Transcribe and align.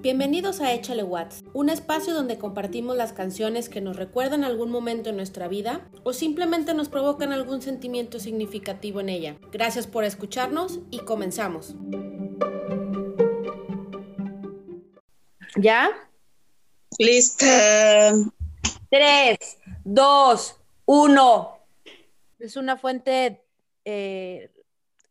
Bienvenidos 0.00 0.60
a 0.60 0.72
Échale 0.72 1.02
Watts, 1.02 1.44
un 1.52 1.68
espacio 1.68 2.14
donde 2.14 2.38
compartimos 2.38 2.96
las 2.96 3.12
canciones 3.12 3.68
que 3.68 3.80
nos 3.80 3.96
recuerdan 3.96 4.42
algún 4.42 4.70
momento 4.70 5.10
en 5.10 5.16
nuestra 5.16 5.46
vida 5.48 5.88
o 6.02 6.12
simplemente 6.12 6.74
nos 6.74 6.88
provocan 6.88 7.32
algún 7.32 7.62
sentimiento 7.62 8.18
significativo 8.18 9.00
en 9.00 9.10
ella. 9.10 9.36
Gracias 9.52 9.86
por 9.86 10.04
escucharnos 10.04 10.80
y 10.90 11.00
comenzamos. 11.00 11.76
¿Ya? 15.56 16.07
Lista. 16.96 18.12
Tres, 18.90 19.58
dos, 19.84 20.60
uno. 20.86 21.58
Es 22.38 22.56
una 22.56 22.76
fuente... 22.76 23.44
Eh, 23.84 24.50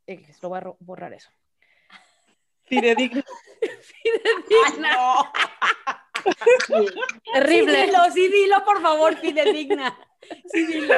eh, 0.08 0.26
lo 0.41 0.49
voy 0.49 0.59
a 0.59 0.73
borrar 0.80 1.13
eso. 1.13 1.30
Fidedigna. 2.63 3.23
Fidedigna. 4.04 4.94
no. 4.94 5.32
Terrible. 7.34 7.76
Sí, 7.76 7.85
dilo, 7.85 7.99
sí, 8.13 8.27
dilo, 8.27 8.66
por 8.66 8.82
favor, 8.82 9.18
fidedigna. 9.18 9.98
Sí, 10.52 10.66
dilo. 10.66 10.94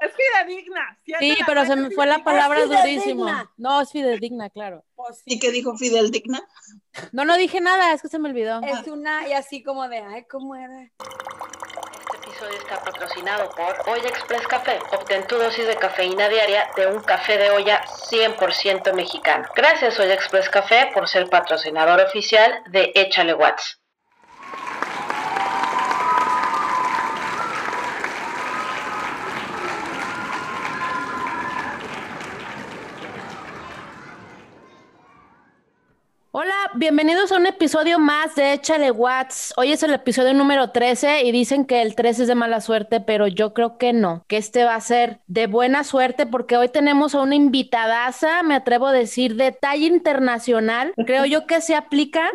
Es 0.00 0.12
fidedigna. 0.14 0.98
Sí, 1.18 1.36
pero 1.46 1.64
se 1.64 1.76
me 1.76 1.90
fue 1.90 2.06
la 2.06 2.22
palabra 2.22 2.62
fidedigna. 2.62 2.82
durísimo. 2.82 3.50
No, 3.56 3.80
es 3.80 3.90
fidedigna, 3.90 4.50
claro. 4.50 4.84
¿Y 5.24 5.38
qué 5.38 5.50
dijo 5.50 5.76
Fidel 5.76 6.10
Digna? 6.10 6.42
No, 7.12 7.24
no 7.24 7.36
dije 7.36 7.60
nada, 7.60 7.92
es 7.92 8.02
que 8.02 8.08
se 8.08 8.18
me 8.18 8.28
olvidó. 8.28 8.60
Es 8.62 8.86
una, 8.86 9.28
y 9.28 9.32
así 9.32 9.62
como 9.62 9.88
de, 9.88 9.98
ay, 9.98 10.24
¿cómo 10.24 10.54
era? 10.54 10.82
Este 10.82 12.16
episodio 12.16 12.58
está 12.58 12.82
patrocinado 12.82 13.50
por 13.50 13.88
Olla 13.88 14.08
Express 14.08 14.46
Café. 14.46 14.78
Obtén 14.92 15.26
tu 15.26 15.36
dosis 15.36 15.66
de 15.66 15.76
cafeína 15.76 16.28
diaria 16.28 16.68
de 16.76 16.86
un 16.86 17.00
café 17.00 17.38
de 17.38 17.50
olla 17.50 17.84
100% 17.84 18.92
mexicano. 18.94 19.46
Gracias 19.54 19.98
Olla 19.98 20.14
Express 20.14 20.48
Café 20.48 20.90
por 20.94 21.08
ser 21.08 21.28
patrocinador 21.28 22.00
oficial 22.00 22.62
de 22.70 22.92
Échale 22.94 23.34
Watts. 23.34 23.80
Hola, 36.36 36.52
bienvenidos 36.74 37.30
a 37.30 37.36
un 37.36 37.46
episodio 37.46 38.00
más 38.00 38.34
de 38.34 38.54
Échale 38.54 38.90
Watts. 38.90 39.54
Hoy 39.56 39.70
es 39.70 39.84
el 39.84 39.94
episodio 39.94 40.34
número 40.34 40.70
13 40.70 41.22
y 41.22 41.30
dicen 41.30 41.64
que 41.64 41.80
el 41.80 41.94
13 41.94 42.22
es 42.22 42.28
de 42.28 42.34
mala 42.34 42.60
suerte, 42.60 43.00
pero 43.00 43.28
yo 43.28 43.54
creo 43.54 43.78
que 43.78 43.92
no, 43.92 44.24
que 44.26 44.36
este 44.36 44.64
va 44.64 44.74
a 44.74 44.80
ser 44.80 45.20
de 45.28 45.46
buena 45.46 45.84
suerte 45.84 46.26
porque 46.26 46.56
hoy 46.56 46.68
tenemos 46.68 47.14
a 47.14 47.22
una 47.22 47.36
invitadaza, 47.36 48.42
me 48.42 48.56
atrevo 48.56 48.88
a 48.88 48.92
decir, 48.92 49.36
de 49.36 49.52
talla 49.52 49.86
internacional. 49.86 50.92
Creo 51.06 51.24
yo 51.24 51.46
que 51.46 51.60
se 51.60 51.76
aplica, 51.76 52.28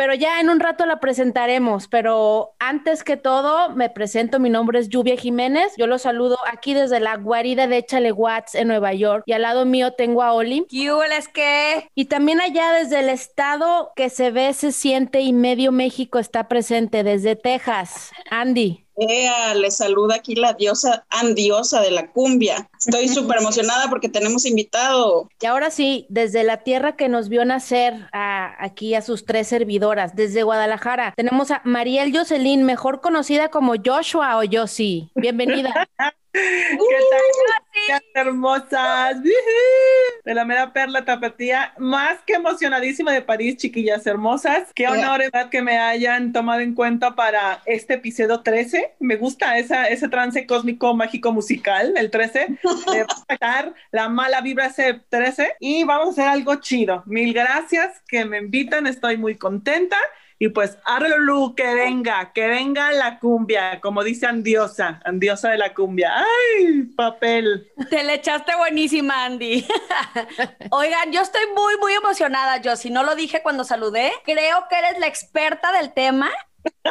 pero 0.00 0.14
ya 0.14 0.40
en 0.40 0.48
un 0.48 0.60
rato 0.60 0.86
la 0.86 0.98
presentaremos. 0.98 1.86
Pero 1.86 2.54
antes 2.58 3.04
que 3.04 3.18
todo, 3.18 3.68
me 3.76 3.90
presento, 3.90 4.38
mi 4.38 4.48
nombre 4.48 4.78
es 4.78 4.88
Lluvia 4.88 5.14
Jiménez. 5.14 5.74
Yo 5.76 5.86
los 5.86 6.00
saludo 6.00 6.38
aquí 6.50 6.72
desde 6.72 7.00
la 7.00 7.18
guarida 7.18 7.66
de 7.66 7.76
Échale 7.76 8.10
Watts 8.10 8.54
en 8.54 8.68
Nueva 8.68 8.94
York 8.94 9.24
y 9.26 9.32
al 9.32 9.42
lado 9.42 9.66
mío 9.66 9.92
tengo 9.92 10.22
a 10.22 10.32
Oli. 10.32 10.64
¿Qué 10.70 10.90
hubo, 10.90 11.02
es 11.02 11.28
que? 11.28 11.86
Y 11.94 12.06
también 12.06 12.40
allá 12.40 12.72
desde 12.72 13.00
el 13.00 13.10
estado 13.10 13.92
que 13.94 14.08
se 14.08 14.30
ve, 14.30 14.54
se 14.54 14.72
siente 14.72 15.20
y 15.20 15.34
medio 15.34 15.70
México 15.70 16.18
está 16.18 16.48
presente, 16.48 17.04
desde 17.04 17.36
Texas. 17.36 18.10
Andy. 18.30 18.86
Ea, 19.00 19.54
le 19.54 19.70
saluda 19.70 20.16
aquí 20.16 20.34
la 20.34 20.52
diosa 20.52 21.06
andiosa 21.08 21.80
de 21.80 21.90
la 21.90 22.10
cumbia. 22.10 22.68
Estoy 22.78 23.08
súper 23.08 23.38
emocionada 23.38 23.88
porque 23.88 24.08
tenemos 24.08 24.44
invitado. 24.44 25.28
Y 25.40 25.46
ahora 25.46 25.70
sí, 25.70 26.06
desde 26.10 26.44
la 26.44 26.58
tierra 26.58 26.96
que 26.96 27.08
nos 27.08 27.30
vio 27.30 27.44
nacer 27.44 28.08
a, 28.12 28.54
aquí 28.62 28.94
a 28.94 29.02
sus 29.02 29.24
tres 29.24 29.48
servidoras, 29.48 30.14
desde 30.14 30.42
Guadalajara, 30.42 31.14
tenemos 31.16 31.50
a 31.50 31.62
Mariel 31.64 32.16
Jocelyn, 32.16 32.64
mejor 32.64 33.00
conocida 33.00 33.48
como 33.48 33.74
Joshua 33.82 34.38
o 34.38 34.42
Josie. 34.50 35.08
Bienvenida. 35.14 35.88
¿Qué 36.32 37.90
tal? 37.90 38.02
Hermosas. 38.14 39.16
De 40.24 40.34
la 40.34 40.44
mera 40.44 40.72
perla 40.72 41.04
tapatía. 41.04 41.74
Más 41.78 42.20
que 42.26 42.34
emocionadísima 42.34 43.12
de 43.12 43.22
París, 43.22 43.56
chiquillas 43.56 44.06
hermosas. 44.06 44.70
Qué 44.74 44.86
honor, 44.86 45.18
¿verdad? 45.18 45.50
Que 45.50 45.62
me 45.62 45.78
hayan 45.78 46.32
tomado 46.32 46.60
en 46.60 46.74
cuenta 46.74 47.14
para 47.16 47.62
este 47.66 47.94
episodio 47.94 48.40
13. 48.40 48.94
Me 49.00 49.16
gusta 49.16 49.58
esa, 49.58 49.86
ese 49.86 50.08
trance 50.08 50.46
cósmico 50.46 50.94
mágico 50.94 51.32
musical, 51.32 51.94
el 51.96 52.10
13. 52.10 52.38
De 52.38 53.06
sacar 53.28 53.74
la 53.90 54.08
mala 54.08 54.40
vibra 54.40 54.66
ese 54.66 55.00
13. 55.08 55.56
Y 55.58 55.84
vamos 55.84 56.08
a 56.08 56.10
hacer 56.10 56.28
algo 56.28 56.56
chido. 56.56 57.02
Mil 57.06 57.32
gracias 57.32 58.02
que 58.06 58.24
me 58.24 58.38
invitan. 58.38 58.86
Estoy 58.86 59.16
muy 59.16 59.36
contenta. 59.36 59.96
Y 60.42 60.48
pues, 60.48 60.78
Arlulu, 60.86 61.54
que 61.54 61.74
venga, 61.74 62.32
que 62.32 62.46
venga 62.46 62.92
la 62.92 63.18
cumbia, 63.18 63.78
como 63.78 64.02
dice 64.02 64.26
Andiosa, 64.26 64.98
Andiosa 65.04 65.50
de 65.50 65.58
la 65.58 65.74
cumbia. 65.74 66.14
¡Ay, 66.16 66.84
papel! 66.96 67.70
Te 67.90 68.02
le 68.02 68.14
echaste 68.14 68.56
buenísima, 68.56 69.26
Andy. 69.26 69.68
Oigan, 70.70 71.12
yo 71.12 71.20
estoy 71.20 71.42
muy, 71.54 71.76
muy 71.76 71.92
emocionada, 71.92 72.56
yo. 72.56 72.74
Si 72.76 72.88
no 72.88 73.02
lo 73.02 73.16
dije 73.16 73.42
cuando 73.42 73.64
saludé, 73.64 74.12
creo 74.24 74.66
que 74.70 74.78
eres 74.78 74.98
la 74.98 75.08
experta 75.08 75.72
del 75.72 75.92
tema. 75.92 76.30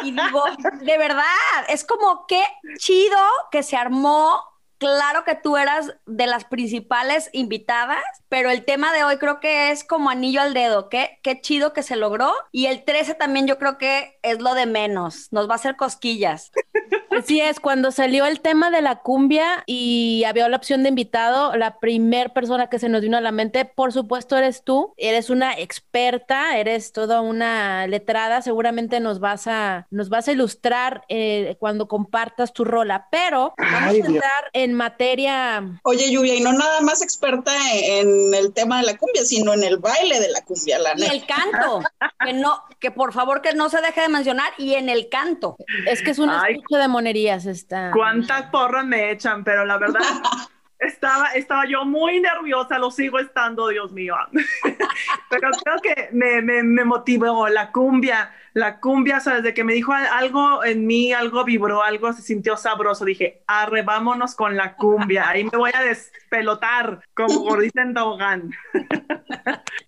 Y 0.04 0.12
digo, 0.12 0.44
de 0.82 0.98
verdad, 0.98 1.24
es 1.68 1.84
como 1.84 2.26
qué 2.28 2.44
chido 2.78 3.18
que 3.50 3.64
se 3.64 3.76
armó 3.76 4.44
claro 4.80 5.24
que 5.24 5.36
tú 5.36 5.56
eras 5.56 5.94
de 6.06 6.26
las 6.26 6.44
principales 6.46 7.28
invitadas, 7.32 8.02
pero 8.28 8.50
el 8.50 8.64
tema 8.64 8.92
de 8.92 9.04
hoy 9.04 9.18
creo 9.18 9.38
que 9.38 9.70
es 9.70 9.84
como 9.84 10.10
anillo 10.10 10.40
al 10.40 10.54
dedo. 10.54 10.88
Qué, 10.88 11.20
qué 11.22 11.40
chido 11.40 11.72
que 11.72 11.84
se 11.84 11.96
logró. 11.96 12.32
Y 12.50 12.66
el 12.66 12.84
13 12.84 13.14
también 13.14 13.46
yo 13.46 13.58
creo 13.58 13.78
que 13.78 14.18
es 14.22 14.40
lo 14.40 14.54
de 14.54 14.66
menos. 14.66 15.28
Nos 15.30 15.48
va 15.48 15.52
a 15.52 15.56
hacer 15.56 15.76
cosquillas. 15.76 16.50
Así 17.10 17.40
es, 17.40 17.60
cuando 17.60 17.90
salió 17.90 18.24
el 18.26 18.40
tema 18.40 18.70
de 18.70 18.82
la 18.82 18.96
cumbia 18.96 19.62
y 19.66 20.24
había 20.26 20.48
la 20.48 20.56
opción 20.56 20.82
de 20.82 20.88
invitado, 20.90 21.56
la 21.56 21.78
primer 21.78 22.32
persona 22.32 22.68
que 22.68 22.78
se 22.78 22.88
nos 22.88 23.00
vino 23.02 23.16
a 23.16 23.20
la 23.20 23.32
mente, 23.32 23.64
por 23.64 23.92
supuesto, 23.92 24.36
eres 24.36 24.62
tú. 24.64 24.94
Eres 24.96 25.28
una 25.28 25.58
experta, 25.58 26.56
eres 26.58 26.92
toda 26.92 27.20
una 27.20 27.86
letrada. 27.86 28.42
Seguramente 28.42 29.00
nos 29.00 29.18
vas 29.20 29.46
a, 29.46 29.86
nos 29.90 30.08
vas 30.08 30.28
a 30.28 30.32
ilustrar 30.32 31.02
eh, 31.08 31.56
cuando 31.58 31.88
compartas 31.88 32.52
tu 32.52 32.64
rola. 32.64 33.08
Pero 33.10 33.54
vamos 33.58 33.90
Ay, 33.90 34.00
a 34.02 34.06
entrar 34.06 34.44
en 34.52 34.74
materia. 34.74 35.64
Oye, 35.82 36.10
Lluvia, 36.12 36.34
y 36.34 36.40
no 36.40 36.52
nada 36.52 36.80
más 36.80 37.02
experta 37.02 37.52
en 37.74 38.32
el 38.34 38.52
tema 38.52 38.78
de 38.80 38.86
la 38.86 38.96
cumbia, 38.96 39.24
sino 39.24 39.52
en 39.52 39.64
el 39.64 39.78
baile 39.78 40.20
de 40.20 40.30
la 40.30 40.42
cumbia, 40.42 40.78
la 40.78 40.92
Y 40.96 41.00
neta. 41.00 41.12
el 41.12 41.26
canto, 41.26 41.82
que 42.24 42.32
no, 42.34 42.62
que 42.78 42.90
por 42.90 43.12
favor 43.12 43.42
que 43.42 43.52
no 43.52 43.68
se 43.68 43.80
deje 43.80 44.02
de 44.02 44.08
mencionar, 44.08 44.52
y 44.58 44.74
en 44.74 44.88
el 44.88 45.08
canto. 45.08 45.56
Es 45.86 46.02
que 46.02 46.10
es 46.12 46.18
una 46.18 46.42
Ay. 46.42 46.54
escucha 46.54 46.78
de 46.78 46.88
monerías 47.00 47.46
esta. 47.46 47.90
¿Cuántas 47.92 48.42
porras 48.50 48.84
me 48.84 49.10
echan? 49.10 49.42
Pero 49.42 49.64
la 49.64 49.78
verdad, 49.78 50.00
estaba, 50.78 51.28
estaba 51.28 51.64
yo 51.66 51.84
muy 51.84 52.20
nerviosa, 52.20 52.78
lo 52.78 52.90
sigo 52.90 53.18
estando, 53.18 53.68
Dios 53.68 53.90
mío. 53.92 54.14
Pero 55.30 55.50
creo 55.64 55.80
que 55.82 56.08
me, 56.12 56.42
me, 56.42 56.62
me 56.62 56.84
motivó 56.84 57.48
la 57.48 57.72
cumbia, 57.72 58.30
la 58.54 58.80
cumbia, 58.80 59.18
o 59.18 59.20
sea, 59.20 59.36
desde 59.36 59.54
que 59.54 59.64
me 59.64 59.74
dijo 59.74 59.92
al- 59.92 60.06
algo 60.06 60.64
en 60.64 60.86
mí, 60.86 61.12
algo 61.12 61.44
vibró, 61.44 61.82
algo 61.82 62.12
se 62.12 62.22
sintió 62.22 62.56
sabroso, 62.56 63.04
dije, 63.04 63.42
arre, 63.46 63.82
vámonos 63.82 64.34
con 64.34 64.56
la 64.56 64.74
cumbia, 64.76 65.28
ahí 65.28 65.44
me 65.44 65.56
voy 65.58 65.70
a 65.74 65.82
despelotar, 65.82 67.00
como 67.14 67.40
gordita 67.40 67.82
en 67.82 67.94
tobogán. 67.94 68.50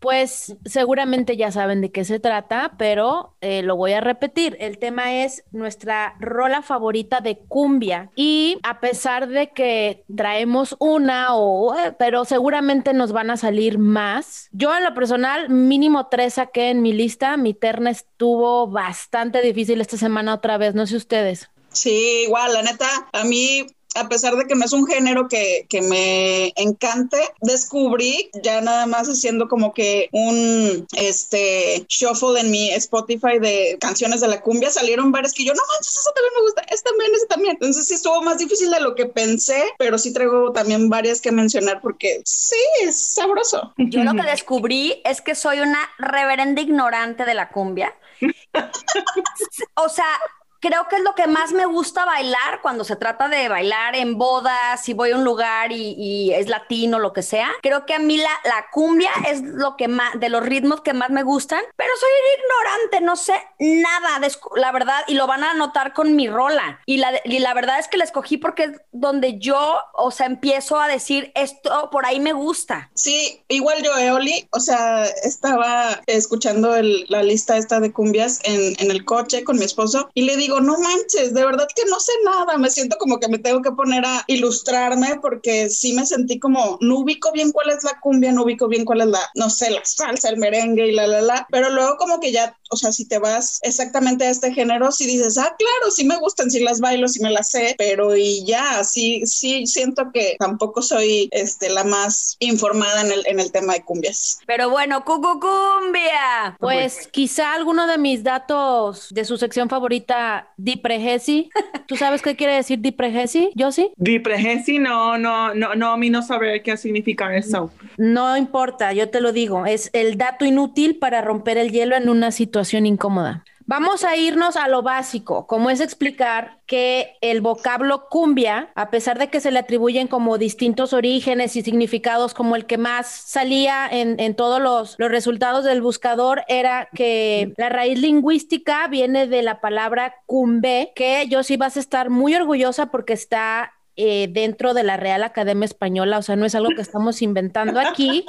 Pues 0.00 0.56
seguramente 0.64 1.36
ya 1.36 1.52
saben 1.52 1.80
de 1.80 1.92
qué 1.92 2.04
se 2.04 2.18
trata, 2.18 2.72
pero 2.76 3.36
eh, 3.40 3.62
lo 3.62 3.76
voy 3.76 3.92
a 3.92 4.00
repetir. 4.00 4.56
El 4.60 4.78
tema 4.78 5.12
es 5.22 5.44
nuestra 5.52 6.14
rola 6.18 6.62
favorita 6.62 7.20
de 7.20 7.38
cumbia 7.38 8.10
y 8.16 8.58
a 8.64 8.80
pesar 8.80 9.28
de 9.28 9.50
que 9.52 10.04
traemos 10.16 10.76
una 10.80 11.34
o, 11.34 11.76
eh, 11.76 11.94
pero 11.98 12.24
seguramente 12.24 12.92
nos 12.94 13.12
van 13.12 13.30
a 13.30 13.36
salir 13.36 13.78
más. 13.78 14.48
Yo 14.52 14.76
en 14.76 14.84
lo 14.84 14.94
personal 14.94 15.48
mínimo 15.50 16.08
tres 16.08 16.34
saqué 16.34 16.70
en 16.70 16.82
mi 16.82 16.92
lista. 16.92 17.36
Mi 17.36 17.54
terna 17.54 17.90
estuvo 17.90 18.51
bastante 18.66 19.40
difícil 19.42 19.80
esta 19.80 19.96
semana 19.96 20.34
otra 20.34 20.58
vez. 20.58 20.74
No 20.74 20.86
sé 20.86 20.96
ustedes. 20.96 21.48
Sí, 21.72 22.24
igual, 22.24 22.52
la 22.52 22.62
neta, 22.62 22.88
a 23.12 23.24
mí 23.24 23.66
a 23.94 24.08
pesar 24.08 24.36
de 24.36 24.46
que 24.46 24.54
no 24.54 24.64
es 24.64 24.72
un 24.72 24.86
género 24.86 25.28
que, 25.28 25.66
que 25.68 25.82
me 25.82 26.52
encante, 26.56 27.18
descubrí 27.40 28.30
ya 28.42 28.60
nada 28.60 28.86
más 28.86 29.08
haciendo 29.08 29.48
como 29.48 29.74
que 29.74 30.08
un 30.12 30.86
este 30.96 31.84
shuffle 31.88 32.40
en 32.40 32.50
mi 32.50 32.70
Spotify 32.70 33.38
de 33.40 33.76
canciones 33.80 34.20
de 34.20 34.28
la 34.28 34.40
cumbia, 34.40 34.70
salieron 34.70 35.12
varias 35.12 35.32
que 35.32 35.44
yo, 35.44 35.52
no 35.52 35.60
manches, 35.72 35.92
eso 35.92 36.10
también 36.14 36.32
me 36.36 36.42
gusta, 36.42 36.62
esta 36.70 36.90
también, 36.90 37.14
esa 37.14 37.26
también. 37.26 37.54
Entonces 37.54 37.86
sí 37.86 37.94
estuvo 37.94 38.22
más 38.22 38.38
difícil 38.38 38.70
de 38.70 38.80
lo 38.80 38.94
que 38.94 39.06
pensé, 39.06 39.62
pero 39.78 39.98
sí 39.98 40.12
traigo 40.12 40.52
también 40.52 40.88
varias 40.88 41.20
que 41.20 41.32
mencionar 41.32 41.80
porque 41.80 42.22
sí, 42.24 42.56
es 42.82 42.96
sabroso. 42.96 43.72
Yo 43.76 44.04
lo 44.04 44.14
que 44.14 44.22
descubrí 44.22 45.00
es 45.04 45.20
que 45.20 45.34
soy 45.34 45.60
una 45.60 45.78
reverenda 45.98 46.60
ignorante 46.60 47.24
de 47.24 47.34
la 47.34 47.50
cumbia. 47.50 47.94
O 49.76 49.88
sea, 49.88 50.18
creo 50.62 50.86
que 50.88 50.96
es 50.96 51.02
lo 51.02 51.14
que 51.14 51.26
más 51.26 51.52
me 51.52 51.66
gusta 51.66 52.04
bailar 52.04 52.60
cuando 52.62 52.84
se 52.84 52.94
trata 52.94 53.28
de 53.28 53.48
bailar 53.48 53.96
en 53.96 54.16
bodas, 54.16 54.82
si 54.82 54.94
voy 54.94 55.10
a 55.10 55.16
un 55.16 55.24
lugar 55.24 55.72
y, 55.72 56.32
es 56.32 56.48
latino, 56.48 56.98
lo 57.00 57.12
que 57.12 57.22
sea. 57.22 57.50
Creo 57.62 57.84
que 57.84 57.94
a 57.94 57.98
mí 57.98 58.16
la, 58.16 58.30
la 58.44 58.66
cumbia 58.70 59.10
es 59.28 59.42
lo 59.42 59.76
que 59.76 59.88
más, 59.88 60.18
de 60.18 60.28
los 60.28 60.42
ritmos 60.42 60.80
que 60.80 60.94
más 60.94 61.10
me 61.10 61.24
gustan, 61.24 61.60
pero 61.76 61.90
soy 61.98 62.10
ignorante, 62.38 63.00
no 63.04 63.16
sé 63.16 63.34
nada, 63.58 64.20
de, 64.20 64.32
la 64.56 64.70
verdad, 64.70 65.02
y 65.08 65.14
lo 65.14 65.26
van 65.26 65.42
a 65.42 65.54
notar 65.54 65.92
con 65.92 66.14
mi 66.14 66.28
rola. 66.28 66.80
Y 66.86 66.98
la, 66.98 67.12
y 67.24 67.40
la 67.40 67.54
verdad 67.54 67.80
es 67.80 67.88
que 67.88 67.96
la 67.96 68.04
escogí 68.04 68.36
porque 68.36 68.64
es 68.64 68.80
donde 68.92 69.38
yo, 69.38 69.78
o 69.94 70.10
sea, 70.12 70.26
empiezo 70.26 70.78
a 70.78 70.86
decir 70.86 71.32
esto, 71.34 71.90
por 71.90 72.06
ahí 72.06 72.20
me 72.20 72.32
gusta. 72.32 72.90
Sí, 72.94 73.42
igual 73.48 73.82
yo, 73.82 73.96
Eoli, 73.98 74.46
o 74.52 74.60
sea, 74.60 75.06
estaba 75.06 76.00
escuchando 76.06 76.76
la 77.08 77.22
lista 77.24 77.56
esta 77.56 77.80
de 77.80 77.92
cumbias 77.92 78.38
en, 78.44 78.76
en 78.78 78.90
el 78.92 79.04
coche 79.04 79.42
con 79.42 79.58
mi 79.58 79.64
esposo 79.64 80.08
y 80.14 80.22
le 80.22 80.36
digo, 80.36 80.51
no 80.60 80.78
manches, 80.78 81.34
de 81.34 81.44
verdad 81.44 81.66
que 81.74 81.84
no 81.88 81.98
sé 82.00 82.12
nada, 82.24 82.56
me 82.58 82.70
siento 82.70 82.96
como 82.98 83.18
que 83.18 83.28
me 83.28 83.38
tengo 83.38 83.62
que 83.62 83.72
poner 83.72 84.04
a 84.04 84.24
ilustrarme 84.26 85.18
porque 85.20 85.70
sí 85.70 85.92
me 85.92 86.06
sentí 86.06 86.38
como, 86.38 86.78
no 86.80 86.98
ubico 86.98 87.32
bien 87.32 87.52
cuál 87.52 87.70
es 87.70 87.84
la 87.84 87.98
cumbia, 88.00 88.32
no 88.32 88.42
ubico 88.42 88.68
bien 88.68 88.84
cuál 88.84 89.02
es 89.02 89.06
la, 89.08 89.20
no 89.34 89.50
sé, 89.50 89.70
la 89.70 89.84
salsa, 89.84 90.28
el 90.28 90.38
merengue 90.38 90.88
y 90.88 90.92
la, 90.92 91.06
la, 91.06 91.22
la, 91.22 91.46
pero 91.50 91.70
luego 91.70 91.96
como 91.96 92.20
que 92.20 92.32
ya, 92.32 92.56
o 92.72 92.76
sea, 92.76 92.90
si 92.90 93.04
te 93.04 93.18
vas 93.18 93.58
exactamente 93.62 94.24
a 94.24 94.30
este 94.30 94.52
género, 94.52 94.90
si 94.92 95.06
dices, 95.06 95.36
ah, 95.36 95.54
claro, 95.58 95.90
sí 95.90 96.06
me 96.06 96.16
gustan, 96.16 96.50
sí 96.50 96.60
las 96.60 96.80
bailo, 96.80 97.06
sí 97.06 97.22
me 97.22 97.30
las 97.30 97.50
sé, 97.50 97.74
pero 97.76 98.16
y 98.16 98.46
ya, 98.46 98.82
sí, 98.82 99.26
sí 99.26 99.66
siento 99.66 100.10
que 100.12 100.36
tampoco 100.38 100.80
soy 100.80 101.28
este, 101.32 101.68
la 101.68 101.84
más 101.84 102.36
informada 102.38 103.02
en 103.02 103.12
el, 103.12 103.26
en 103.26 103.40
el 103.40 103.52
tema 103.52 103.74
de 103.74 103.82
cumbias. 103.82 104.38
Pero 104.46 104.70
bueno, 104.70 105.04
cucu 105.04 105.38
cumbia. 105.38 106.56
Pues 106.58 107.08
quizá 107.08 107.52
alguno 107.52 107.86
de 107.86 107.98
mis 107.98 108.24
datos 108.24 109.08
de 109.10 109.26
su 109.26 109.36
sección 109.36 109.68
favorita, 109.68 110.48
Dipregesi. 110.56 111.50
¿Tú 111.86 111.96
sabes 111.96 112.22
qué 112.22 112.36
quiere 112.36 112.54
decir 112.54 112.78
Dipregesi? 112.80 113.50
¿Yo 113.54 113.70
sí? 113.70 113.92
Dipregesi, 113.96 114.78
no, 114.78 115.18
no, 115.18 115.54
no, 115.54 115.74
no, 115.74 115.92
a 115.92 115.96
mí 115.98 116.08
no 116.08 116.22
saber 116.22 116.62
qué 116.62 116.78
significa 116.78 117.36
eso. 117.36 117.70
No 117.98 118.34
importa, 118.38 118.94
yo 118.94 119.10
te 119.10 119.20
lo 119.20 119.32
digo, 119.32 119.66
es 119.66 119.90
el 119.92 120.16
dato 120.16 120.46
inútil 120.46 120.96
para 120.98 121.20
romper 121.20 121.58
el 121.58 121.70
hielo 121.70 121.96
en 121.96 122.08
una 122.08 122.30
situación 122.30 122.61
incómoda. 122.72 123.44
Vamos 123.64 124.02
a 124.04 124.16
irnos 124.16 124.56
a 124.56 124.66
lo 124.66 124.82
básico, 124.82 125.46
como 125.46 125.70
es 125.70 125.80
explicar 125.80 126.58
que 126.66 127.16
el 127.20 127.40
vocablo 127.40 128.08
cumbia, 128.10 128.70
a 128.74 128.90
pesar 128.90 129.18
de 129.18 129.28
que 129.28 129.40
se 129.40 129.52
le 129.52 129.60
atribuyen 129.60 130.08
como 130.08 130.36
distintos 130.36 130.92
orígenes 130.92 131.54
y 131.54 131.62
significados, 131.62 132.34
como 132.34 132.56
el 132.56 132.66
que 132.66 132.76
más 132.76 133.06
salía 133.06 133.88
en, 133.88 134.34
todos 134.34 134.60
los, 134.60 134.96
los, 134.98 135.10
resultados 135.10 135.64
del 135.64 135.80
buscador, 135.80 136.42
era 136.48 136.88
que 136.94 137.54
la 137.56 137.68
raíz 137.68 138.00
lingüística 138.00 138.88
viene 138.88 139.28
de 139.28 139.42
la 139.42 139.60
palabra 139.60 140.16
cumbe, 140.26 140.92
que 140.96 141.28
yo 141.28 141.42
sí 141.42 141.56
vas 141.56 141.76
a 141.76 141.80
estar 141.80 142.10
muy 142.10 142.34
orgullosa 142.34 142.86
porque 142.86 143.12
está 143.12 143.72
eh, 143.94 144.28
dentro 144.30 144.72
de 144.72 144.84
la 144.84 144.96
Real 144.96 145.22
Academia 145.22 145.66
Española, 145.66 146.16
o 146.16 146.22
sea, 146.22 146.34
no 146.34 146.46
es 146.46 146.54
algo 146.54 146.70
que 146.74 146.80
estamos 146.82 147.20
inventando 147.20 147.78
aquí. 147.78 148.24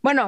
Bueno, 0.00 0.26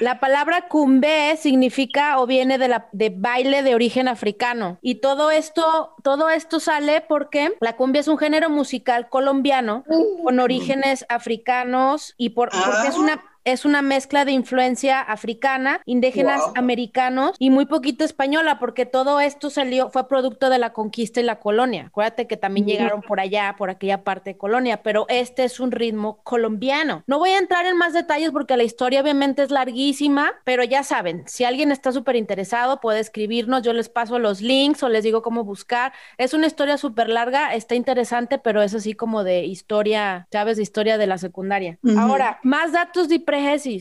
la 0.00 0.20
palabra 0.20 0.68
cumbe 0.68 1.36
significa 1.36 2.18
o 2.18 2.26
viene 2.26 2.58
de 2.58 2.68
la 2.68 2.88
de 2.92 3.10
baile 3.10 3.62
de 3.62 3.74
origen 3.74 4.08
africano. 4.08 4.78
Y 4.80 4.96
todo 4.96 5.30
esto 5.30 5.94
todo 6.02 6.30
esto 6.30 6.60
sale 6.60 7.02
porque 7.06 7.56
la 7.60 7.76
cumbia 7.76 8.00
es 8.00 8.08
un 8.08 8.18
género 8.18 8.50
musical 8.50 9.08
colombiano 9.08 9.84
con 10.22 10.40
orígenes 10.40 11.04
africanos 11.08 12.14
y 12.16 12.30
por, 12.30 12.50
porque 12.50 12.88
es 12.88 12.96
una 12.96 13.22
es 13.44 13.64
una 13.64 13.82
mezcla 13.82 14.24
de 14.24 14.32
influencia 14.32 15.00
africana, 15.00 15.80
indígenas 15.84 16.42
americanos 16.54 17.36
y 17.38 17.50
muy 17.50 17.66
poquito 17.66 18.04
española, 18.04 18.58
porque 18.58 18.86
todo 18.86 19.20
esto 19.20 19.50
salió, 19.50 19.90
fue 19.90 20.08
producto 20.08 20.50
de 20.50 20.58
la 20.58 20.72
conquista 20.72 21.20
y 21.20 21.24
la 21.24 21.38
colonia. 21.40 21.86
Acuérdate 21.86 22.26
que 22.26 22.36
también 22.36 22.66
llegaron 22.66 23.02
por 23.02 23.20
allá, 23.20 23.54
por 23.58 23.70
aquella 23.70 24.02
parte 24.02 24.30
de 24.30 24.38
colonia, 24.38 24.82
pero 24.82 25.06
este 25.08 25.44
es 25.44 25.60
un 25.60 25.72
ritmo 25.72 26.22
colombiano. 26.22 27.02
No 27.06 27.18
voy 27.18 27.30
a 27.30 27.38
entrar 27.38 27.66
en 27.66 27.76
más 27.76 27.92
detalles 27.92 28.30
porque 28.30 28.56
la 28.56 28.62
historia 28.62 29.02
obviamente 29.02 29.42
es 29.42 29.50
larguísima, 29.50 30.32
pero 30.44 30.64
ya 30.64 30.82
saben, 30.82 31.24
si 31.26 31.44
alguien 31.44 31.70
está 31.70 31.92
súper 31.92 32.16
interesado, 32.16 32.80
puede 32.80 33.00
escribirnos, 33.00 33.62
yo 33.62 33.72
les 33.72 33.88
paso 33.88 34.18
los 34.18 34.40
links 34.40 34.82
o 34.82 34.88
les 34.88 35.04
digo 35.04 35.22
cómo 35.22 35.44
buscar. 35.44 35.92
Es 36.16 36.34
una 36.34 36.46
historia 36.46 36.78
súper 36.78 37.08
larga, 37.08 37.54
está 37.54 37.74
interesante, 37.74 38.38
pero 38.38 38.62
es 38.62 38.74
así 38.74 38.94
como 38.94 39.24
de 39.24 39.44
historia, 39.44 40.26
¿sabes? 40.32 40.56
De 40.56 40.62
historia 40.62 40.98
de 40.98 41.06
la 41.06 41.18
secundaria. 41.18 41.78
Ahora, 41.98 42.40
más 42.42 42.72
datos 42.72 43.08
de 43.08 43.16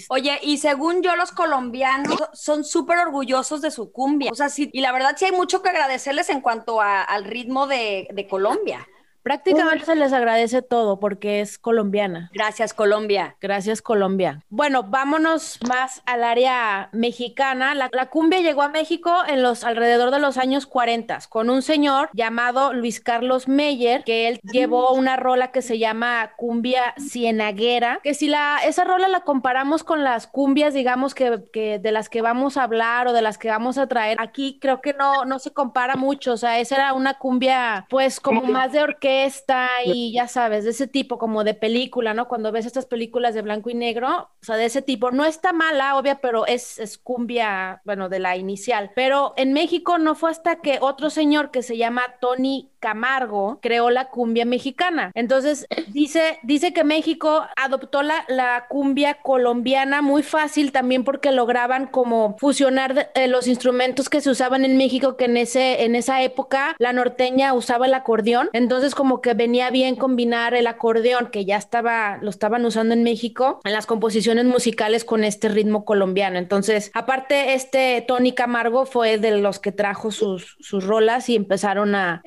Oye, 0.09 0.39
y 0.41 0.57
según 0.57 1.01
yo, 1.01 1.15
los 1.15 1.31
colombianos 1.31 2.17
son 2.33 2.63
súper 2.63 2.99
orgullosos 2.99 3.61
de 3.61 3.71
su 3.71 3.91
cumbia. 3.91 4.31
O 4.31 4.35
sea, 4.35 4.49
sí, 4.49 4.69
y 4.73 4.81
la 4.81 4.91
verdad 4.91 5.15
sí 5.17 5.25
hay 5.25 5.31
mucho 5.31 5.61
que 5.61 5.69
agradecerles 5.69 6.29
en 6.29 6.41
cuanto 6.41 6.81
al 6.81 7.23
ritmo 7.25 7.67
de, 7.67 8.07
de 8.11 8.27
Colombia. 8.27 8.87
Prácticamente 9.23 9.85
se 9.85 9.95
les 9.95 10.11
agradece 10.11 10.61
todo 10.61 10.99
porque 10.99 11.39
es 11.39 11.57
colombiana. 11.57 12.29
Gracias, 12.33 12.73
Colombia. 12.73 13.37
Gracias, 13.39 13.81
Colombia. 13.81 14.43
Bueno, 14.49 14.83
vámonos 14.83 15.59
más 15.67 16.03
al 16.05 16.25
área 16.25 16.89
mexicana. 16.91 17.73
La, 17.73 17.89
cumbia 18.09 18.41
llegó 18.41 18.63
a 18.63 18.67
México 18.67 19.15
en 19.27 19.41
los 19.41 19.63
alrededor 19.63 20.11
de 20.11 20.19
los 20.19 20.37
años 20.37 20.67
40 20.67 21.19
con 21.29 21.49
un 21.49 21.61
señor 21.61 22.09
llamado 22.13 22.73
Luis 22.73 22.99
Carlos 22.99 23.47
Meyer, 23.47 24.03
que 24.03 24.27
él 24.27 24.39
llevó 24.43 24.93
una 24.93 25.15
rola 25.15 25.51
que 25.51 25.61
se 25.61 25.79
llama 25.79 26.33
cumbia 26.35 26.93
cienaguera, 26.97 27.99
que 28.03 28.13
si 28.13 28.27
la 28.27 28.57
esa 28.65 28.83
rola 28.83 29.07
la 29.07 29.21
comparamos 29.21 29.83
con 29.83 30.03
las 30.03 30.27
cumbias, 30.27 30.73
digamos 30.73 31.15
que, 31.15 31.43
que 31.53 31.79
de 31.79 31.91
las 31.91 32.09
que 32.09 32.21
vamos 32.21 32.57
a 32.57 32.63
hablar 32.63 33.07
o 33.07 33.13
de 33.13 33.21
las 33.21 33.37
que 33.37 33.49
vamos 33.49 33.77
a 33.77 33.87
traer, 33.87 34.17
aquí 34.19 34.57
creo 34.59 34.81
que 34.81 34.93
no 34.93 35.23
no 35.25 35.39
se 35.39 35.53
compara 35.53 35.95
mucho, 35.95 36.33
o 36.33 36.37
sea, 36.37 36.59
esa 36.59 36.75
era 36.75 36.93
una 36.93 37.13
cumbia 37.15 37.85
pues 37.89 38.19
como 38.19 38.41
más 38.41 38.73
de 38.73 38.81
orquesta 38.81 39.12
está 39.13 39.69
y 39.85 40.11
ya 40.13 40.27
sabes, 40.27 40.63
de 40.63 40.71
ese 40.71 40.87
tipo 40.87 41.17
como 41.17 41.43
de 41.43 41.53
película, 41.53 42.13
¿no? 42.13 42.27
Cuando 42.27 42.51
ves 42.51 42.65
estas 42.65 42.85
películas 42.85 43.33
de 43.33 43.41
blanco 43.41 43.69
y 43.69 43.75
negro, 43.75 44.29
o 44.41 44.45
sea, 44.45 44.55
de 44.55 44.65
ese 44.65 44.81
tipo, 44.81 45.11
no 45.11 45.25
está 45.25 45.53
mala, 45.53 45.97
obvia, 45.97 46.19
pero 46.19 46.45
es, 46.45 46.79
es 46.79 46.97
cumbia, 46.97 47.81
bueno, 47.85 48.09
de 48.09 48.19
la 48.19 48.35
inicial. 48.35 48.91
Pero 48.95 49.33
en 49.37 49.53
México 49.53 49.97
no 49.97 50.15
fue 50.15 50.31
hasta 50.31 50.57
que 50.57 50.79
otro 50.81 51.09
señor 51.09 51.51
que 51.51 51.63
se 51.63 51.77
llama 51.77 52.15
Tony 52.19 52.72
Camargo 52.83 53.59
creó 53.61 53.89
la 53.91 54.09
cumbia 54.09 54.43
mexicana. 54.43 55.13
Entonces, 55.15 55.67
dice, 55.87 56.39
dice 56.43 56.73
que 56.73 56.83
México 56.83 57.45
adoptó 57.55 58.03
la, 58.03 58.25
la 58.27 58.65
cumbia 58.67 59.13
colombiana 59.13 60.01
muy 60.01 60.21
fácil 60.21 60.73
también 60.73 61.05
porque 61.05 61.31
lograban 61.31 61.87
como 61.87 62.35
fusionar 62.37 63.09
eh, 63.15 63.29
los 63.29 63.47
instrumentos 63.47 64.09
que 64.09 64.19
se 64.19 64.29
usaban 64.29 64.65
en 64.65 64.75
México, 64.75 65.15
que 65.15 65.25
en, 65.25 65.37
ese, 65.37 65.85
en 65.85 65.95
esa 65.95 66.23
época 66.23 66.75
la 66.77 66.91
norteña 66.91 67.53
usaba 67.53 67.85
el 67.85 67.93
acordeón. 67.93 68.49
Entonces, 68.51 68.95
como 68.95 69.21
que 69.21 69.33
venía 69.33 69.69
bien 69.69 69.95
combinar 69.95 70.53
el 70.53 70.67
acordeón, 70.67 71.27
que 71.27 71.45
ya 71.45 71.55
estaba, 71.55 72.17
lo 72.21 72.29
estaban 72.29 72.65
usando 72.65 72.93
en 72.93 73.03
México, 73.03 73.61
en 73.63 73.71
las 73.71 73.85
composiciones 73.85 74.43
musicales 74.43 75.05
con 75.05 75.23
este 75.23 75.47
ritmo 75.47 75.85
colombiano. 75.85 76.37
Entonces, 76.37 76.91
aparte, 76.93 77.53
este 77.53 78.03
Tony 78.05 78.33
Camargo 78.33 78.85
fue 78.85 79.17
de 79.19 79.37
los 79.37 79.59
que 79.59 79.71
trajo 79.71 80.11
sus, 80.11 80.57
sus 80.59 80.83
rolas 80.83 81.29
y 81.29 81.37
empezaron 81.37 81.95
a, 81.95 82.21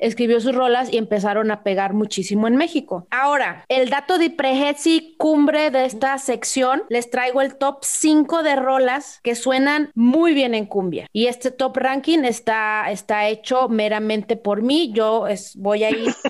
rolas 0.53 0.91
y 0.91 0.97
empezaron 0.97 1.51
a 1.51 1.63
pegar 1.63 1.93
muchísimo 1.93 2.47
en 2.47 2.55
México. 2.55 3.07
Ahora, 3.11 3.65
el 3.67 3.89
dato 3.89 4.17
de 4.17 4.29
Prejezi 4.29 5.15
cumbre 5.17 5.71
de 5.71 5.85
esta 5.85 6.17
sección, 6.17 6.83
les 6.89 7.09
traigo 7.09 7.41
el 7.41 7.57
top 7.57 7.79
5 7.81 8.43
de 8.43 8.55
rolas 8.55 9.19
que 9.23 9.35
suenan 9.35 9.91
muy 9.95 10.33
bien 10.33 10.53
en 10.55 10.65
cumbia. 10.65 11.07
Y 11.11 11.27
este 11.27 11.51
top 11.51 11.77
ranking 11.77 12.19
está, 12.19 12.89
está 12.91 13.27
hecho 13.27 13.69
meramente 13.69 14.37
por 14.37 14.61
mí. 14.61 14.91
Yo 14.93 15.27
es, 15.27 15.55
voy 15.55 15.83
a 15.83 15.89
ir... 15.89 16.13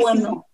Bueno, 0.00 0.46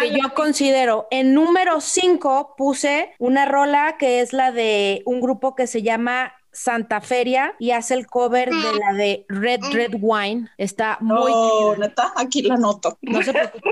que 0.00 0.10
yo 0.10 0.34
considero. 0.34 1.08
En 1.10 1.34
número 1.34 1.80
5 1.80 2.54
puse 2.56 3.14
una 3.18 3.46
rola 3.46 3.96
que 3.98 4.20
es 4.20 4.32
la 4.32 4.52
de 4.52 5.02
un 5.06 5.20
grupo 5.20 5.54
que 5.54 5.66
se 5.66 5.82
llama 5.82 6.32
Santa 6.52 7.00
Feria 7.00 7.54
y 7.58 7.70
hace 7.70 7.94
el 7.94 8.06
cover 8.06 8.50
de 8.50 8.78
la 8.78 8.92
de 8.92 9.24
Red 9.28 9.60
Red 9.72 9.96
Wine. 10.00 10.48
Está 10.56 10.98
muy. 11.00 11.30
Oh, 11.32 11.74
neta, 11.76 12.12
aquí 12.16 12.42
la 12.42 12.56
noto. 12.56 12.98
No 13.02 13.22
se 13.22 13.32
preocupe. 13.32 13.70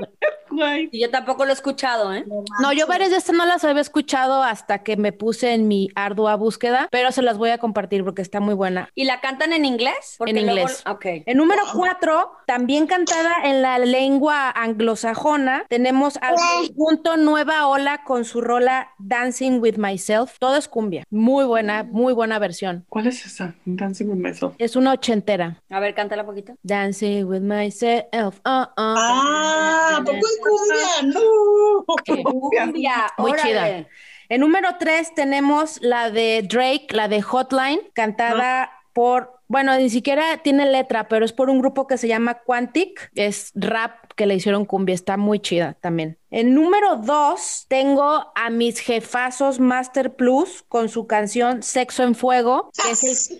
yo 0.91 1.09
tampoco 1.11 1.45
lo 1.45 1.51
he 1.51 1.53
escuchado, 1.53 2.13
¿eh? 2.13 2.25
No, 2.61 2.73
yo 2.73 2.87
varias 2.87 3.11
de 3.11 3.17
estas 3.17 3.35
no 3.35 3.45
las 3.45 3.63
había 3.63 3.81
escuchado 3.81 4.43
hasta 4.43 4.83
que 4.83 4.97
me 4.97 5.11
puse 5.11 5.53
en 5.53 5.67
mi 5.67 5.89
ardua 5.95 6.35
búsqueda, 6.35 6.87
pero 6.91 7.11
se 7.11 7.21
las 7.21 7.37
voy 7.37 7.49
a 7.49 7.57
compartir 7.57 8.03
porque 8.03 8.21
está 8.21 8.39
muy 8.39 8.53
buena. 8.53 8.89
¿Y 8.95 9.05
la 9.05 9.21
cantan 9.21 9.53
en 9.53 9.65
inglés? 9.65 10.17
en 10.25 10.37
inglés. 10.37 10.83
Ok. 10.87 11.05
En 11.25 11.37
número 11.37 11.63
cuatro, 11.73 12.31
también 12.45 12.87
cantada 12.87 13.35
en 13.43 13.61
la 13.61 13.79
lengua 13.79 14.49
anglosajona, 14.49 15.65
tenemos 15.69 16.17
al 16.21 16.35
conjunto 16.35 17.17
Nueva 17.17 17.67
Ola 17.67 18.03
con 18.03 18.25
su 18.25 18.41
rola 18.41 18.93
Dancing 18.99 19.59
with 19.59 19.77
Myself. 19.77 20.37
Todo 20.39 20.55
es 20.55 20.67
cumbia. 20.67 21.03
Muy 21.09 21.45
buena, 21.45 21.83
muy 21.83 22.13
buena 22.13 22.39
versión. 22.39 22.76
¿Cuál 22.89 23.07
es 23.07 23.25
esa? 23.25 23.55
Dancing 23.65 24.07
with 24.07 24.17
Myself. 24.17 24.55
Es 24.57 24.75
una 24.75 24.93
ochentera. 24.93 25.61
A 25.69 25.79
ver, 25.79 25.93
cántala 25.93 26.25
poquito. 26.25 26.53
Dancing 26.63 27.25
with 27.25 27.41
Myself. 27.41 28.39
Uh, 28.45 28.61
uh, 28.61 28.65
ah, 28.75 30.01
poco 30.05 30.19
cumbia, 30.41 31.13
no. 31.13 31.85
Cumbia, 32.49 33.07
muy 33.17 33.33
chida. 33.33 33.87
En 34.29 34.41
número 34.41 34.77
3 34.77 35.15
tenemos 35.15 35.79
la 35.81 36.11
de 36.11 36.41
Drake, 36.43 36.87
la 36.91 37.07
de 37.07 37.21
Hotline, 37.21 37.79
cantada 37.93 38.71
por 38.93 39.36
bueno, 39.47 39.77
ni 39.77 39.89
siquiera 39.89 40.37
tiene 40.43 40.69
letra, 40.69 41.07
pero 41.07 41.25
es 41.25 41.33
por 41.33 41.49
un 41.49 41.59
grupo 41.59 41.87
que 41.87 41.97
se 41.97 42.07
llama 42.07 42.41
Quantic, 42.45 43.11
es 43.15 43.51
rap 43.55 44.11
que 44.15 44.25
le 44.25 44.35
hicieron 44.35 44.65
cumbia, 44.65 44.95
está 44.95 45.15
muy 45.15 45.39
chida 45.39 45.77
también. 45.79 46.17
En 46.29 46.53
número 46.53 46.97
dos 46.97 47.65
tengo 47.69 48.33
a 48.35 48.49
mis 48.49 48.79
jefazos 48.79 49.61
Master 49.61 50.15
Plus 50.15 50.65
con 50.67 50.89
su 50.89 51.07
canción 51.07 51.63
Sexo 51.63 52.03
en 52.03 52.15
Fuego, 52.15 52.69
que 52.83 52.91
es 52.91 53.31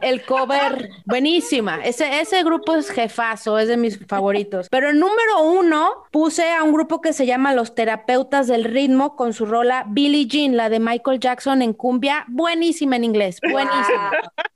el, 0.00 0.24
cover 0.26 0.88
buenísima. 1.04 1.84
Ese, 1.84 2.20
ese 2.20 2.42
grupo 2.42 2.74
es 2.74 2.88
jefazo, 2.88 3.58
es 3.58 3.68
de 3.68 3.76
mis 3.76 3.98
favoritos. 4.06 4.68
Pero 4.70 4.88
en 4.88 4.98
número 4.98 5.42
uno 5.42 6.04
puse 6.10 6.50
a 6.52 6.62
un 6.62 6.72
grupo 6.72 7.02
que 7.02 7.12
se 7.12 7.26
llama 7.26 7.52
Los 7.52 7.74
Terapeutas 7.74 8.46
del 8.46 8.64
Ritmo 8.64 9.14
con 9.14 9.34
su 9.34 9.44
rola 9.44 9.84
Billie 9.86 10.26
Jean, 10.26 10.56
la 10.56 10.70
de 10.70 10.80
Michael 10.80 11.20
Jackson 11.20 11.60
en 11.60 11.74
cumbia, 11.74 12.24
buenísima 12.28 12.96
en 12.96 13.04
inglés, 13.04 13.40
buenísima. 13.42 14.10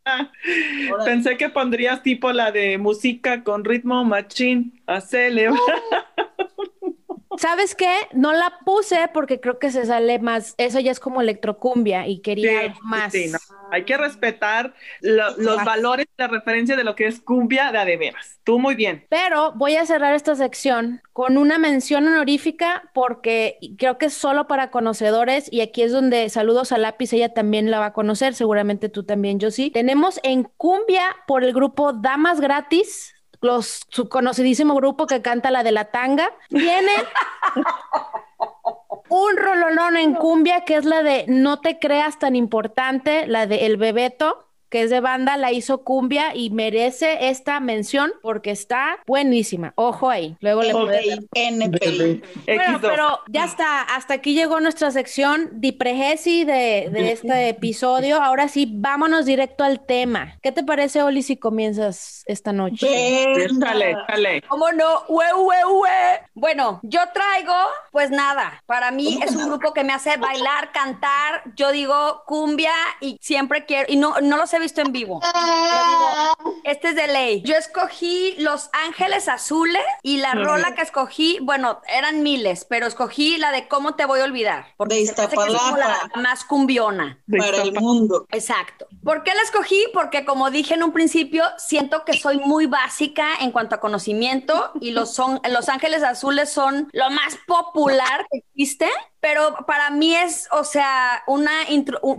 Pensé 1.04 1.36
que 1.36 1.48
pondrías 1.48 2.02
tipo 2.02 2.32
la 2.32 2.50
de 2.52 2.78
música 2.78 3.42
con 3.42 3.64
ritmo 3.64 4.04
machín 4.04 4.80
a 4.86 5.00
celebrar. 5.00 5.58
¿Sabes 7.38 7.74
qué? 7.74 7.92
No 8.12 8.32
la 8.32 8.58
puse 8.64 9.08
porque 9.14 9.40
creo 9.40 9.58
que 9.58 9.70
se 9.70 9.86
sale 9.86 10.18
más, 10.18 10.54
eso 10.58 10.80
ya 10.80 10.90
es 10.90 11.00
como 11.00 11.20
electrocumbia 11.20 12.06
y 12.06 12.20
quería 12.20 12.60
algo 12.60 12.80
más. 12.82 13.12
Sí, 13.12 13.28
no. 13.28 13.38
Hay 13.70 13.84
que 13.84 13.96
respetar 13.96 14.74
los 15.00 15.64
valores 15.64 16.06
de 16.16 16.26
referencia 16.26 16.76
de 16.76 16.84
lo 16.84 16.94
que 16.94 17.06
es 17.06 17.20
cumbia 17.20 17.70
de 17.70 17.78
adeveras. 17.78 18.40
Tú 18.44 18.58
muy 18.58 18.74
bien. 18.74 19.06
Pero 19.08 19.52
voy 19.52 19.76
a 19.76 19.86
cerrar 19.86 20.14
esta 20.14 20.34
sección 20.34 21.02
con 21.12 21.36
una 21.36 21.58
mención 21.58 22.06
honorífica 22.06 22.90
porque 22.94 23.58
creo 23.76 23.98
que 23.98 24.06
es 24.06 24.14
solo 24.14 24.46
para 24.46 24.70
conocedores 24.70 25.52
y 25.52 25.60
aquí 25.60 25.82
es 25.82 25.92
donde 25.92 26.28
saludos 26.30 26.72
a 26.72 26.78
Lápiz, 26.78 27.12
ella 27.12 27.34
también 27.34 27.70
la 27.70 27.78
va 27.78 27.86
a 27.86 27.92
conocer, 27.92 28.34
seguramente 28.34 28.88
tú 28.88 29.04
también, 29.04 29.38
yo 29.38 29.50
sí. 29.50 29.70
Tenemos 29.70 30.18
en 30.22 30.44
cumbia 30.44 31.16
por 31.26 31.44
el 31.44 31.52
grupo 31.52 31.92
Damas 31.92 32.40
Gratis, 32.40 33.14
los, 33.40 33.86
su 33.88 34.08
conocidísimo 34.08 34.74
grupo 34.74 35.06
que 35.06 35.22
canta 35.22 35.50
la 35.50 35.62
de 35.62 35.72
la 35.72 35.86
tanga, 35.86 36.32
viene 36.50 36.92
un 39.08 39.36
rololón 39.36 39.96
en 39.96 40.14
cumbia 40.14 40.64
que 40.64 40.76
es 40.76 40.84
la 40.84 41.02
de 41.02 41.24
No 41.28 41.60
te 41.60 41.78
creas 41.78 42.18
tan 42.18 42.36
importante, 42.36 43.26
la 43.26 43.46
de 43.46 43.66
El 43.66 43.76
Bebeto 43.76 44.47
que 44.68 44.82
es 44.82 44.90
de 44.90 45.00
banda, 45.00 45.36
la 45.36 45.52
hizo 45.52 45.84
Cumbia 45.84 46.34
y 46.34 46.50
merece 46.50 47.28
esta 47.28 47.60
mención 47.60 48.12
porque 48.22 48.50
está 48.50 48.98
buenísima. 49.06 49.72
Ojo 49.76 50.10
ahí. 50.10 50.36
Luego 50.40 50.62
le 50.62 50.74
okay. 50.74 51.28
NP. 51.34 52.22
Bueno, 52.46 52.78
pero 52.80 53.20
ya 53.28 53.44
está. 53.44 53.82
Hasta 53.82 54.14
aquí 54.14 54.34
llegó 54.34 54.60
nuestra 54.60 54.90
sección 54.90 55.48
Diprehesi 55.52 56.44
de, 56.44 56.88
de 56.90 57.12
este 57.12 57.48
episodio. 57.48 58.22
Ahora 58.22 58.48
sí, 58.48 58.70
vámonos 58.70 59.26
directo 59.26 59.64
al 59.64 59.84
tema. 59.84 60.36
¿Qué 60.42 60.52
te 60.52 60.62
parece, 60.62 61.02
Oli, 61.02 61.22
si 61.22 61.36
comienzas 61.36 62.22
esta 62.26 62.52
noche? 62.52 62.86
Dale, 63.52 63.96
dale. 64.08 64.42
¿Cómo 64.48 64.72
no? 64.72 65.04
Ue, 65.08 65.26
ue, 65.34 65.56
ue. 65.64 65.90
Bueno, 66.34 66.80
yo 66.82 67.00
traigo, 67.12 67.54
pues 67.90 68.10
nada, 68.10 68.62
para 68.66 68.90
mí 68.90 69.18
es 69.24 69.34
un 69.34 69.48
grupo 69.48 69.72
que 69.72 69.84
me 69.84 69.92
hace 69.92 70.16
bailar, 70.16 70.72
cantar. 70.72 71.42
Yo 71.56 71.72
digo 71.72 72.22
cumbia 72.26 72.72
y 73.00 73.18
siempre 73.20 73.64
quiero, 73.64 73.86
y 73.88 73.96
no, 73.96 74.20
no 74.20 74.36
lo 74.36 74.46
sé 74.46 74.57
visto 74.58 74.80
en 74.80 74.92
vivo. 74.92 75.20
este 76.64 76.88
es 76.88 76.96
de 76.96 77.06
ley. 77.08 77.42
Yo 77.42 77.54
escogí 77.56 78.34
Los 78.38 78.70
Ángeles 78.86 79.28
Azules 79.28 79.82
y 80.02 80.18
la 80.18 80.34
rola 80.34 80.74
que 80.74 80.82
escogí, 80.82 81.38
bueno, 81.42 81.80
eran 81.88 82.22
miles, 82.22 82.66
pero 82.68 82.86
escogí 82.86 83.38
la 83.38 83.52
de 83.52 83.68
Cómo 83.68 83.94
te 83.94 84.04
voy 84.04 84.20
a 84.20 84.24
olvidar. 84.24 84.66
Porque 84.76 84.96
de 84.96 85.00
Iztapalapa. 85.02 85.78
la 85.78 86.10
más 86.20 86.44
cumbiona. 86.44 87.22
Para 87.36 87.62
el 87.62 87.72
mundo. 87.72 88.26
Exacto. 88.30 88.86
¿Por 89.02 89.22
qué 89.22 89.34
la 89.34 89.42
escogí? 89.42 89.84
Porque 89.92 90.24
como 90.24 90.50
dije 90.50 90.74
en 90.74 90.82
un 90.82 90.92
principio, 90.92 91.44
siento 91.58 92.04
que 92.04 92.18
soy 92.18 92.38
muy 92.38 92.66
básica 92.66 93.28
en 93.40 93.52
cuanto 93.52 93.76
a 93.76 93.80
conocimiento 93.80 94.72
y 94.80 94.92
los, 94.92 95.14
son, 95.14 95.40
los 95.50 95.68
Ángeles 95.68 96.02
Azules 96.02 96.50
son 96.50 96.88
lo 96.92 97.10
más 97.10 97.36
popular 97.46 98.26
que 98.30 98.38
existe 98.38 98.88
pero 99.20 99.56
para 99.66 99.90
mí 99.90 100.14
es, 100.14 100.48
o 100.52 100.64
sea, 100.64 101.22
una 101.26 101.50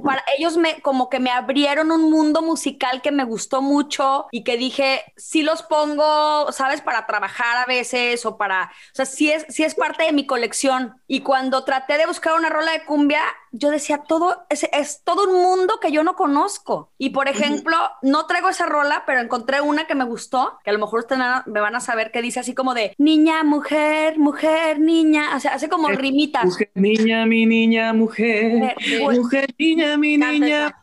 para 0.04 0.24
ellos 0.38 0.58
me 0.58 0.82
como 0.82 1.10
que 1.10 1.20
me 1.20 1.32
abrieron 1.32 1.92
un 1.92 2.10
mundo 2.10 2.42
musical 2.42 3.02
que 3.02 3.12
me 3.12 3.24
gustó 3.24 3.62
mucho 3.62 4.28
y 4.32 4.44
que 4.44 4.58
dije, 4.58 5.04
sí 5.18 5.44
los 5.44 5.64
pongo, 5.64 6.52
sabes, 6.52 6.82
para 6.82 7.08
trabajar 7.08 7.58
a 7.58 7.66
veces 7.66 8.26
o 8.26 8.38
para, 8.38 8.72
o 8.92 8.96
sea, 8.96 9.06
sí 9.06 9.32
es 9.32 9.46
sí 9.50 9.64
es 9.64 9.76
parte 9.76 10.04
de 10.04 10.14
mi 10.14 10.26
colección. 10.26 11.02
Y 11.08 11.22
cuando 11.22 11.64
traté 11.64 11.98
de 11.98 12.06
buscar 12.06 12.34
una 12.38 12.50
rola 12.50 12.72
de 12.72 12.86
cumbia, 12.86 13.22
yo 13.52 13.72
decía, 13.72 14.00
todo 14.08 14.46
es, 14.50 14.68
es 14.72 15.02
todo 15.04 15.30
un 15.30 15.42
mundo 15.42 15.80
que 15.82 15.92
yo 15.92 16.04
no 16.04 16.16
conozco. 16.16 16.92
Y 16.98 17.10
por 17.10 17.28
ejemplo, 17.28 17.76
no 18.02 18.26
traigo 18.26 18.50
esa 18.50 18.66
rola, 18.66 19.04
pero 19.06 19.22
encontré 19.22 19.62
una 19.62 19.88
que 19.88 19.96
me 19.96 20.06
gustó, 20.06 20.60
que 20.64 20.70
a 20.70 20.74
lo 20.74 20.80
mejor 20.80 21.00
ustedes 21.00 21.22
me 21.46 21.60
van 21.60 21.76
a 21.76 21.80
saber 21.80 22.12
que 22.12 22.22
dice 22.22 22.40
así 22.40 22.54
como 22.54 22.74
de 22.74 22.94
niña, 22.98 23.44
mujer, 23.44 24.18
mujer, 24.18 24.80
niña, 24.80 25.36
o 25.36 25.40
sea, 25.40 25.54
hace 25.54 25.70
como 25.70 25.90
rimitas 25.90 26.58
niña, 26.74 27.26
mi 27.26 27.46
niña, 27.46 27.94
mujer, 27.94 28.76
mujer, 29.14 29.56
niña, 29.58 29.98
mi 29.98 30.18
niña. 30.18 30.76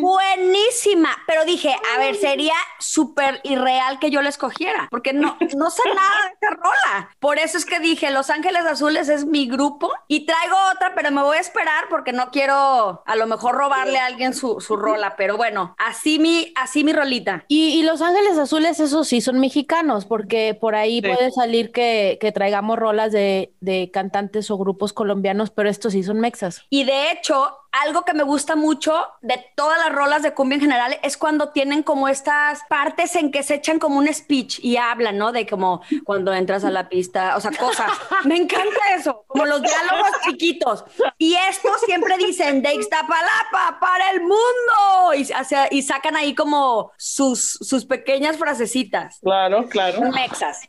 Buenísima, 0.00 1.10
pero 1.26 1.44
dije, 1.44 1.74
a 1.94 1.98
ver, 1.98 2.16
sería 2.16 2.54
súper 2.78 3.40
irreal 3.44 3.98
que 3.98 4.10
yo 4.10 4.22
la 4.22 4.28
escogiera, 4.28 4.88
porque 4.90 5.12
no, 5.12 5.36
no 5.56 5.70
sé 5.70 5.82
nada 5.94 6.28
de 6.28 6.46
esa 6.46 6.54
rola. 6.56 7.10
Por 7.18 7.38
eso 7.38 7.58
es 7.58 7.64
que 7.64 7.80
dije, 7.80 8.10
Los 8.10 8.30
Ángeles 8.30 8.64
Azules 8.64 9.08
es 9.08 9.24
mi 9.24 9.48
grupo 9.48 9.90
y 10.08 10.26
traigo 10.26 10.56
otra, 10.74 10.94
pero 10.94 11.10
me 11.10 11.22
voy 11.22 11.36
a 11.36 11.40
esperar 11.40 11.84
porque 11.88 12.12
no 12.12 12.30
quiero 12.30 13.02
a 13.06 13.16
lo 13.16 13.26
mejor 13.26 13.54
robarle 13.54 13.98
a 13.98 14.06
alguien 14.06 14.34
su, 14.34 14.60
su 14.60 14.76
rola, 14.76 15.16
pero 15.16 15.36
bueno, 15.36 15.74
así 15.78 16.18
mi, 16.18 16.52
así 16.56 16.84
mi 16.84 16.92
rolita. 16.92 17.44
Y, 17.48 17.82
Los 17.82 18.00
Ángeles 18.00 18.38
Azules, 18.38 18.80
eso 18.80 19.04
sí, 19.04 19.20
son 19.20 19.40
mexicanos, 19.40 20.04
porque 20.04 20.56
por 20.58 20.74
ahí 20.74 21.02
puede 21.02 21.30
salir 21.30 21.72
que, 21.72 22.18
que 22.20 22.32
traigamos 22.32 22.78
rolas 22.78 23.12
de, 23.12 23.52
de 23.60 23.90
cantantes 23.92 24.50
o 24.50 24.58
grupos 24.58 24.92
colombianos, 24.92 25.50
pero 25.50 25.68
estos 25.68 25.92
sí 25.92 26.02
son 26.02 26.20
mexas. 26.20 26.64
Y 26.70 26.84
de 26.84 27.10
hecho, 27.10 27.61
algo 27.72 28.04
que 28.04 28.14
me 28.14 28.22
gusta 28.22 28.54
mucho 28.54 29.06
de 29.22 29.44
todas 29.56 29.78
las 29.78 29.92
rolas 29.92 30.22
de 30.22 30.34
cumbia 30.34 30.56
en 30.56 30.60
general 30.60 30.98
es 31.02 31.16
cuando 31.16 31.48
tienen 31.50 31.82
como 31.82 32.08
estas 32.08 32.60
partes 32.68 33.16
en 33.16 33.30
que 33.30 33.42
se 33.42 33.54
echan 33.54 33.78
como 33.78 33.98
un 33.98 34.12
speech 34.12 34.60
y 34.62 34.76
hablan, 34.76 35.18
¿no? 35.18 35.32
De 35.32 35.46
como 35.46 35.82
cuando 36.04 36.32
entras 36.34 36.64
a 36.64 36.70
la 36.70 36.88
pista, 36.88 37.36
o 37.36 37.40
sea, 37.40 37.50
cosas. 37.50 37.90
Me 38.24 38.36
encanta 38.36 38.94
eso, 38.96 39.24
como 39.26 39.46
los 39.46 39.62
diálogos 39.62 40.10
chiquitos. 40.24 40.84
Y 41.18 41.34
esto 41.34 41.70
siempre 41.86 42.16
dicen 42.18 42.62
de 42.62 42.74
Ixtapalapa 42.74 43.78
para 43.80 44.10
el 44.10 44.20
mundo 44.20 45.14
y, 45.16 45.26
y 45.70 45.82
sacan 45.82 46.16
ahí 46.16 46.34
como 46.34 46.92
sus, 46.98 47.58
sus 47.60 47.86
pequeñas 47.86 48.36
frasecitas. 48.36 49.18
Claro, 49.22 49.68
claro. 49.68 50.00
Mexas. 50.12 50.60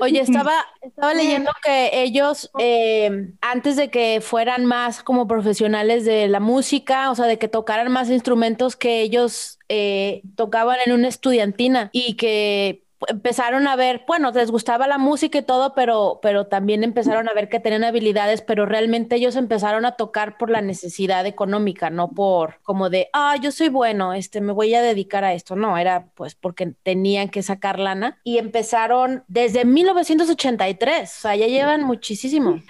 Oye, 0.00 0.20
estaba, 0.22 0.52
estaba 0.80 1.14
leyendo 1.14 1.50
que 1.62 2.02
ellos, 2.02 2.50
eh, 2.58 3.32
antes 3.40 3.76
de 3.76 3.90
que 3.90 4.20
fueran 4.20 4.64
más 4.64 5.02
como 5.02 5.26
profesionales 5.26 6.04
de 6.04 6.28
la 6.28 6.40
música, 6.40 7.10
o 7.10 7.14
sea, 7.14 7.26
de 7.26 7.38
que 7.38 7.48
tocaran 7.48 7.90
más 7.92 8.10
instrumentos 8.10 8.76
que 8.76 9.00
ellos 9.02 9.58
eh, 9.68 10.22
tocaban 10.36 10.78
en 10.84 10.92
una 10.92 11.08
estudiantina 11.08 11.90
y 11.92 12.16
que 12.16 12.84
empezaron 13.06 13.68
a 13.68 13.76
ver, 13.76 14.02
bueno, 14.06 14.30
les 14.32 14.50
gustaba 14.50 14.86
la 14.86 14.98
música 14.98 15.38
y 15.38 15.42
todo, 15.42 15.74
pero, 15.74 16.18
pero 16.22 16.46
también 16.46 16.82
empezaron 16.82 17.28
a 17.28 17.32
ver 17.32 17.48
que 17.48 17.60
tenían 17.60 17.84
habilidades, 17.84 18.42
pero 18.42 18.66
realmente 18.66 19.16
ellos 19.16 19.36
empezaron 19.36 19.84
a 19.84 19.92
tocar 19.92 20.36
por 20.38 20.50
la 20.50 20.60
necesidad 20.60 21.24
económica, 21.26 21.90
no 21.90 22.10
por 22.10 22.60
como 22.62 22.90
de, 22.90 23.08
ah, 23.12 23.36
yo 23.40 23.52
soy 23.52 23.68
bueno, 23.68 24.12
este, 24.14 24.40
me 24.40 24.52
voy 24.52 24.74
a 24.74 24.82
dedicar 24.82 25.24
a 25.24 25.32
esto. 25.32 25.56
No, 25.56 25.78
era 25.78 26.08
pues 26.14 26.34
porque 26.34 26.74
tenían 26.82 27.28
que 27.28 27.42
sacar 27.42 27.78
lana 27.78 28.18
y 28.24 28.38
empezaron 28.38 29.24
desde 29.28 29.64
1983, 29.64 31.16
o 31.16 31.20
sea, 31.20 31.36
ya 31.36 31.46
llevan 31.46 31.84
muchísimo. 31.84 32.60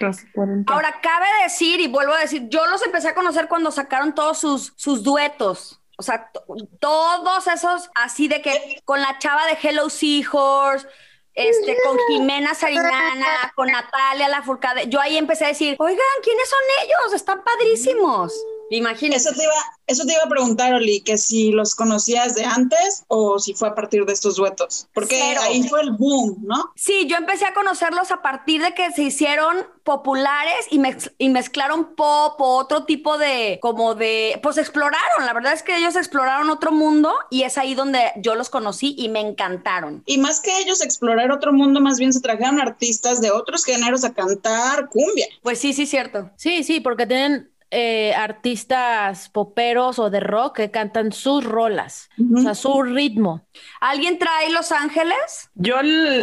Ahora, 0.66 0.94
cabe 1.02 1.26
decir, 1.42 1.80
y 1.80 1.88
vuelvo 1.88 2.12
a 2.12 2.20
decir, 2.20 2.48
yo 2.48 2.66
los 2.66 2.84
empecé 2.84 3.08
a 3.08 3.14
conocer 3.14 3.48
cuando 3.48 3.70
sacaron 3.70 4.14
todos 4.14 4.38
sus, 4.38 4.72
sus 4.76 5.02
duetos. 5.02 5.77
O 6.00 6.02
sea, 6.02 6.30
todos 6.78 7.46
esos 7.48 7.90
así 7.96 8.28
de 8.28 8.40
que 8.40 8.80
con 8.84 9.00
la 9.02 9.18
chava 9.18 9.46
de 9.46 9.58
Hello 9.60 9.90
Seahorse, 9.90 10.86
este, 11.34 11.76
con 11.84 11.98
Jimena 12.08 12.54
Sarinana, 12.54 13.52
con 13.56 13.66
Natalia 13.72 14.28
La 14.28 14.42
Furcade. 14.42 14.88
Yo 14.88 15.00
ahí 15.00 15.16
empecé 15.16 15.44
a 15.44 15.48
decir, 15.48 15.76
oigan, 15.78 16.06
¿quiénes 16.22 16.48
son 16.48 16.58
ellos? 16.84 17.14
Están 17.14 17.42
padrísimos. 17.42 18.32
Imagínese. 18.70 19.28
Eso 19.28 19.38
te, 19.38 19.44
iba, 19.44 19.54
eso 19.86 20.04
te 20.04 20.12
iba 20.12 20.22
a 20.22 20.28
preguntar, 20.28 20.74
Oli, 20.74 21.00
que 21.00 21.18
si 21.18 21.50
los 21.50 21.74
conocías 21.74 22.34
de 22.34 22.44
antes 22.44 23.04
o 23.08 23.38
si 23.38 23.54
fue 23.54 23.68
a 23.68 23.74
partir 23.74 24.04
de 24.04 24.12
estos 24.12 24.36
duetos. 24.36 24.88
Porque 24.92 25.20
ahí 25.40 25.62
fue 25.68 25.80
el 25.82 25.92
boom, 25.92 26.38
¿no? 26.42 26.72
Sí, 26.76 27.06
yo 27.06 27.16
empecé 27.16 27.46
a 27.46 27.54
conocerlos 27.54 28.10
a 28.10 28.22
partir 28.22 28.62
de 28.62 28.74
que 28.74 28.90
se 28.92 29.02
hicieron 29.02 29.66
populares 29.84 30.66
y, 30.70 30.80
y 31.18 31.28
mezclaron 31.30 31.94
pop 31.94 32.40
o 32.40 32.56
otro 32.56 32.84
tipo 32.84 33.16
de, 33.16 33.58
como 33.62 33.94
de, 33.94 34.38
pues 34.42 34.58
exploraron. 34.58 35.24
La 35.24 35.32
verdad 35.32 35.54
es 35.54 35.62
que 35.62 35.76
ellos 35.76 35.96
exploraron 35.96 36.50
otro 36.50 36.72
mundo 36.72 37.14
y 37.30 37.42
es 37.42 37.56
ahí 37.56 37.74
donde 37.74 38.12
yo 38.16 38.34
los 38.34 38.50
conocí 38.50 38.94
y 38.98 39.08
me 39.08 39.20
encantaron. 39.20 40.02
Y 40.06 40.18
más 40.18 40.40
que 40.40 40.56
ellos 40.58 40.82
explorar 40.82 41.32
otro 41.32 41.52
mundo, 41.52 41.80
más 41.80 41.98
bien 41.98 42.12
se 42.12 42.20
trajeron 42.20 42.60
artistas 42.60 43.20
de 43.20 43.30
otros 43.30 43.64
géneros 43.64 44.04
a 44.04 44.12
cantar 44.12 44.88
cumbia. 44.88 45.26
Pues 45.42 45.58
sí, 45.58 45.72
sí, 45.72 45.86
cierto. 45.86 46.30
Sí, 46.36 46.64
sí, 46.64 46.80
porque 46.80 47.06
tienen 47.06 47.50
eh, 47.70 48.14
artistas 48.14 49.28
poperos 49.28 49.98
o 49.98 50.08
de 50.10 50.20
rock 50.20 50.56
que 50.56 50.70
cantan 50.70 51.12
sus 51.12 51.44
rolas, 51.44 52.08
o 52.34 52.40
sea, 52.40 52.54
su 52.54 52.82
ritmo. 52.82 53.46
¿Alguien 53.80 54.18
trae 54.18 54.50
Los 54.50 54.72
Ángeles? 54.72 55.50
Yo, 55.54 55.76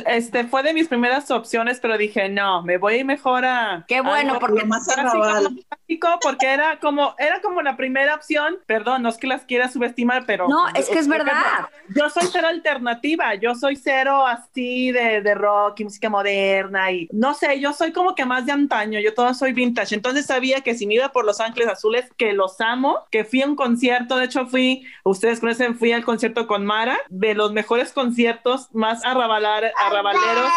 este, 0.08 0.46
fue 0.46 0.64
de 0.64 0.74
mis 0.74 0.88
primeras 0.88 1.30
opciones, 1.32 1.80
pero 1.80 1.98
dije, 1.98 2.30
no, 2.30 2.64
me 2.64 2.78
voy 2.78 3.04
mejor 3.04 3.46
a... 3.46 3.86
Qué 3.88 4.02
bueno, 4.02 4.34
algo 4.34 4.40
porque 4.40 4.62
Lo 4.62 4.68
más 4.68 4.88
clásico, 4.88 6.20
porque 6.22 6.48
era 6.48 6.80
como, 6.80 7.16
era 7.20 7.42
como 7.42 7.62
la 7.62 7.78
primera 7.78 8.16
opción, 8.16 8.58
perdón, 8.66 9.04
no 9.04 9.10
es 9.10 9.18
que 9.18 9.28
las 9.28 9.44
quiera 9.44 9.70
subestimar, 9.70 10.26
pero... 10.26 10.48
No, 10.48 10.68
es 10.70 10.90
que 10.90 11.00
es 11.00 11.08
verdad. 11.08 11.70
Yo 11.96 12.10
soy 12.10 12.28
cero 12.32 12.48
alternativa, 12.48 13.36
yo 13.36 13.54
soy 13.56 13.76
cero 13.76 14.26
así 14.26 14.92
de, 14.92 15.22
de 15.22 15.36
rock 15.36 15.82
y 15.82 15.84
música 15.84 16.10
moderna 16.10 16.92
y 16.92 17.08
no 17.12 17.34
sé, 17.34 17.60
yo 17.60 17.74
soy 17.74 17.92
como 17.92 18.16
que 18.16 18.26
más 18.26 18.46
de 18.46 18.52
antaño, 18.52 19.00
yo 19.00 19.14
todo 19.14 19.34
soy 19.34 19.54
vintage, 19.54 19.96
entonces 19.96 20.26
sabía 20.26 20.62
que 20.62 20.76
si 20.76 20.88
me 20.88 20.96
iba 20.96 21.12
por 21.12 21.26
Los 21.26 21.35
Ángeles 21.40 21.70
Azules, 21.70 22.06
que 22.18 22.34
los 22.34 22.60
amo, 22.62 23.00
que 23.12 23.26
fui 23.26 23.42
a 23.42 23.48
un 23.48 23.56
concierto, 23.56 24.18
de 24.18 24.26
hecho 24.26 24.46
fui, 24.46 24.86
ustedes 25.04 25.40
conocen, 25.40 25.78
fui 25.78 25.92
al 25.92 26.04
concierto 26.04 26.48
con 26.48 26.66
Mara, 26.66 26.98
de 27.10 27.34
los 27.34 27.52
mejores 27.52 27.92
conciertos 27.92 28.70
más 28.74 29.04
arrabalar, 29.06 29.72
arrabaleros, 29.78 30.52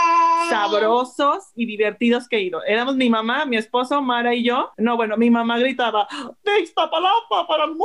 sabrosos 0.49 1.53
y 1.55 1.67
divertidos 1.67 2.29
que 2.29 2.37
he 2.37 2.43
ido. 2.43 2.63
Éramos 2.65 2.97
mi 2.97 3.11
mamá, 3.11 3.45
mi 3.45 3.57
esposo, 3.57 4.01
Mara 4.03 4.35
y 4.35 4.45
yo. 4.45 4.73
No, 4.77 4.97
bueno, 4.97 5.17
mi 5.17 5.31
mamá 5.31 5.59
gritaba, 5.59 6.09
de 6.45 6.61
Iztapalapa 6.61 7.47
para 7.47 7.65
el 7.65 7.71
mundo, 7.71 7.85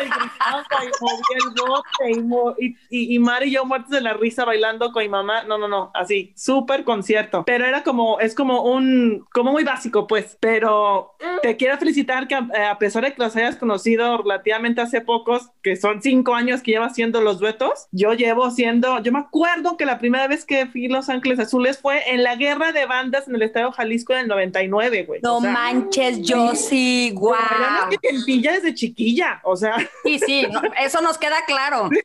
y 0.00 0.04
gritaba 0.04 0.64
y 0.84 0.90
movía 1.00 2.12
el 2.14 2.22
bote, 2.22 2.76
y 2.90 3.18
Mara 3.18 3.44
y 3.44 3.50
yo 3.52 3.64
muertos 3.64 3.90
de 3.90 4.00
la 4.00 4.14
risa 4.14 4.44
bailando 4.44 4.92
con 4.92 5.02
mi 5.02 5.08
mamá. 5.08 5.42
No, 5.44 5.58
no, 5.58 5.68
no, 5.68 5.90
así, 5.94 6.32
súper 6.36 6.84
concierto. 6.84 7.44
Pero 7.44 7.64
era 7.64 7.82
como, 7.82 8.20
es 8.20 8.34
como 8.34 8.62
un, 8.62 9.26
como 9.32 9.52
muy 9.52 9.64
básico, 9.64 10.06
pues. 10.06 10.36
Pero 10.40 11.14
te 11.42 11.56
quiero 11.56 11.76
felicitar 11.78 12.27
que 12.28 12.34
a, 12.34 12.70
a 12.70 12.78
pesar 12.78 13.04
de 13.04 13.12
que 13.12 13.22
los 13.22 13.34
hayas 13.36 13.56
conocido 13.56 14.18
relativamente 14.18 14.80
hace 14.80 15.00
pocos, 15.00 15.50
que 15.62 15.76
son 15.76 16.02
cinco 16.02 16.34
años 16.34 16.62
que 16.62 16.72
llevas 16.72 16.92
haciendo 16.92 17.20
los 17.20 17.38
duetos, 17.38 17.88
yo 17.90 18.12
llevo 18.12 18.50
siendo, 18.50 19.02
yo 19.02 19.12
me 19.12 19.18
acuerdo 19.18 19.76
que 19.76 19.86
la 19.86 19.98
primera 19.98 20.28
vez 20.28 20.44
que 20.44 20.66
fui 20.66 20.86
a 20.86 20.90
Los 20.90 21.08
Ángeles 21.08 21.38
Azules 21.38 21.78
fue 21.78 22.12
en 22.12 22.22
la 22.22 22.36
guerra 22.36 22.72
de 22.72 22.86
bandas 22.86 23.28
en 23.28 23.34
el 23.34 23.42
Estado 23.42 23.72
Jalisco 23.72 24.12
en 24.12 24.20
el 24.20 24.28
99, 24.28 25.04
güey. 25.04 25.20
No 25.22 25.38
O 25.38 25.40
sea, 25.40 25.50
manches, 25.50 26.22
yo 26.22 26.54
sí, 26.54 27.12
guau. 27.14 27.38
Éramos 27.56 27.88
que 27.90 27.98
tempilla 27.98 28.52
desde 28.52 28.74
chiquilla, 28.74 29.40
o 29.44 29.56
sea, 29.56 29.76
Sí, 30.04 30.18
sí, 30.18 30.46
no, 30.50 30.60
eso 30.80 31.00
nos 31.00 31.18
queda 31.18 31.36
claro. 31.46 31.90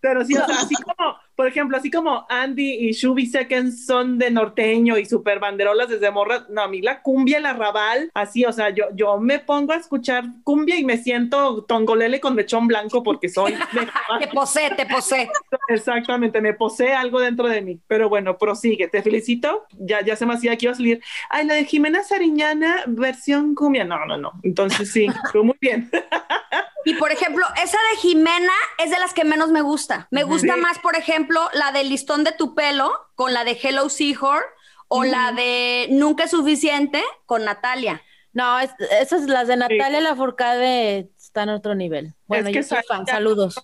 pero 0.00 0.24
sí, 0.24 0.34
o 0.36 0.46
sea, 0.46 0.56
así 0.56 0.74
como, 0.74 1.16
por 1.36 1.46
ejemplo, 1.46 1.76
así 1.76 1.90
como 1.90 2.26
Andy 2.28 2.88
y 2.88 2.92
Shubi 2.92 3.26
Seconds 3.26 3.86
son 3.86 4.18
de 4.18 4.30
norteño 4.30 4.98
y 4.98 5.04
super 5.06 5.38
banderolas 5.38 5.88
desde 5.88 6.10
morra, 6.10 6.46
no, 6.48 6.62
a 6.62 6.68
mí 6.68 6.80
la 6.80 7.02
cumbia, 7.02 7.38
el 7.38 7.46
arrabal, 7.46 8.10
así, 8.14 8.44
o 8.44 8.52
sea, 8.52 8.70
yo, 8.70 8.86
yo 8.94 9.18
me 9.18 9.38
pongo 9.38 9.72
a 9.72 9.76
escuchar 9.76 10.24
cumbia 10.44 10.78
y 10.78 10.84
me 10.84 10.98
siento 10.98 11.64
tongolele 11.64 12.20
con 12.20 12.34
mechón 12.34 12.66
blanco 12.66 13.02
porque 13.02 13.28
soy 13.28 13.52
de 13.72 14.26
Te 14.26 14.28
posee, 14.28 14.70
te 14.74 14.86
posee. 14.86 15.30
Exactamente, 15.68 16.40
me 16.40 16.54
posee 16.54 16.92
algo 16.92 17.20
dentro 17.20 17.48
de 17.48 17.62
mí. 17.62 17.80
Pero 17.86 18.08
bueno, 18.08 18.38
prosigue, 18.38 18.88
te 18.88 19.02
felicito. 19.02 19.66
Ya, 19.78 20.04
ya 20.04 20.16
se 20.16 20.26
me 20.26 20.34
hacía 20.34 20.56
que 20.56 20.66
iba 20.66 20.72
a 20.72 20.76
salir. 20.76 21.02
Ay, 21.28 21.46
la 21.46 21.54
de 21.54 21.64
Jimena 21.64 22.02
Sariñana, 22.02 22.84
versión 22.86 23.54
cumbia. 23.54 23.84
No, 23.84 24.04
no, 24.06 24.16
no. 24.16 24.32
Entonces 24.42 24.90
sí, 24.92 25.06
muy 25.34 25.56
bien. 25.60 25.90
Y 26.84 26.94
por 26.94 27.12
ejemplo, 27.12 27.44
esa 27.62 27.78
de 27.92 27.96
Jimena 28.00 28.52
es 28.78 28.90
de 28.90 28.98
las 28.98 29.12
que 29.14 29.24
menos 29.24 29.50
me 29.50 29.62
gusta. 29.62 30.08
Me 30.10 30.22
gusta 30.24 30.54
Sí. 30.54 30.60
más, 30.60 30.78
por 30.78 30.96
ejemplo, 30.96 31.40
la 31.52 31.72
del 31.72 31.88
listón 31.88 32.24
de 32.24 32.32
tu 32.32 32.54
pelo 32.54 32.92
con 33.14 33.32
la 33.34 33.44
de 33.44 33.58
Hello 33.60 33.88
Seahorse 33.88 34.44
o 34.88 35.04
la 35.04 35.32
de 35.32 35.88
Nunca 35.90 36.24
es 36.24 36.30
suficiente 36.30 37.02
con 37.26 37.44
Natalia. 37.44 38.02
No, 38.32 38.58
es- 38.60 38.70
esas 39.00 39.22
las 39.28 39.48
de 39.48 39.56
Natalia 39.56 40.00
Lafourcade 40.00 41.10
están 41.18 41.48
a 41.48 41.56
otro 41.56 41.74
nivel. 41.74 42.14
Bueno, 42.26 42.46
que 42.48 42.54
yo 42.54 42.62
soy 42.62 42.78
fan, 42.86 43.06
saludos. 43.06 43.60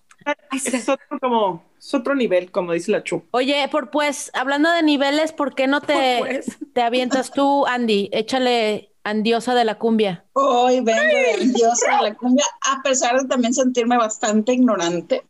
Es 0.53 0.89
otro, 0.89 1.07
como, 1.21 1.65
es 1.79 1.95
otro 1.95 2.15
nivel, 2.17 2.51
como 2.51 2.73
dice 2.73 2.91
la 2.91 3.05
Chu. 3.05 3.25
Oye, 3.31 3.69
por 3.71 3.91
pues, 3.93 4.31
hablando 4.35 4.71
de 4.73 4.83
niveles, 4.83 5.33
¿por 5.33 5.55
qué 5.55 5.69
no 5.69 5.81
te, 5.81 6.17
pues. 6.19 6.59
te 6.75 6.83
avientas 6.83 7.31
tú, 7.31 7.65
Andy? 7.67 8.09
Échale 8.13 8.93
andiosa 9.07 9.55
de 9.55 9.65
la 9.65 9.79
cumbia. 9.79 10.25
Hoy 10.33 10.81
vengo 10.81 11.01
de 11.01 11.47
diosa 11.55 11.97
de 11.97 12.11
la 12.11 12.15
cumbia, 12.17 12.45
a 12.63 12.83
pesar 12.83 13.21
de 13.21 13.29
también 13.29 13.55
sentirme 13.55 13.97
bastante 13.97 14.53
ignorante, 14.53 15.25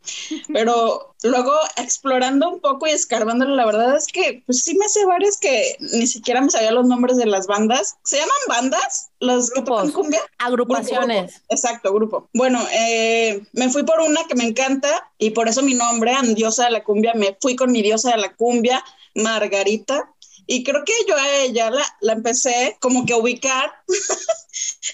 pero 0.51 1.15
luego 1.23 1.53
explorando 1.77 2.49
un 2.49 2.61
poco 2.61 2.87
y 2.87 2.91
escarbándolo, 2.91 3.55
la 3.55 3.67
verdad 3.67 3.95
es 3.95 4.07
que 4.07 4.43
pues 4.47 4.63
sí 4.63 4.77
me 4.79 4.89
sé 4.89 5.05
varias 5.05 5.37
que 5.37 5.77
ni 5.79 6.07
siquiera 6.07 6.41
me 6.41 6.51
sabía 6.51 6.73
los 6.73 6.87
nombres 6.87 7.19
de 7.19 7.27
las 7.27 7.47
bandas. 7.47 7.97
¿Se 8.03 8.17
llaman 8.17 8.37
bandas? 8.49 9.11
Los 9.21 9.51
que 9.51 9.61
tocan 9.61 9.89
Grupos. 9.89 10.03
cumbia. 10.03 10.21
Agrupaciones. 10.39 11.33
Grupo, 11.33 11.47
Exacto, 11.51 11.93
grupo. 11.93 12.29
Bueno, 12.33 12.61
eh, 12.73 13.43
me 13.53 13.69
fui 13.69 13.83
por 13.83 14.01
una 14.01 14.25
que 14.27 14.35
me 14.35 14.45
encanta 14.45 15.11
y 15.19 15.31
por 15.31 15.49
eso 15.49 15.63
mi 15.63 15.75
nombre, 15.75 16.13
Andiosa 16.13 16.65
de 16.65 16.71
la 16.71 16.83
Cumbia, 16.83 17.13
me 17.15 17.37
fui 17.41 17.57
con 17.57 17.71
mi 17.73 17.83
diosa 17.83 18.13
de 18.13 18.19
la 18.19 18.35
cumbia, 18.35 18.83
Margarita. 19.15 20.11
Y 20.47 20.63
creo 20.65 20.85
que 20.85 20.93
yo 21.09 21.17
a 21.17 21.37
ella 21.39 21.71
la, 21.71 21.85
la 22.01 22.13
empecé 22.13 22.77
como 22.81 23.05
que 23.05 23.13
a 23.13 23.19
ubicar. 23.19 23.73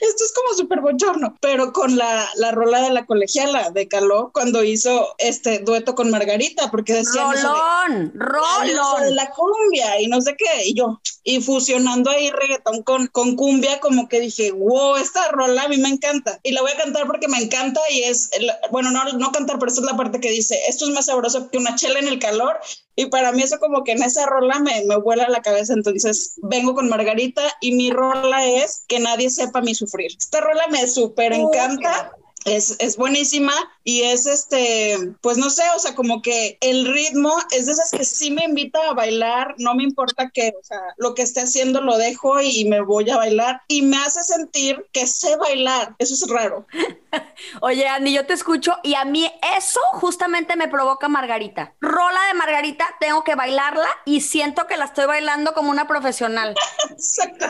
Esto 0.01 0.25
es 0.25 0.33
como 0.33 0.55
súper 0.55 0.81
bochorno, 0.81 1.37
pero 1.41 1.73
con 1.73 1.97
la, 1.97 2.29
la 2.37 2.51
rola 2.51 2.81
de 2.83 2.91
la 2.91 3.07
colegiala 3.07 3.71
de 3.71 3.87
Caló, 3.89 4.31
cuando 4.33 4.65
hizo 4.65 5.15
este 5.19 5.61
dueto 5.61 5.95
con 5.95 6.11
Margarita, 6.11 6.71
porque 6.71 6.95
decían 6.95 7.33
eso 7.35 7.53
de, 7.53 8.11
Rolón, 8.15 8.67
de 8.67 8.75
rolón. 8.75 9.15
la 9.15 9.31
cumbia 9.31 10.01
y 10.01 10.09
no 10.09 10.21
sé 10.21 10.35
qué, 10.37 10.67
y 10.67 10.75
yo, 10.75 11.01
y 11.23 11.41
fusionando 11.41 12.11
ahí 12.11 12.31
reggaetón 12.31 12.83
con, 12.83 13.07
con 13.09 13.37
cumbia, 13.37 13.81
como 13.81 14.09
que 14.09 14.21
dije, 14.21 14.51
wow, 14.51 14.97
esta 14.97 15.29
rola 15.29 15.65
a 15.65 15.69
mí 15.69 15.77
me 15.77 15.91
encanta, 15.91 16.41
y 16.43 16.53
la 16.53 16.63
voy 16.63 16.73
a 16.73 16.79
cantar 16.79 17.07
porque 17.07 17.29
me 17.29 17.39
encanta 17.39 17.81
y 17.91 18.03
es, 18.03 18.31
bueno, 18.71 18.91
no, 18.91 19.05
no 19.13 19.31
cantar, 19.31 19.59
pero 19.59 19.69
esta 19.71 19.83
es 19.83 19.87
la 19.87 19.97
parte 19.97 20.21
que 20.21 20.31
dice, 20.31 20.59
esto 20.69 20.87
es 20.87 20.91
más 20.93 21.07
sabroso 21.07 21.51
que 21.51 21.59
una 21.59 21.77
chela 21.77 22.01
en 22.01 22.09
el 22.09 22.19
calor, 22.19 22.59
y 22.95 23.07
para 23.07 23.33
mí 23.33 23.43
eso 23.43 23.59
como 23.59 23.85
que 23.85 23.93
en 23.93 24.03
esa 24.03 24.27
rola 24.27 24.59
me, 24.61 24.85
me 24.85 24.97
vuela 24.97 25.29
la 25.29 25.41
cabeza, 25.41 25.73
entonces 25.73 26.35
vengo 26.43 26.75
con 26.75 26.89
Margarita 26.89 27.43
y 27.61 27.73
mi 27.73 27.91
rola 27.91 28.45
es 28.47 28.85
que 28.87 28.99
nadie 29.01 29.31
sepa 29.31 29.61
mi 29.61 29.75
sufrir. 29.75 30.13
Esta 30.19 30.41
rola 30.41 30.67
me 30.71 30.87
súper 30.87 31.33
encanta. 31.33 32.13
Es, 32.45 32.77
es 32.79 32.97
buenísima 32.97 33.53
y 33.85 34.03
es 34.03 34.27
este, 34.27 34.97
pues 35.21 35.39
no 35.39 35.51
sé, 35.51 35.63
o 35.75 35.79
sea, 35.79 35.95
como 35.95 36.23
que 36.23 36.57
el 36.61 36.87
ritmo 36.87 37.35
es 37.51 37.67
de 37.67 37.73
esas 37.73 37.91
que 37.91 38.05
sí 38.05 38.31
me 38.31 38.45
invita 38.45 38.79
a 38.89 38.95
bailar, 38.95 39.55
no 39.59 39.75
me 39.75 39.83
importa 39.83 40.31
que, 40.31 40.53
o 40.59 40.65
sea, 40.65 40.81
lo 40.97 41.15
que 41.15 41.23
esté 41.23 41.41
haciendo 41.41 41.81
lo 41.81 41.99
dejo 41.99 42.41
y, 42.41 42.63
me 42.73 42.81
voy 42.81 43.11
a 43.11 43.17
bailar 43.17 43.61
y 43.69 43.83
me 43.83 43.97
hace 43.99 44.23
sentir 44.23 44.87
que 44.93 45.07
sé 45.07 45.37
bailar, 45.37 45.95
eso 45.99 46.15
es 46.15 46.31
raro. 46.31 46.67
Oye, 47.61 47.87
Andy, 47.89 48.13
yo 48.13 48.25
te 48.25 48.33
escucho 48.33 48.77
y 48.83 48.95
a 48.95 49.05
mí 49.05 49.31
eso 49.57 49.81
justamente 49.93 50.57
me 50.57 50.69
provoca 50.69 51.09
Margarita. 51.09 51.75
Rola 51.81 52.21
de 52.29 52.35
Margarita, 52.35 52.87
tengo 53.01 53.25
que 53.25 53.35
bailarla 53.35 53.89
y 54.05 54.21
siento 54.21 54.67
que 54.67 54.77
la 54.77 54.87
estoy 54.87 55.07
bailando 55.07 55.55
como 55.55 55.71
una 55.71 55.87
profesional. 55.87 56.55
Exacto. 56.91 57.47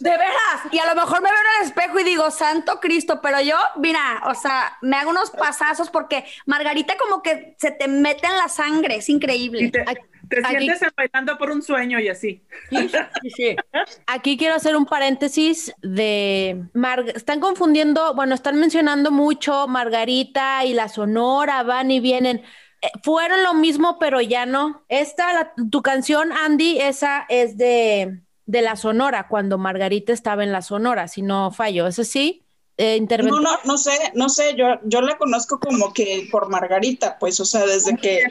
De 0.00 0.10
veras. 0.10 0.60
Y 0.70 0.78
a 0.78 0.86
lo 0.86 0.94
mejor 0.94 1.22
me 1.22 1.30
veo 1.30 1.38
en 1.38 1.62
el 1.62 1.68
espejo 1.68 1.98
y 1.98 2.04
digo, 2.04 2.30
Santo 2.30 2.78
Cristo, 2.80 3.20
pero 3.22 3.40
yo, 3.40 3.56
mira, 3.76 4.05
o 4.26 4.34
sea, 4.34 4.76
me 4.82 4.96
hago 4.96 5.10
unos 5.10 5.30
pasazos 5.30 5.90
porque 5.90 6.24
Margarita 6.46 6.94
como 6.96 7.22
que 7.22 7.54
se 7.58 7.70
te 7.70 7.88
mete 7.88 8.26
en 8.26 8.36
la 8.36 8.48
sangre, 8.48 8.96
es 8.96 9.08
increíble. 9.08 9.64
Y 9.64 9.70
te, 9.70 9.80
Aquí- 9.82 10.00
te 10.28 10.38
aquí- 10.44 10.56
sientes 10.66 10.92
bailando 10.96 11.38
por 11.38 11.50
un 11.50 11.62
sueño 11.62 12.00
y 12.00 12.08
así. 12.08 12.42
Sí, 12.70 12.88
sí. 13.36 13.56
Aquí 14.06 14.36
quiero 14.36 14.54
hacer 14.56 14.76
un 14.76 14.86
paréntesis 14.86 15.72
de 15.82 16.64
Mar- 16.74 17.04
están 17.14 17.40
confundiendo, 17.40 18.14
bueno, 18.14 18.34
están 18.34 18.56
mencionando 18.58 19.10
mucho 19.10 19.68
Margarita 19.68 20.64
y 20.64 20.74
la 20.74 20.88
Sonora, 20.88 21.62
van 21.62 21.90
y 21.90 22.00
vienen. 22.00 22.42
Eh, 22.82 22.88
fueron 23.02 23.42
lo 23.42 23.54
mismo, 23.54 23.98
pero 23.98 24.20
ya 24.20 24.46
no. 24.46 24.84
Esta, 24.88 25.32
la- 25.32 25.52
tu 25.70 25.80
canción, 25.82 26.32
Andy, 26.32 26.78
esa 26.80 27.24
es 27.28 27.56
de, 27.56 28.20
de 28.46 28.62
la 28.62 28.76
Sonora, 28.76 29.28
cuando 29.28 29.58
Margarita 29.58 30.12
estaba 30.12 30.42
en 30.44 30.52
la 30.52 30.62
Sonora, 30.62 31.08
si 31.08 31.22
no 31.22 31.50
fallo. 31.52 31.86
¿Eso 31.86 32.04
sí? 32.04 32.42
Eh, 32.78 32.90
No, 32.90 32.96
interventor. 32.96 33.42
no, 33.42 33.50
no 33.64 33.78
sé, 33.78 33.92
no 34.14 34.28
sé, 34.28 34.54
yo, 34.54 34.66
yo 34.84 35.00
la 35.00 35.16
conozco 35.16 35.58
como 35.58 35.94
que 35.94 36.28
por 36.30 36.48
Margarita, 36.50 37.18
pues, 37.18 37.40
o 37.40 37.44
sea, 37.44 37.64
desde 37.64 37.96
que 37.96 38.22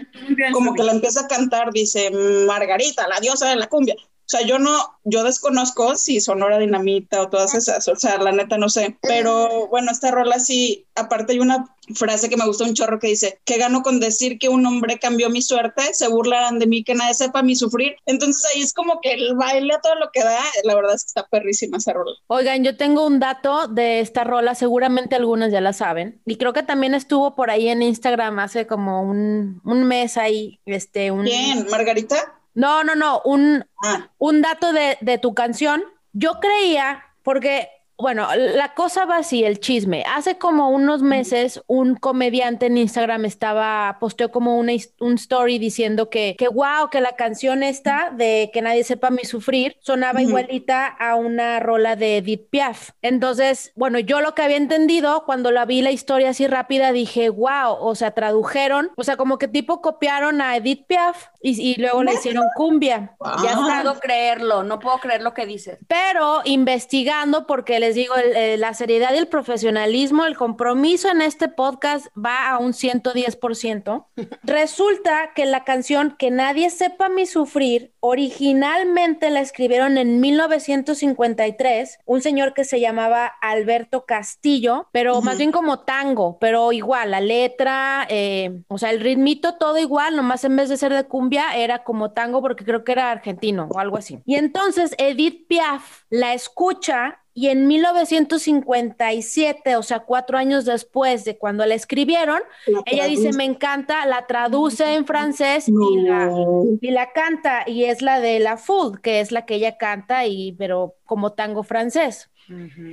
como 0.54 0.74
que 0.76 0.84
la 0.84 0.92
empieza 0.92 1.22
a 1.22 1.28
cantar, 1.28 1.72
dice 1.72 2.12
Margarita, 2.12 3.08
la 3.08 3.20
diosa 3.20 3.50
de 3.50 3.56
la 3.56 3.68
cumbia. 3.68 3.96
O 4.26 4.28
sea, 4.28 4.42
yo 4.42 4.58
no, 4.58 4.98
yo 5.04 5.24
desconozco 5.24 5.96
si 5.96 6.20
Sonora 6.20 6.58
Dinamita 6.58 7.22
o 7.22 7.30
todas 7.30 7.54
esas, 7.54 7.88
o 7.88 7.96
sea, 7.96 8.18
la 8.18 8.32
neta 8.32 8.58
no 8.58 8.70
sé. 8.70 8.98
Pero 9.02 9.68
bueno, 9.68 9.92
esta 9.92 10.10
rola 10.10 10.40
sí, 10.40 10.88
aparte 10.96 11.34
hay 11.34 11.40
una 11.40 11.76
frase 11.94 12.28
que 12.28 12.38
me 12.38 12.48
gusta 12.48 12.64
un 12.64 12.74
chorro 12.74 13.00
que 13.00 13.10
dice, 13.10 13.40
que 13.46 13.60
gano 13.60 13.84
con 13.84 14.00
decir 14.00 14.40
que 14.40 14.50
un 14.50 14.66
hombre 14.66 14.98
cambió 14.98 15.30
mi 15.30 15.44
suerte, 15.44 15.94
se 15.94 16.08
burlarán 16.08 16.58
de 16.58 16.66
mí, 16.66 16.84
que 16.84 16.96
nadie 16.96 17.14
sepa 17.14 17.44
mi 17.44 17.56
sufrir. 17.56 17.98
Entonces 18.08 18.44
ahí 18.52 18.62
es 18.64 18.74
como 18.74 19.00
que 19.00 19.14
el 19.14 19.36
baile 19.36 19.76
a 19.76 19.82
todo 19.82 19.94
lo 19.94 20.10
que 20.12 20.24
da, 20.24 20.40
la 20.64 20.74
verdad 20.74 20.96
es 20.96 21.04
que 21.04 21.10
está 21.10 21.28
perrísima 21.28 21.78
esa 21.78 21.94
rola. 21.94 22.16
Oigan, 22.26 22.64
yo 22.64 22.76
tengo 22.78 23.06
un 23.06 23.20
dato 23.20 23.68
de 23.68 24.00
esta 24.00 24.24
rola, 24.24 24.56
seguramente 24.56 25.16
algunas 25.16 25.52
ya 25.52 25.62
la 25.62 25.74
saben, 25.74 26.20
y 26.26 26.38
creo 26.38 26.54
que 26.54 26.64
también 26.64 26.96
estuvo 26.96 27.36
por 27.36 27.52
ahí 27.52 27.68
en 27.68 27.84
Instagram 27.84 28.40
hace 28.40 28.66
como 28.66 29.04
un, 29.04 29.62
un 29.64 29.84
mes 29.84 30.18
ahí, 30.18 30.60
este, 30.66 31.12
un... 31.12 31.26
Bien, 31.26 31.68
Margarita. 31.70 32.40
No, 32.56 32.84
no, 32.84 32.96
no, 32.96 33.22
un, 33.26 33.66
Ah, 33.84 34.10
un 34.18 34.42
dato 34.42 34.74
de, 34.74 34.98
de 35.02 35.18
tu 35.18 35.34
canción. 35.36 35.84
Yo 36.14 36.40
creía, 36.40 37.04
porque 37.24 37.70
bueno, 37.98 38.28
la 38.36 38.74
cosa 38.74 39.06
va 39.06 39.18
así, 39.18 39.44
el 39.44 39.60
chisme. 39.60 40.04
Hace 40.14 40.38
como 40.38 40.70
unos 40.70 41.02
meses 41.02 41.64
un 41.68 41.96
comediante 41.96 42.66
en 42.66 42.78
Instagram 42.78 43.26
estaba, 43.26 43.98
posteó 44.00 44.32
como 44.32 44.58
una, 44.58 44.74
un 45.00 45.14
story 45.14 45.60
diciendo 45.60 46.10
que, 46.10 46.36
que 46.38 46.48
wow, 46.48 46.90
que 46.92 47.02
la 47.02 47.16
canción 47.16 47.64
esta 47.64 48.12
de 48.16 48.50
Que 48.54 48.62
nadie 48.62 48.84
sepa 48.84 49.10
mi 49.10 49.24
sufrir 49.24 49.78
sonaba 49.82 50.22
igualita 50.22 50.88
a 50.88 51.16
una 51.16 51.60
rola 51.60 51.96
de 51.96 52.18
Edith 52.18 52.50
Piaf. 52.50 52.92
Entonces, 53.02 53.72
bueno, 53.76 54.00
yo 54.00 54.22
lo 54.22 54.36
que 54.36 54.42
había 54.42 54.58
entendido 54.58 55.24
cuando 55.26 55.52
la 55.52 55.66
vi 55.66 55.82
la 55.82 55.92
historia 55.92 56.30
así 56.30 56.48
rápida 56.48 56.92
dije, 56.92 57.30
wow, 57.30 57.78
o 57.80 57.96
sea, 57.96 58.12
tradujeron, 58.12 58.92
o 58.98 59.04
sea, 59.04 59.18
como 59.18 59.38
que 59.38 59.48
tipo 59.48 59.82
copiaron 59.82 60.42
a 60.42 60.58
Edith 60.58 60.86
Piaf 60.88 61.28
y, 61.42 61.80
luego 61.80 62.04
le 62.04 62.14
hicieron 62.14 62.46
cumbia. 62.56 63.16
Ya 63.44 63.56
no 63.56 63.68
puedo 63.68 64.00
creerlo, 64.00 64.64
no 64.64 64.80
puedo 64.80 64.98
creer 64.98 65.22
lo 65.22 65.34
que 65.34 65.46
dices. 65.46 65.78
Pero 65.88 66.42
investigando, 66.46 67.46
porque 67.46 67.80
les 67.86 67.94
digo, 67.94 68.16
la 68.58 68.74
seriedad 68.74 69.14
y 69.14 69.18
el 69.18 69.28
profesionalismo, 69.28 70.26
el 70.26 70.36
compromiso 70.36 71.08
en 71.08 71.22
este 71.22 71.50
podcast 71.50 72.08
va 72.18 72.50
a 72.50 72.58
un 72.58 72.74
110%. 72.74 74.06
Resulta 74.44 75.34
que 75.36 75.46
la 75.46 75.64
canción 75.64 76.16
Que 76.18 76.32
nadie 76.32 76.72
sepa 76.72 77.10
mi 77.10 77.28
sufrir, 77.28 77.94
originalmente 78.00 79.30
la 79.30 79.42
escribieron 79.42 80.00
en 80.00 80.20
1953, 80.20 82.00
un 82.06 82.22
señor 82.22 82.54
que 82.54 82.64
se 82.64 82.80
llamaba 82.80 83.28
Alberto 83.42 84.06
Castillo, 84.06 84.88
pero 84.92 85.22
más 85.22 85.38
bien 85.38 85.52
como 85.52 85.82
tango, 85.82 86.40
pero 86.40 86.72
igual, 86.72 87.12
la 87.12 87.22
letra, 87.22 88.08
eh, 88.10 88.64
o 88.68 88.80
sea, 88.80 88.90
el 88.90 89.00
ritmito 89.00 89.58
todo 89.58 89.78
igual, 89.78 90.16
nomás 90.16 90.44
en 90.44 90.56
vez 90.56 90.70
de 90.70 90.78
ser 90.78 90.94
de 90.94 91.04
cumbia, 91.04 91.56
era 91.56 91.84
como 91.84 92.12
tango 92.12 92.42
porque 92.42 92.66
creo 92.66 92.84
que 92.84 92.94
era 92.94 93.12
argentino 93.12 93.68
o 93.70 93.80
algo 93.80 93.98
así. 93.98 94.20
Y 94.26 94.36
entonces 94.36 94.96
Edith 94.98 95.48
Piaf 95.48 96.04
la 96.10 96.34
escucha 96.34 97.22
y 97.38 97.50
en 97.50 97.68
1957, 97.68 99.76
o 99.76 99.84
sea, 99.84 100.00
cuatro 100.00 100.38
años 100.38 100.64
después 100.64 101.26
de 101.26 101.38
cuando 101.38 101.66
la 101.66 101.76
escribieron, 101.76 102.42
ella 102.86 103.08
dice, 103.08 103.34
me 103.34 103.44
encanta, 103.44 104.06
la 104.06 104.26
traduce 104.26 104.96
en 104.96 105.06
francés 105.06 105.68
y, 105.68 105.74
la, 106.02 106.32
y, 106.80 106.92
la, 106.92 107.12
canta, 107.12 107.66
y 107.68 107.84
es 107.84 108.02
la 108.02 108.22
de 108.22 108.40
La 108.40 108.56
Food, 108.56 109.02
que 109.02 109.20
es 109.20 109.34
la 109.34 109.46
que 109.46 109.56
ella 109.56 109.78
canta, 109.78 110.26
y, 110.26 110.54
pero 110.54 110.96
como 111.04 111.34
tango 111.34 111.64
francés. 111.64 112.30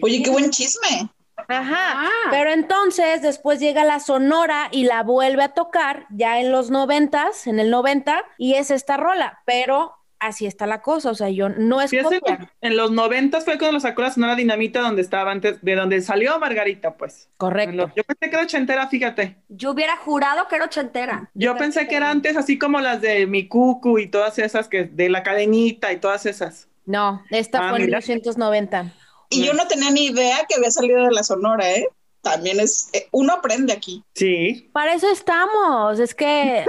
Oye, 0.02 0.24
qué 0.24 0.30
buen 0.30 0.50
chisme. 0.50 1.08
Ajá, 1.46 2.08
ah. 2.08 2.28
pero 2.30 2.50
entonces 2.50 3.22
después 3.22 3.60
llega 3.60 3.84
la 3.84 4.00
Sonora 4.00 4.68
y 4.72 4.82
la 4.84 5.04
vuelve 5.04 5.44
a 5.44 5.54
tocar 5.54 6.06
ya 6.10 6.40
en 6.40 6.50
los 6.50 6.68
noventas, 6.68 7.46
en 7.46 7.60
el 7.60 7.70
90, 7.70 8.24
y 8.38 8.54
es 8.54 8.72
esta 8.72 8.96
rola, 8.96 9.40
pero 9.46 10.01
así 10.22 10.46
está 10.46 10.66
la 10.66 10.80
cosa, 10.80 11.10
o 11.10 11.14
sea, 11.14 11.28
yo 11.28 11.48
no 11.48 11.80
es 11.80 11.90
copia. 12.02 12.50
En 12.60 12.76
los 12.76 12.90
noventas 12.90 13.44
fue 13.44 13.58
cuando 13.58 13.80
sacó 13.80 14.02
la 14.02 14.12
Sonora 14.12 14.36
Dinamita 14.36 14.80
donde 14.80 15.02
estaba 15.02 15.32
antes, 15.32 15.60
de 15.62 15.74
donde 15.74 16.00
salió 16.00 16.38
Margarita, 16.38 16.96
pues. 16.96 17.28
Correcto. 17.36 17.90
yo 17.96 18.04
pensé 18.04 18.30
que 18.30 18.36
era 18.36 18.44
ochentera, 18.44 18.88
fíjate. 18.88 19.36
Yo 19.48 19.72
hubiera 19.72 19.96
jurado 19.96 20.46
que 20.48 20.56
era 20.56 20.64
ochentera. 20.64 21.30
Yo, 21.34 21.56
pensé 21.56 21.88
que 21.88 21.96
era 21.96 22.10
antes, 22.10 22.36
así 22.36 22.58
como 22.58 22.80
las 22.80 23.00
de 23.00 23.26
Mi 23.26 23.48
Cucu 23.48 23.98
y 23.98 24.06
todas 24.06 24.38
esas, 24.38 24.68
que 24.68 24.84
de 24.84 25.08
la 25.08 25.22
cadenita 25.22 25.92
y 25.92 25.96
todas 25.98 26.24
esas. 26.26 26.68
No, 26.86 27.22
esta 27.30 27.66
ah, 27.66 27.70
fue 27.70 27.78
en 27.78 27.86
1990. 27.86 28.92
Y 29.30 29.44
yo 29.44 29.54
no 29.54 29.66
tenía 29.66 29.90
ni 29.90 30.06
idea 30.06 30.44
que 30.48 30.54
había 30.54 30.70
salido 30.70 31.04
de 31.04 31.10
la 31.10 31.22
Sonora, 31.22 31.70
¿eh? 31.70 31.88
También 32.20 32.60
es, 32.60 32.90
eh, 32.92 33.08
uno 33.10 33.32
aprende 33.32 33.72
aquí. 33.72 34.04
Sí. 34.14 34.70
Para 34.72 34.94
eso 34.94 35.10
estamos, 35.10 35.98
es 35.98 36.14
que... 36.14 36.64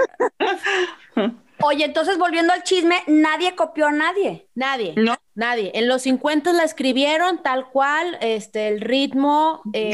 Oye, 1.62 1.84
entonces 1.84 2.18
volviendo 2.18 2.52
al 2.52 2.62
chisme, 2.62 3.02
nadie 3.06 3.54
copió 3.54 3.86
a 3.86 3.92
nadie. 3.92 4.48
Nadie. 4.54 4.94
No. 4.96 5.16
Nadie. 5.34 5.72
En 5.74 5.88
los 5.88 6.02
50 6.02 6.52
la 6.52 6.62
escribieron 6.62 7.42
tal 7.42 7.68
cual, 7.70 8.18
este, 8.20 8.68
el 8.68 8.80
ritmo, 8.80 9.62
eh, 9.72 9.92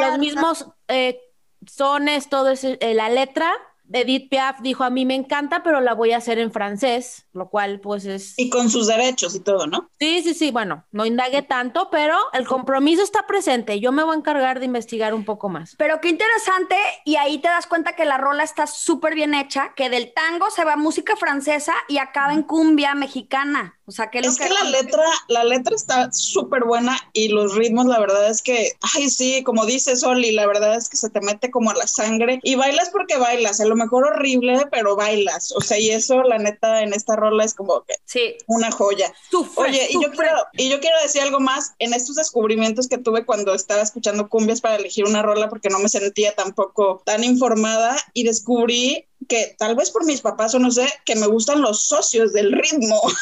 los 0.00 0.18
mismos 0.18 0.66
eh, 0.88 1.20
sones, 1.66 2.28
todo 2.28 2.50
eso, 2.50 2.68
eh, 2.80 2.94
la 2.94 3.08
letra, 3.08 3.52
Edith 3.92 4.28
Piaf 4.30 4.60
dijo, 4.60 4.84
a 4.84 4.90
mí 4.90 5.04
me 5.04 5.14
encanta, 5.14 5.62
pero 5.62 5.80
la 5.80 5.94
voy 5.94 6.12
a 6.12 6.18
hacer 6.18 6.38
en 6.38 6.52
francés, 6.52 7.26
lo 7.32 7.48
cual 7.48 7.80
pues 7.80 8.04
es... 8.04 8.34
Y 8.38 8.50
con 8.50 8.70
sus 8.70 8.86
derechos 8.86 9.34
y 9.34 9.40
todo, 9.40 9.66
¿no? 9.66 9.90
Sí, 9.98 10.22
sí, 10.22 10.34
sí, 10.34 10.50
bueno, 10.50 10.84
no 10.92 11.06
indague 11.06 11.42
tanto, 11.42 11.88
pero 11.90 12.16
el 12.32 12.46
compromiso 12.46 13.02
está 13.02 13.26
presente. 13.26 13.80
Yo 13.80 13.92
me 13.92 14.02
voy 14.02 14.14
a 14.14 14.18
encargar 14.18 14.58
de 14.58 14.66
investigar 14.66 15.14
un 15.14 15.24
poco 15.24 15.48
más. 15.48 15.74
Pero 15.76 16.00
qué 16.00 16.08
interesante, 16.08 16.76
y 17.04 17.16
ahí 17.16 17.38
te 17.38 17.48
das 17.48 17.66
cuenta 17.66 17.94
que 17.94 18.04
la 18.04 18.18
rola 18.18 18.44
está 18.44 18.66
súper 18.66 19.14
bien 19.14 19.34
hecha, 19.34 19.72
que 19.74 19.90
del 19.90 20.12
tango 20.12 20.50
se 20.50 20.64
va 20.64 20.76
música 20.76 21.16
francesa 21.16 21.74
y 21.88 21.98
acaba 21.98 22.32
en 22.32 22.42
cumbia 22.42 22.94
mexicana. 22.94 23.78
O 23.88 23.90
sea, 23.90 24.10
que 24.10 24.18
es 24.18 24.38
que, 24.38 24.50
la 24.50 24.64
letra, 24.64 25.02
la 25.28 25.44
letra 25.44 25.74
está 25.74 26.12
súper 26.12 26.64
buena 26.64 26.98
y 27.14 27.28
los 27.28 27.54
ritmos, 27.54 27.86
la 27.86 27.98
verdad 27.98 28.28
es 28.28 28.42
que, 28.42 28.72
ay, 28.94 29.08
sí, 29.08 29.42
como 29.44 29.64
dice 29.64 29.96
Soli, 29.96 30.32
la 30.32 30.46
verdad 30.46 30.76
es 30.76 30.90
que 30.90 30.98
se 30.98 31.08
te 31.08 31.22
mete 31.22 31.50
como 31.50 31.70
a 31.70 31.74
la 31.74 31.86
sangre 31.86 32.38
y 32.42 32.54
bailas 32.54 32.90
porque 32.90 33.16
bailas, 33.16 33.60
a 33.60 33.64
lo 33.64 33.76
mejor 33.78 34.06
horrible, 34.06 34.66
pero 34.70 34.96
bailas. 34.96 35.52
O 35.52 35.60
sea, 35.60 35.78
y 35.78 35.90
eso, 35.90 36.22
la 36.22 36.38
neta, 36.38 36.82
en 36.82 36.92
esta 36.92 37.16
rola 37.16 37.44
es 37.44 37.54
como 37.54 37.82
que 37.84 37.94
sí. 38.04 38.36
una 38.46 38.70
joya. 38.70 39.12
Oye, 39.56 39.88
Y, 39.90 40.02
yo 40.02 40.10
quiero, 40.10 40.32
y 40.52 40.68
yo 40.68 40.80
quiero 40.80 40.96
decir 41.02 41.22
algo 41.22 41.40
más 41.40 41.74
en 41.78 41.94
estos 41.94 42.16
descubrimientos 42.16 42.88
que 42.88 42.98
tuve 42.98 43.24
cuando 43.24 43.54
estaba 43.54 43.82
escuchando 43.82 44.28
cumbias 44.28 44.60
para 44.60 44.76
elegir 44.76 45.04
una 45.04 45.22
rola 45.22 45.48
porque 45.48 45.70
no 45.70 45.78
me 45.78 45.88
sentía 45.88 46.34
tampoco 46.34 47.02
tan 47.04 47.24
informada 47.24 47.96
y 48.12 48.24
descubrí 48.24 49.06
que 49.28 49.56
tal 49.58 49.74
vez 49.74 49.90
por 49.90 50.04
mis 50.04 50.20
papás 50.20 50.54
o 50.54 50.58
no 50.58 50.70
sé, 50.70 50.86
que 51.04 51.16
me 51.16 51.26
gustan 51.26 51.60
los 51.60 51.82
socios 51.82 52.32
del 52.32 52.52
ritmo. 52.52 53.00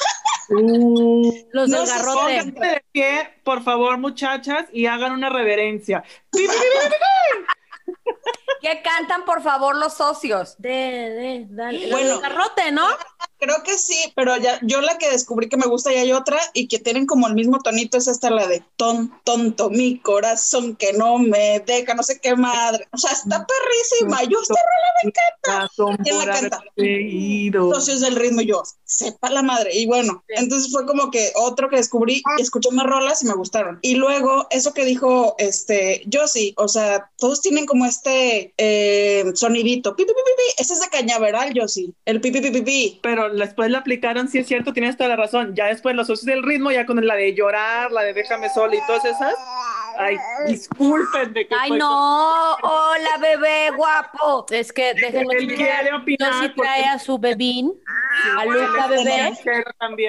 Uh, 0.48 1.32
los 1.50 1.68
del 1.68 1.86
garrote. 1.86 2.52
De 2.52 2.84
pie, 2.92 3.30
por 3.42 3.64
favor, 3.64 3.98
muchachas, 3.98 4.66
y 4.72 4.86
hagan 4.86 5.10
una 5.10 5.28
reverencia. 5.28 6.04
¿Qué 8.66 8.82
cantan, 8.82 9.24
por 9.24 9.42
favor, 9.42 9.76
los 9.76 9.94
socios? 9.94 10.56
De, 10.58 10.68
de, 10.68 11.46
dale. 11.50 11.88
Bueno, 11.88 12.18
garrote, 12.18 12.72
¿no? 12.72 12.84
Creo 13.38 13.62
que 13.62 13.76
sí, 13.78 14.12
pero 14.14 14.36
ya 14.36 14.58
yo 14.62 14.80
la 14.80 14.98
que 14.98 15.10
descubrí 15.10 15.48
que 15.48 15.56
me 15.56 15.66
gusta 15.66 15.92
y 15.92 15.96
hay 15.96 16.12
otra 16.12 16.38
y 16.54 16.68
que 16.68 16.78
tienen 16.78 17.06
como 17.06 17.26
el 17.26 17.34
mismo 17.34 17.60
tonito 17.60 17.98
es 17.98 18.08
esta 18.08 18.30
la 18.30 18.46
de 18.46 18.62
ton 18.76 19.12
tonto 19.24 19.70
mi 19.70 19.98
corazón 19.98 20.76
que 20.76 20.92
no 20.92 21.18
me 21.18 21.60
deja, 21.60 21.94
no 21.94 22.02
sé 22.02 22.18
qué 22.20 22.34
madre. 22.34 22.86
O 22.92 22.98
sea, 22.98 23.12
está 23.12 23.46
perrísima. 23.46 24.22
Yo 24.24 24.40
esta 24.40 24.54
rola 24.54 24.88
me 25.02 25.10
encanta. 25.10 26.02
¿Quién 26.02 26.18
la 26.18 26.26
canta? 26.26 26.64
Socios 27.74 28.00
del 28.00 28.16
ritmo 28.16 28.40
yo, 28.40 28.62
sepa 28.84 29.30
la 29.30 29.42
madre. 29.42 29.70
Y 29.74 29.86
bueno, 29.86 30.24
entonces 30.28 30.72
fue 30.72 30.86
como 30.86 31.10
que 31.10 31.32
otro 31.36 31.68
que 31.68 31.76
descubrí 31.76 32.22
y 32.38 32.42
escuché 32.42 32.70
más 32.70 32.86
rolas 32.86 33.22
y 33.22 33.26
me 33.26 33.34
gustaron. 33.34 33.78
Y 33.82 33.96
luego 33.96 34.46
eso 34.50 34.72
que 34.72 34.84
dijo 34.84 35.34
este 35.38 36.06
Josie, 36.12 36.54
o 36.56 36.68
sea, 36.68 37.10
todos 37.18 37.40
tienen 37.40 37.66
como 37.66 37.84
este 37.84 38.54
eh, 38.56 39.24
sonidito. 39.34 39.94
Pi, 39.96 40.04
pi, 40.04 40.12
pi, 40.12 40.54
ese 40.58 40.72
es 40.74 40.80
de 40.80 40.88
cañaveral, 40.88 41.52
Josie. 41.54 41.92
El 42.04 42.20
pi, 42.20 42.30
pi, 42.30 42.40
pi, 42.40 42.62
pi, 42.62 43.00
Después 43.30 43.70
la 43.70 43.78
aplicaron, 43.78 44.28
sí 44.28 44.38
es 44.38 44.46
cierto, 44.46 44.72
tienes 44.72 44.96
toda 44.96 45.08
la 45.08 45.16
razón. 45.16 45.54
Ya 45.54 45.66
después 45.66 45.94
los 45.94 46.06
socios 46.06 46.26
del 46.26 46.42
ritmo, 46.42 46.70
ya 46.70 46.86
con 46.86 47.04
la 47.04 47.14
de 47.14 47.34
llorar, 47.34 47.92
la 47.92 48.02
de 48.02 48.12
déjame 48.12 48.48
sola 48.50 48.74
y 48.74 48.80
todas 48.86 49.04
esas. 49.04 49.34
Ay, 49.98 50.18
disculpen 50.46 51.32
de 51.32 51.46
que. 51.46 51.54
Ay, 51.58 51.72
no. 51.72 52.54
Hola, 52.62 53.18
bebé 53.20 53.70
guapo. 53.76 54.46
Es 54.50 54.72
que 54.72 54.94
déjenme 54.94 55.34
Él 55.34 55.54
quiere 55.54 55.94
opinar. 55.94 56.32
No 56.32 56.42
si 56.42 56.54
trae 56.54 56.84
a 56.84 56.98
su 56.98 57.18
bebín, 57.18 57.72
a 58.36 58.44
Luca 58.44 58.86
bebé. 58.88 59.32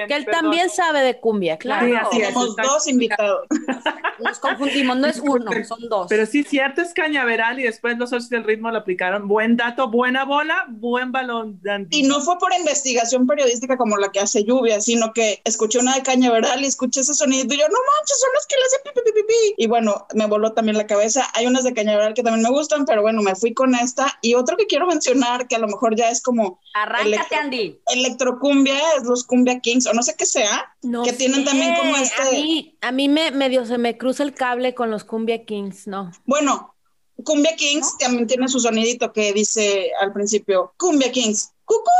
que 0.06 0.14
él 0.14 0.26
también 0.26 0.70
sabe 0.70 1.00
de 1.02 1.20
cumbia, 1.20 1.56
claro. 1.58 2.08
Sí, 2.10 2.18
Tenemos 2.18 2.56
dos 2.56 2.88
invitados. 2.88 3.46
Nos 4.18 4.38
confundimos, 4.40 4.96
no 4.96 5.06
es 5.06 5.20
uno, 5.20 5.50
son 5.64 5.88
dos. 5.88 6.06
Pero 6.08 6.26
sí, 6.26 6.42
cierto, 6.42 6.82
es 6.82 6.92
cañaveral 6.92 7.60
y 7.60 7.62
después 7.62 7.96
los 7.98 8.10
socios 8.10 8.30
del 8.30 8.44
ritmo 8.44 8.70
lo 8.70 8.78
aplicaron. 8.78 9.28
Buen 9.28 9.56
dato, 9.56 9.90
buena 9.90 10.24
bola, 10.24 10.64
buen 10.68 11.12
balón. 11.12 11.60
Y 11.90 12.02
no 12.02 12.20
fue 12.20 12.36
por 12.38 12.52
investigación 12.52 13.26
periodística 13.26 13.76
como 13.76 13.96
la 13.96 14.10
que 14.10 14.18
hace 14.20 14.42
lluvia, 14.42 14.80
sino 14.80 15.12
que 15.12 15.40
escuché 15.44 15.78
una 15.78 15.94
de 15.94 16.02
cañaveral 16.02 16.62
y 16.62 16.66
escuché 16.66 17.00
ese 17.00 17.14
sonido 17.14 17.54
y 17.54 17.58
yo, 17.58 17.68
no 17.68 17.78
manches, 17.96 18.20
son 18.20 18.30
los 18.34 18.46
que 18.46 18.56
le 18.56 18.62
hacen 18.62 18.80
pipi, 18.84 19.00
pipi, 19.04 19.22
pipi. 19.22 19.54
Y 19.56 19.66
bueno, 19.68 19.77
me 20.14 20.26
voló 20.26 20.52
también 20.52 20.76
la 20.76 20.86
cabeza. 20.86 21.26
Hay 21.34 21.46
unas 21.46 21.64
de 21.64 21.74
cañaveral 21.74 22.14
que 22.14 22.22
también 22.22 22.42
me 22.42 22.50
gustan, 22.50 22.84
pero 22.84 23.02
bueno, 23.02 23.22
me 23.22 23.34
fui 23.34 23.54
con 23.54 23.74
esta. 23.74 24.18
Y 24.22 24.34
otro 24.34 24.56
que 24.56 24.66
quiero 24.66 24.86
mencionar, 24.86 25.48
que 25.48 25.56
a 25.56 25.58
lo 25.58 25.66
mejor 25.66 25.96
ya 25.96 26.10
es 26.10 26.22
como... 26.22 26.60
Arráncate, 26.74 27.34
Andy. 27.34 27.80
Electrocumbia, 27.86 28.78
es 28.96 29.04
los 29.04 29.24
Cumbia 29.24 29.60
Kings, 29.60 29.86
o 29.86 29.92
no 29.92 30.02
sé 30.02 30.14
qué 30.16 30.26
sea, 30.26 30.74
que 31.04 31.12
tienen 31.12 31.44
también 31.44 31.74
como 31.76 31.96
este... 31.96 32.22
A 32.22 32.30
mí, 32.30 32.78
a 32.80 32.92
mí 32.92 33.08
me 33.08 33.30
medio 33.30 33.64
se 33.64 33.78
me 33.78 33.96
cruza 33.96 34.22
el 34.22 34.34
cable 34.34 34.74
con 34.74 34.90
los 34.90 35.04
Cumbia 35.04 35.44
Kings, 35.44 35.86
no. 35.86 36.10
Bueno, 36.24 36.74
Cumbia 37.24 37.56
Kings 37.56 37.96
también 37.98 38.26
tiene 38.26 38.48
su 38.48 38.60
sonidito 38.60 39.12
que 39.12 39.32
dice 39.32 39.90
al 40.00 40.12
principio, 40.12 40.74
Cumbia 40.78 41.10
Kings, 41.10 41.52
¡cucú! 41.64 41.90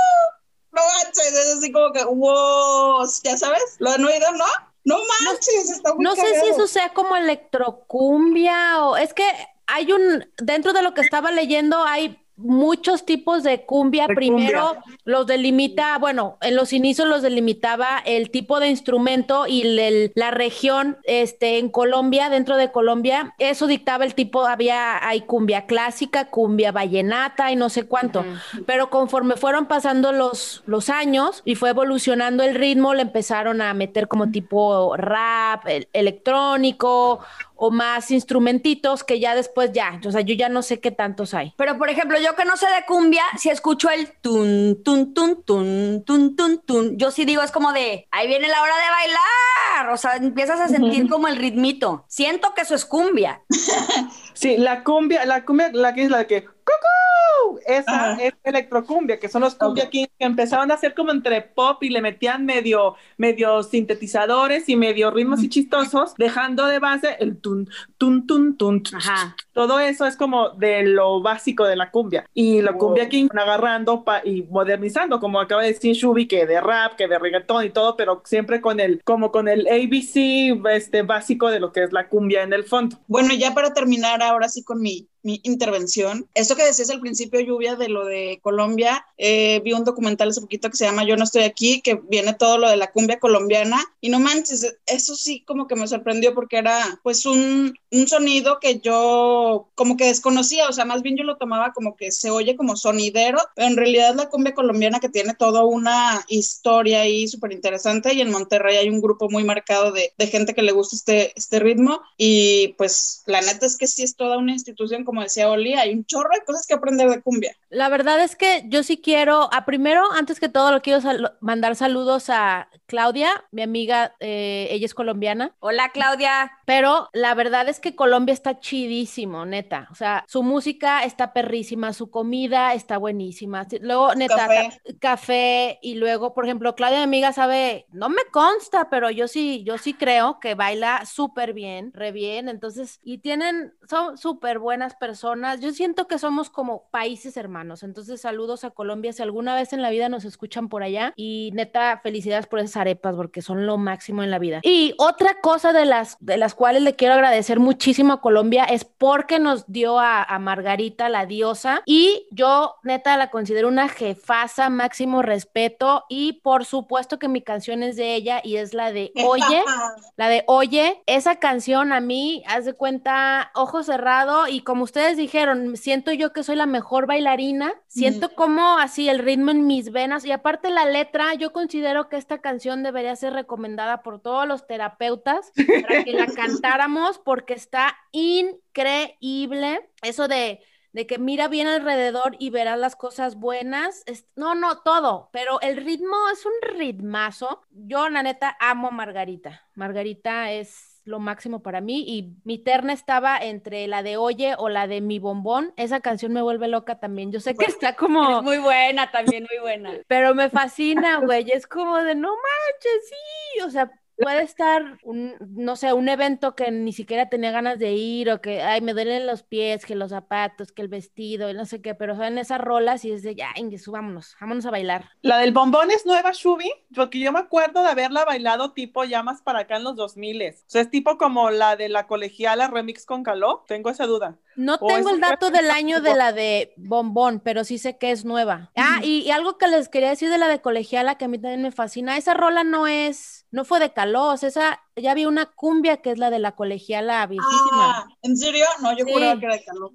No 0.72 0.82
manches, 0.82 1.32
es 1.32 1.56
así 1.56 1.72
como 1.72 1.92
que, 1.92 2.04
wow, 2.04 3.08
ya 3.24 3.36
sabes, 3.36 3.76
lo 3.78 3.90
han 3.90 4.04
oído, 4.04 4.30
¿no? 4.32 4.44
No 4.88 4.96
manches, 4.96 5.70
está 5.70 5.94
muy 5.94 6.02
No 6.02 6.16
sé 6.16 6.40
si 6.40 6.48
eso 6.48 6.66
sea 6.66 6.94
como 6.94 7.14
electrocumbia 7.14 8.84
o 8.86 8.96
es 8.96 9.12
que 9.12 9.24
hay 9.66 9.92
un, 9.92 10.26
dentro 10.38 10.72
de 10.72 10.82
lo 10.82 10.94
que 10.94 11.02
estaba 11.02 11.30
leyendo 11.30 11.84
hay 11.84 12.18
muchos 12.38 13.04
tipos 13.04 13.42
de 13.42 13.66
cumbia. 13.66 14.06
De 14.06 14.14
Primero 14.14 14.74
cumbia. 14.74 14.98
los 15.04 15.26
delimita, 15.26 15.98
bueno, 15.98 16.38
en 16.40 16.56
los 16.56 16.72
inicios 16.72 17.06
los 17.08 17.20
delimitaba 17.22 17.98
el 18.04 18.30
tipo 18.30 18.60
de 18.60 18.68
instrumento 18.68 19.46
y 19.46 19.62
el- 19.78 20.12
la 20.14 20.30
región 20.30 20.96
este, 21.04 21.58
en 21.58 21.68
Colombia, 21.68 22.30
dentro 22.30 22.56
de 22.56 22.70
Colombia, 22.72 23.34
eso 23.38 23.66
dictaba 23.66 24.04
el 24.04 24.14
tipo, 24.14 24.46
había, 24.46 25.06
hay 25.06 25.22
cumbia 25.22 25.66
clásica, 25.66 26.26
cumbia 26.30 26.72
vallenata 26.72 27.50
y 27.52 27.56
no 27.56 27.68
sé 27.68 27.86
cuánto. 27.86 28.24
Pero 28.66 28.88
conforme 28.90 29.36
fueron 29.36 29.66
pasando 29.66 30.12
los, 30.12 30.62
los 30.66 30.88
años 30.90 31.42
y 31.44 31.54
fue 31.56 31.70
evolucionando 31.70 32.42
el 32.44 32.54
ritmo, 32.54 32.94
le 32.94 33.02
empezaron 33.02 33.60
a 33.60 33.74
meter 33.74 34.08
como 34.08 34.30
tipo 34.30 34.96
rap, 34.96 35.66
el- 35.66 35.88
electrónico 35.92 37.20
o 37.60 37.70
más 37.70 38.10
instrumentitos 38.10 39.02
que 39.02 39.18
ya 39.18 39.34
después 39.34 39.72
ya, 39.72 40.00
o 40.06 40.12
sea, 40.12 40.20
yo 40.20 40.34
ya 40.34 40.48
no 40.48 40.62
sé 40.62 40.80
qué 40.80 40.92
tantos 40.92 41.34
hay. 41.34 41.52
Pero, 41.56 41.76
por 41.76 41.90
ejemplo, 41.90 42.18
yo 42.20 42.36
que 42.36 42.44
no 42.44 42.56
sé 42.56 42.66
de 42.66 42.86
cumbia, 42.86 43.24
si 43.36 43.50
escucho 43.50 43.90
el 43.90 44.12
tun, 44.20 44.80
tun, 44.84 45.12
tun, 45.12 45.42
tun, 45.42 46.04
tun, 46.06 46.36
tun, 46.36 46.62
tun, 46.64 46.96
yo 46.96 47.10
sí 47.10 47.24
digo, 47.24 47.42
es 47.42 47.50
como 47.50 47.72
de, 47.72 48.06
ahí 48.12 48.28
viene 48.28 48.46
la 48.46 48.62
hora 48.62 48.74
de 48.76 48.90
bailar. 48.90 49.92
O 49.92 49.96
sea, 49.96 50.16
empiezas 50.16 50.60
a 50.60 50.68
sentir 50.68 51.08
como 51.08 51.28
el 51.28 51.36
ritmito. 51.36 52.04
Siento 52.08 52.54
que 52.54 52.62
eso 52.62 52.74
es 52.74 52.84
cumbia. 52.84 53.42
Sí, 54.40 54.56
la 54.56 54.84
cumbia, 54.84 55.24
la 55.26 55.44
cumbia, 55.44 55.70
la 55.72 55.92
que 55.94 56.02
es 56.04 56.10
la 56.10 56.26
que 56.26 56.44
¡Cucú! 56.68 57.60
Esa 57.66 58.12
Ajá. 58.12 58.22
es 58.22 58.34
electrocumbia, 58.44 59.18
que 59.18 59.28
son 59.28 59.40
los 59.40 59.54
cumbia 59.54 59.84
Ok. 59.84 59.90
kings 59.90 60.10
que 60.18 60.26
empezaron 60.26 60.70
a 60.70 60.74
hacer 60.74 60.94
como 60.94 61.12
entre 61.12 61.40
pop 61.40 61.82
y 61.82 61.88
le 61.88 62.02
metían 62.02 62.44
medio, 62.44 62.94
medio 63.16 63.62
sintetizadores 63.62 64.68
y 64.68 64.76
medio 64.76 65.10
ritmos 65.10 65.42
y 65.42 65.48
chistosos, 65.48 66.14
dejando 66.18 66.66
de 66.66 66.78
base 66.78 67.16
el 67.20 67.38
tun, 67.40 67.68
tun, 67.96 68.26
tun, 68.26 68.56
tun. 68.58 68.82
Ajá. 68.94 69.34
Todo 69.54 69.80
eso 69.80 70.04
es 70.06 70.16
como 70.16 70.50
de 70.50 70.82
lo 70.84 71.22
básico 71.22 71.64
de 71.66 71.76
la 71.76 71.90
cumbia. 71.90 72.26
Y 72.34 72.60
la 72.60 72.74
cumbia 72.74 73.08
king 73.08 73.28
agarrando 73.32 74.04
pa- 74.04 74.20
y 74.24 74.42
modernizando, 74.42 75.20
como 75.20 75.40
acaba 75.40 75.62
de 75.62 75.72
decir 75.72 75.94
Shubi, 75.96 76.28
que 76.28 76.46
de 76.46 76.60
rap, 76.60 76.96
que 76.96 77.08
de 77.08 77.18
reggaetón 77.18 77.64
y 77.64 77.70
todo, 77.70 77.96
pero 77.96 78.20
siempre 78.26 78.60
con 78.60 78.78
el, 78.78 79.00
como 79.04 79.32
con 79.32 79.48
el 79.48 79.66
ABC 79.68 80.54
este, 80.70 81.00
básico 81.02 81.48
de 81.50 81.60
lo 81.60 81.72
que 81.72 81.82
es 81.84 81.92
la 81.92 82.08
cumbia 82.08 82.42
en 82.42 82.52
el 82.52 82.64
fondo. 82.64 82.98
Bueno, 83.06 83.32
ya 83.34 83.54
para 83.54 83.72
terminar 83.72 84.22
ahora 84.28 84.48
sí 84.48 84.62
con 84.64 84.80
mi, 84.80 85.08
mi 85.22 85.40
intervención, 85.44 86.26
esto 86.34 86.56
que 86.56 86.64
decías 86.64 86.90
al 86.90 87.00
principio, 87.00 87.40
Lluvia, 87.40 87.76
de 87.76 87.88
lo 87.88 88.04
de 88.04 88.38
Colombia, 88.42 89.06
eh, 89.16 89.60
vi 89.64 89.72
un 89.72 89.84
documental 89.84 90.28
hace 90.28 90.40
poquito 90.40 90.70
que 90.70 90.76
se 90.76 90.84
llama 90.84 91.04
Yo 91.04 91.16
no 91.16 91.24
estoy 91.24 91.42
aquí, 91.42 91.80
que 91.80 91.94
viene 91.94 92.34
todo 92.34 92.58
lo 92.58 92.68
de 92.68 92.76
la 92.76 92.90
cumbia 92.90 93.18
colombiana, 93.18 93.82
y 94.00 94.08
no 94.10 94.20
manches, 94.20 94.76
eso 94.86 95.14
sí 95.14 95.42
como 95.46 95.66
que 95.66 95.76
me 95.76 95.88
sorprendió 95.88 96.34
porque 96.34 96.58
era 96.58 97.00
pues 97.02 97.26
un, 97.26 97.74
un 97.90 98.08
sonido 98.08 98.58
que 98.60 98.80
yo 98.80 99.68
como 99.74 99.96
que 99.96 100.06
desconocía, 100.06 100.68
o 100.68 100.72
sea, 100.72 100.84
más 100.84 101.02
bien 101.02 101.16
yo 101.16 101.24
lo 101.24 101.36
tomaba 101.36 101.72
como 101.72 101.96
que 101.96 102.12
se 102.12 102.30
oye 102.30 102.56
como 102.56 102.76
sonidero, 102.76 103.38
pero 103.54 103.68
en 103.68 103.76
realidad 103.76 104.14
la 104.14 104.28
cumbia 104.28 104.54
colombiana 104.54 105.00
que 105.00 105.08
tiene 105.08 105.34
toda 105.34 105.64
una 105.64 106.24
historia 106.28 107.02
ahí 107.02 107.28
súper 107.28 107.52
interesante 107.52 108.14
y 108.14 108.20
en 108.20 108.30
Monterrey 108.30 108.76
hay 108.76 108.88
un 108.88 109.00
grupo 109.00 109.28
muy 109.28 109.44
marcado 109.44 109.92
de, 109.92 110.12
de 110.16 110.26
gente 110.26 110.54
que 110.54 110.62
le 110.62 110.72
gusta 110.72 110.96
este, 110.96 111.32
este 111.36 111.58
ritmo. 111.58 112.00
Y 112.16 112.74
pues 112.78 113.22
la 113.26 113.40
neta 113.40 113.66
es 113.66 113.76
que 113.76 113.86
sí 113.86 114.02
es 114.02 114.16
toda 114.16 114.38
una 114.38 114.52
institución, 114.52 115.04
como 115.08 115.22
decía 115.22 115.48
Oli, 115.50 115.72
hay 115.72 115.94
un 115.94 116.04
chorro 116.04 116.28
de 116.34 116.44
cosas 116.44 116.66
que 116.66 116.74
aprender 116.74 117.08
de 117.08 117.22
cumbia. 117.22 117.52
La 117.70 117.88
verdad 117.88 118.22
es 118.22 118.36
que 118.36 118.64
yo 118.68 118.82
sí 118.82 119.00
quiero, 119.00 119.48
a 119.52 119.64
primero, 119.64 120.02
antes 120.12 120.38
que 120.40 120.48
todo, 120.50 120.70
lo 120.70 120.82
quiero 120.82 121.00
sal- 121.00 121.36
mandar 121.40 121.76
saludos 121.76 122.30
a 122.30 122.68
Claudia, 122.86 123.30
mi 123.50 123.62
amiga, 123.62 124.14
eh, 124.20 124.68
ella 124.70 124.84
es 124.86 124.94
colombiana, 124.94 125.54
Hola, 125.60 125.90
Claudia. 125.92 126.50
pero 126.66 127.08
la 127.14 127.34
verdad 127.34 127.68
es 127.68 127.80
que 127.80 127.96
Colombia 127.96 128.32
está 128.34 128.60
chidísimo, 128.60 129.46
neta. 129.46 129.88
O 129.90 129.94
sea, 129.94 130.24
su 130.28 130.42
música 130.42 131.04
está 131.04 131.32
perrísima, 131.32 131.92
su 131.94 132.10
comida 132.10 132.74
está 132.74 132.98
buenísima. 132.98 133.66
Luego, 133.80 134.14
neta, 134.14 134.36
Café. 134.36 134.82
ca- 134.84 134.92
café 135.00 135.78
y 135.82 135.94
luego, 135.96 136.34
por 136.34 136.44
ejemplo, 136.44 136.74
Claudia, 136.74 136.98
mi 136.98 137.04
amiga, 137.04 137.32
sabe, 137.32 137.86
no 137.92 138.08
me 138.08 138.22
consta, 138.32 138.88
pero 138.90 139.10
yo 139.10 139.28
sí, 139.28 139.62
yo 139.64 139.78
sí 139.78 139.94
creo 139.94 140.40
que 140.40 140.54
baila 140.54 141.04
súper 141.06 141.52
bien, 141.52 141.92
re 141.92 142.12
bien. 142.12 142.48
Entonces, 142.48 142.98
y 143.02 143.18
tienen, 143.18 143.74
son 143.88 144.16
súper 144.18 144.58
buenas 144.58 144.94
personas. 144.98 145.60
Yo 145.60 145.72
siento 145.72 146.06
que 146.06 146.18
somos 146.18 146.50
como 146.50 146.88
países 146.90 147.36
hermanos. 147.36 147.82
Entonces, 147.82 148.20
saludos 148.20 148.64
a 148.64 148.70
Colombia 148.70 149.12
si 149.12 149.22
alguna 149.22 149.54
vez 149.54 149.72
en 149.72 149.82
la 149.82 149.90
vida 149.90 150.08
nos 150.08 150.24
escuchan 150.24 150.68
por 150.68 150.82
allá. 150.82 151.12
Y 151.16 151.50
neta, 151.54 152.00
felicidades 152.02 152.46
por 152.46 152.58
esas 152.58 152.76
arepas 152.76 153.14
porque 153.16 153.42
son 153.42 153.66
lo 153.66 153.78
máximo 153.78 154.22
en 154.22 154.30
la 154.30 154.38
vida. 154.38 154.60
Y 154.62 154.94
otra 154.98 155.40
cosa 155.40 155.72
de 155.72 155.84
las, 155.84 156.16
de 156.20 156.36
las 156.36 156.54
cuales 156.54 156.82
le 156.82 156.96
quiero 156.96 157.14
agradecer 157.14 157.60
muchísimo 157.60 158.14
a 158.14 158.20
Colombia 158.20 158.64
es 158.64 158.84
porque 158.84 159.38
nos 159.38 159.70
dio 159.70 159.98
a, 159.98 160.22
a 160.22 160.38
Margarita, 160.38 161.08
la 161.08 161.26
diosa. 161.26 161.82
Y 161.86 162.26
yo, 162.30 162.76
neta, 162.82 163.16
la 163.16 163.30
considero 163.30 163.68
una 163.68 163.88
jefaza, 163.88 164.70
máximo 164.70 165.22
respeto. 165.22 166.04
Y 166.08 166.34
por 166.42 166.64
supuesto 166.64 167.18
que 167.18 167.28
mi 167.28 167.42
canción 167.42 167.82
es 167.82 167.96
de 167.96 168.14
ella 168.14 168.40
y 168.42 168.56
es 168.56 168.74
la 168.74 168.92
de 168.92 169.12
Oye. 169.24 169.62
La 170.16 170.28
de 170.28 170.42
Oye, 170.46 171.02
esa 171.06 171.36
canción 171.36 171.92
a 171.92 172.00
mí, 172.00 172.42
haz 172.46 172.64
de 172.64 172.72
cuenta, 172.72 173.52
ojo 173.54 173.82
cerrado 173.82 174.48
y 174.48 174.62
como 174.62 174.82
ustedes 174.88 175.18
dijeron, 175.18 175.76
siento 175.76 176.12
yo 176.12 176.32
que 176.32 176.42
soy 176.42 176.56
la 176.56 176.64
mejor 176.64 177.06
bailarina, 177.06 177.74
siento 177.86 178.34
como 178.34 178.78
así 178.78 179.08
el 179.08 179.18
ritmo 179.18 179.50
en 179.50 179.66
mis 179.66 179.92
venas 179.92 180.24
y 180.24 180.32
aparte 180.32 180.70
la 180.70 180.86
letra, 180.86 181.34
yo 181.34 181.52
considero 181.52 182.08
que 182.08 182.16
esta 182.16 182.38
canción 182.38 182.82
debería 182.82 183.14
ser 183.14 183.34
recomendada 183.34 184.02
por 184.02 184.20
todos 184.20 184.48
los 184.48 184.66
terapeutas 184.66 185.52
para 185.82 186.04
que 186.04 186.12
la 186.14 186.26
cantáramos 186.34 187.18
porque 187.18 187.52
está 187.52 187.96
increíble. 188.12 189.90
Eso 190.02 190.26
de 190.26 190.60
de 190.92 191.06
que 191.06 191.18
mira 191.18 191.48
bien 191.48 191.66
alrededor 191.66 192.36
y 192.38 192.50
verás 192.50 192.78
las 192.78 192.96
cosas 192.96 193.36
buenas. 193.36 194.04
No, 194.36 194.54
no, 194.54 194.78
todo, 194.82 195.28
pero 195.32 195.60
el 195.60 195.76
ritmo 195.76 196.16
es 196.32 196.44
un 196.46 196.76
ritmazo. 196.76 197.62
Yo, 197.70 198.08
la 198.08 198.22
neta, 198.22 198.56
amo 198.58 198.88
a 198.88 198.92
Margarita. 198.92 199.68
Margarita 199.74 200.50
es 200.50 200.87
lo 201.08 201.18
máximo 201.18 201.62
para 201.62 201.80
mí 201.80 202.04
y 202.06 202.36
mi 202.44 202.58
terna 202.58 202.92
estaba 202.92 203.38
entre 203.38 203.86
la 203.88 204.02
de 204.02 204.16
Oye 204.16 204.54
o 204.58 204.68
la 204.68 204.86
de 204.86 205.00
Mi 205.00 205.18
Bombón. 205.18 205.72
Esa 205.76 206.00
canción 206.00 206.32
me 206.32 206.42
vuelve 206.42 206.68
loca 206.68 207.00
también. 207.00 207.32
Yo 207.32 207.40
sé 207.40 207.54
que 207.54 207.64
está 207.64 207.90
Es 207.90 207.96
como, 207.96 208.42
muy 208.42 208.58
buena, 208.58 209.10
también 209.10 209.46
muy 209.50 209.60
buena. 209.60 209.92
pero 210.06 210.34
me 210.34 210.50
fascina, 210.50 211.20
güey. 211.20 211.50
Es 211.50 211.66
como 211.66 211.96
de 211.98 212.14
no 212.14 212.28
manches, 212.28 213.08
sí. 213.08 213.60
O 213.62 213.70
sea, 213.70 213.90
puede 214.20 214.42
estar, 214.42 214.98
un, 215.02 215.34
no 215.40 215.76
sé, 215.76 215.92
un 215.92 216.08
evento 216.08 216.54
que 216.54 216.70
ni 216.70 216.92
siquiera 216.92 217.28
tenía 217.28 217.50
ganas 217.50 217.78
de 217.78 217.92
ir 217.92 218.30
o 218.30 218.40
que, 218.40 218.62
ay, 218.62 218.80
me 218.80 218.92
duelen 218.92 219.26
los 219.26 219.42
pies, 219.42 219.84
que 219.84 219.94
los 219.94 220.10
zapatos, 220.10 220.72
que 220.72 220.82
el 220.82 220.88
vestido, 220.88 221.50
y 221.50 221.54
no 221.54 221.66
sé 221.66 221.82
qué, 221.82 221.94
pero 221.94 222.16
son 222.16 222.38
esas 222.38 222.60
rolas 222.60 223.04
y 223.04 223.12
es 223.12 223.22
de, 223.22 223.34
ya, 223.34 223.48
Ingesu, 223.56 223.92
vámonos, 223.92 224.36
vámonos 224.40 224.66
a 224.66 224.70
bailar. 224.70 225.10
La 225.22 225.38
del 225.38 225.52
bombón 225.52 225.90
es 225.90 226.06
nueva, 226.06 226.32
Shubi, 226.32 226.70
porque 226.94 227.18
yo 227.20 227.32
me 227.32 227.40
acuerdo 227.40 227.82
de 227.82 227.88
haberla 227.88 228.24
bailado 228.24 228.72
tipo 228.72 229.04
ya 229.04 229.22
más 229.22 229.42
para 229.42 229.60
acá 229.60 229.76
en 229.76 229.84
los 229.84 229.96
2000. 229.96 230.38
O 230.38 230.52
sea, 230.66 230.82
es 230.82 230.90
tipo 230.90 231.18
como 231.18 231.50
la 231.50 231.76
de 231.76 231.88
la 231.88 232.06
colegiala 232.06 232.68
remix 232.68 233.04
con 233.06 233.22
Caló. 233.22 233.64
Tengo 233.66 233.90
esa 233.90 234.06
duda. 234.06 234.38
No 234.56 234.76
O 234.80 234.86
tengo 234.86 235.10
el 235.10 235.20
dato 235.20 235.50
del 235.50 235.70
año 235.70 236.00
de 236.00 236.14
la 236.14 236.32
de 236.32 236.72
Bombón, 236.76 237.40
pero 237.40 237.64
sí 237.64 237.78
sé 237.78 237.96
que 237.96 238.10
es 238.10 238.24
nueva. 238.24 238.70
Ah, 238.76 239.00
y, 239.02 239.20
y 239.20 239.30
algo 239.30 239.58
que 239.58 239.68
les 239.68 239.88
quería 239.88 240.10
decir 240.10 240.30
de 240.30 240.38
la 240.38 240.48
de 240.48 240.60
Colegiala, 240.60 241.16
que 241.16 241.26
a 241.26 241.28
mí 241.28 241.38
también 241.38 241.62
me 241.62 241.72
fascina, 241.72 242.16
esa 242.16 242.34
rola 242.34 242.64
no 242.64 242.86
es, 242.86 243.37
no 243.50 243.64
fue 243.64 243.80
de 243.80 243.92
Calos, 243.92 244.42
esa, 244.42 244.80
ya 244.96 245.14
vi 245.14 245.24
una 245.26 245.46
cumbia 245.46 245.98
que 245.98 246.10
es 246.12 246.18
la 246.18 246.30
de 246.30 246.38
la 246.38 246.52
Colegiala 246.52 247.26
viejísima. 247.26 247.98
Ah, 247.98 248.06
¿en 248.22 248.36
serio? 248.36 248.64
No, 248.82 248.96
yo 248.96 249.04
Sí. 249.04 249.12
juraba 249.12 249.38
que 249.40 249.46
era 249.46 249.54
de 249.56 249.64
Carlos. 249.64 249.92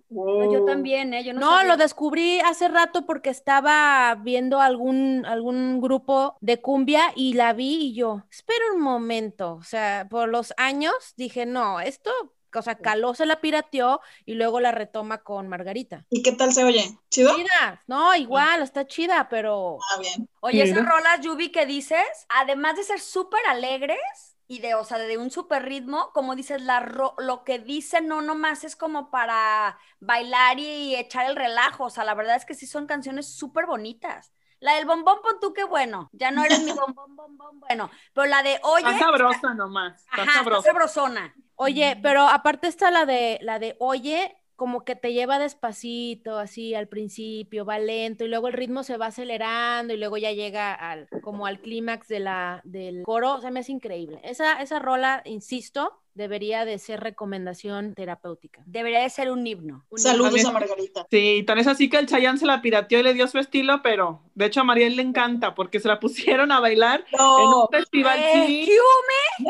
Yo 0.51 0.65
también, 0.65 1.13
¿eh? 1.13 1.23
Yo 1.23 1.33
no, 1.33 1.39
No, 1.41 1.51
sabía. 1.57 1.67
lo 1.69 1.77
descubrí 1.77 2.39
hace 2.39 2.67
rato 2.67 3.05
porque 3.05 3.29
estaba 3.29 4.15
viendo 4.15 4.59
algún, 4.61 5.25
algún 5.25 5.81
grupo 5.81 6.37
de 6.41 6.61
cumbia 6.61 7.01
y 7.15 7.33
la 7.33 7.53
vi 7.53 7.75
y 7.87 7.93
yo, 7.95 8.23
espera 8.31 8.59
un 8.75 8.81
momento, 8.81 9.53
o 9.55 9.63
sea, 9.63 10.07
por 10.09 10.29
los 10.29 10.53
años 10.57 10.93
dije, 11.17 11.45
no, 11.45 11.79
esto, 11.79 12.11
o 12.59 12.61
sea, 12.61 12.81
Caló 12.81 13.13
se 13.15 13.25
la 13.25 13.41
pirateó 13.41 14.01
y 14.25 14.35
luego 14.35 14.59
la 14.59 14.71
retoma 14.71 15.23
con 15.23 15.47
Margarita. 15.47 16.05
¿Y 16.09 16.21
qué 16.23 16.31
tal 16.33 16.53
se 16.53 16.63
oye? 16.63 16.97
¿Chido? 17.09 17.31
Chida, 17.31 17.83
no, 17.87 18.13
igual, 18.15 18.61
está 18.61 18.85
chida, 18.85 19.29
pero 19.29 19.89
Ah, 19.91 19.99
bien. 19.99 20.27
Oye, 20.41 20.63
esas 20.63 20.85
rolas, 20.85 21.21
Yubi, 21.21 21.51
que 21.51 21.65
dices, 21.65 22.05
además 22.29 22.75
de 22.77 22.83
ser 22.83 22.99
súper 23.01 23.41
alegres 23.47 23.99
y 24.47 24.59
de, 24.59 24.75
o 24.75 24.85
sea, 24.85 24.97
de 24.99 25.17
un 25.17 25.31
súper 25.31 25.63
ritmo, 25.63 26.11
como 26.13 26.35
dices, 26.35 26.61
la 26.63 26.79
ro- 26.81 27.15
lo 27.19 27.43
que 27.45 27.59
dicen 27.59 28.07
no 28.07 28.21
nomás 28.21 28.63
es 28.63 28.75
como 28.75 29.11
para 29.11 29.79
bailar 29.99 30.59
y 30.59 30.95
echar 30.95 31.27
el 31.29 31.35
relajo, 31.37 31.85
o 31.85 31.89
sea, 31.91 32.03
la 32.05 32.13
verdad 32.15 32.35
es 32.37 32.45
que 32.45 32.55
sí 32.55 32.67
son 32.67 32.87
canciones 32.87 33.27
súper 33.37 33.65
bonitas. 33.67 34.33
La 34.59 34.75
del 34.75 34.85
bombón, 34.85 35.21
pon 35.23 35.39
tú, 35.41 35.53
qué 35.53 35.63
bueno, 35.65 36.09
ya 36.13 36.31
no 36.31 36.43
eres 36.45 36.61
mi 36.61 36.71
bombón, 36.73 37.15
bombón, 37.15 37.59
bueno, 37.61 37.91
pero 38.13 38.27
la 38.27 38.43
de 38.43 38.59
oye, 38.63 38.87
Está 38.87 39.05
sabrosa 39.05 39.53
nomás. 39.55 40.01
Está 40.05 40.23
ajá, 40.25 40.31
está 40.39 40.39
sabrosa. 40.39 40.69
sabrosona. 40.69 41.37
Oye, 41.55 41.97
pero 42.01 42.27
aparte 42.27 42.67
está 42.67 42.91
la 42.91 43.05
de 43.05 43.39
la 43.41 43.59
de 43.59 43.75
Oye, 43.79 44.35
como 44.55 44.85
que 44.85 44.95
te 44.95 45.13
lleva 45.13 45.39
despacito, 45.39 46.37
así 46.37 46.75
al 46.75 46.87
principio, 46.87 47.65
va 47.65 47.79
lento 47.79 48.23
y 48.23 48.27
luego 48.27 48.47
el 48.47 48.53
ritmo 48.53 48.83
se 48.83 48.97
va 48.97 49.07
acelerando 49.07 49.93
y 49.93 49.97
luego 49.97 50.17
ya 50.17 50.31
llega 50.31 50.73
al 50.73 51.07
como 51.21 51.45
al 51.45 51.59
clímax 51.59 52.07
de 52.07 52.19
la 52.19 52.61
del 52.63 53.03
coro, 53.03 53.35
o 53.35 53.41
sea, 53.41 53.51
me 53.51 53.61
hace 53.61 53.71
increíble. 53.71 54.19
Esa 54.23 54.61
esa 54.61 54.79
rola, 54.79 55.21
insisto, 55.25 56.02
debería 56.15 56.65
de 56.65 56.77
ser 56.79 56.99
recomendación 56.99 57.93
terapéutica. 57.93 58.61
Debería 58.65 59.01
de 59.01 59.09
ser 59.09 59.31
un 59.31 59.45
himno. 59.45 59.85
Saludos 59.95 60.43
a 60.45 60.51
Margarita. 60.51 61.07
Sí, 61.09 61.43
tan 61.45 61.57
es 61.57 61.67
así 61.67 61.89
que 61.89 61.97
el 61.97 62.05
Chayanne 62.07 62.37
se 62.37 62.45
la 62.45 62.61
pirateó 62.61 62.99
y 62.99 63.03
le 63.03 63.13
dio 63.13 63.27
su 63.27 63.39
estilo, 63.39 63.81
pero 63.81 64.21
de 64.35 64.45
hecho 64.45 64.61
a 64.61 64.63
Mariel 64.63 64.95
le 64.95 65.01
encanta 65.03 65.55
porque 65.55 65.79
se 65.79 65.87
la 65.87 65.99
pusieron 65.99 66.51
a 66.51 66.59
bailar 66.59 67.03
en 67.11 67.19
un 67.47 67.67
festival. 67.71 68.19
Eh, 68.19 68.43
sí, 68.47 68.65
¿qué 68.65 69.45
me? 69.45 69.49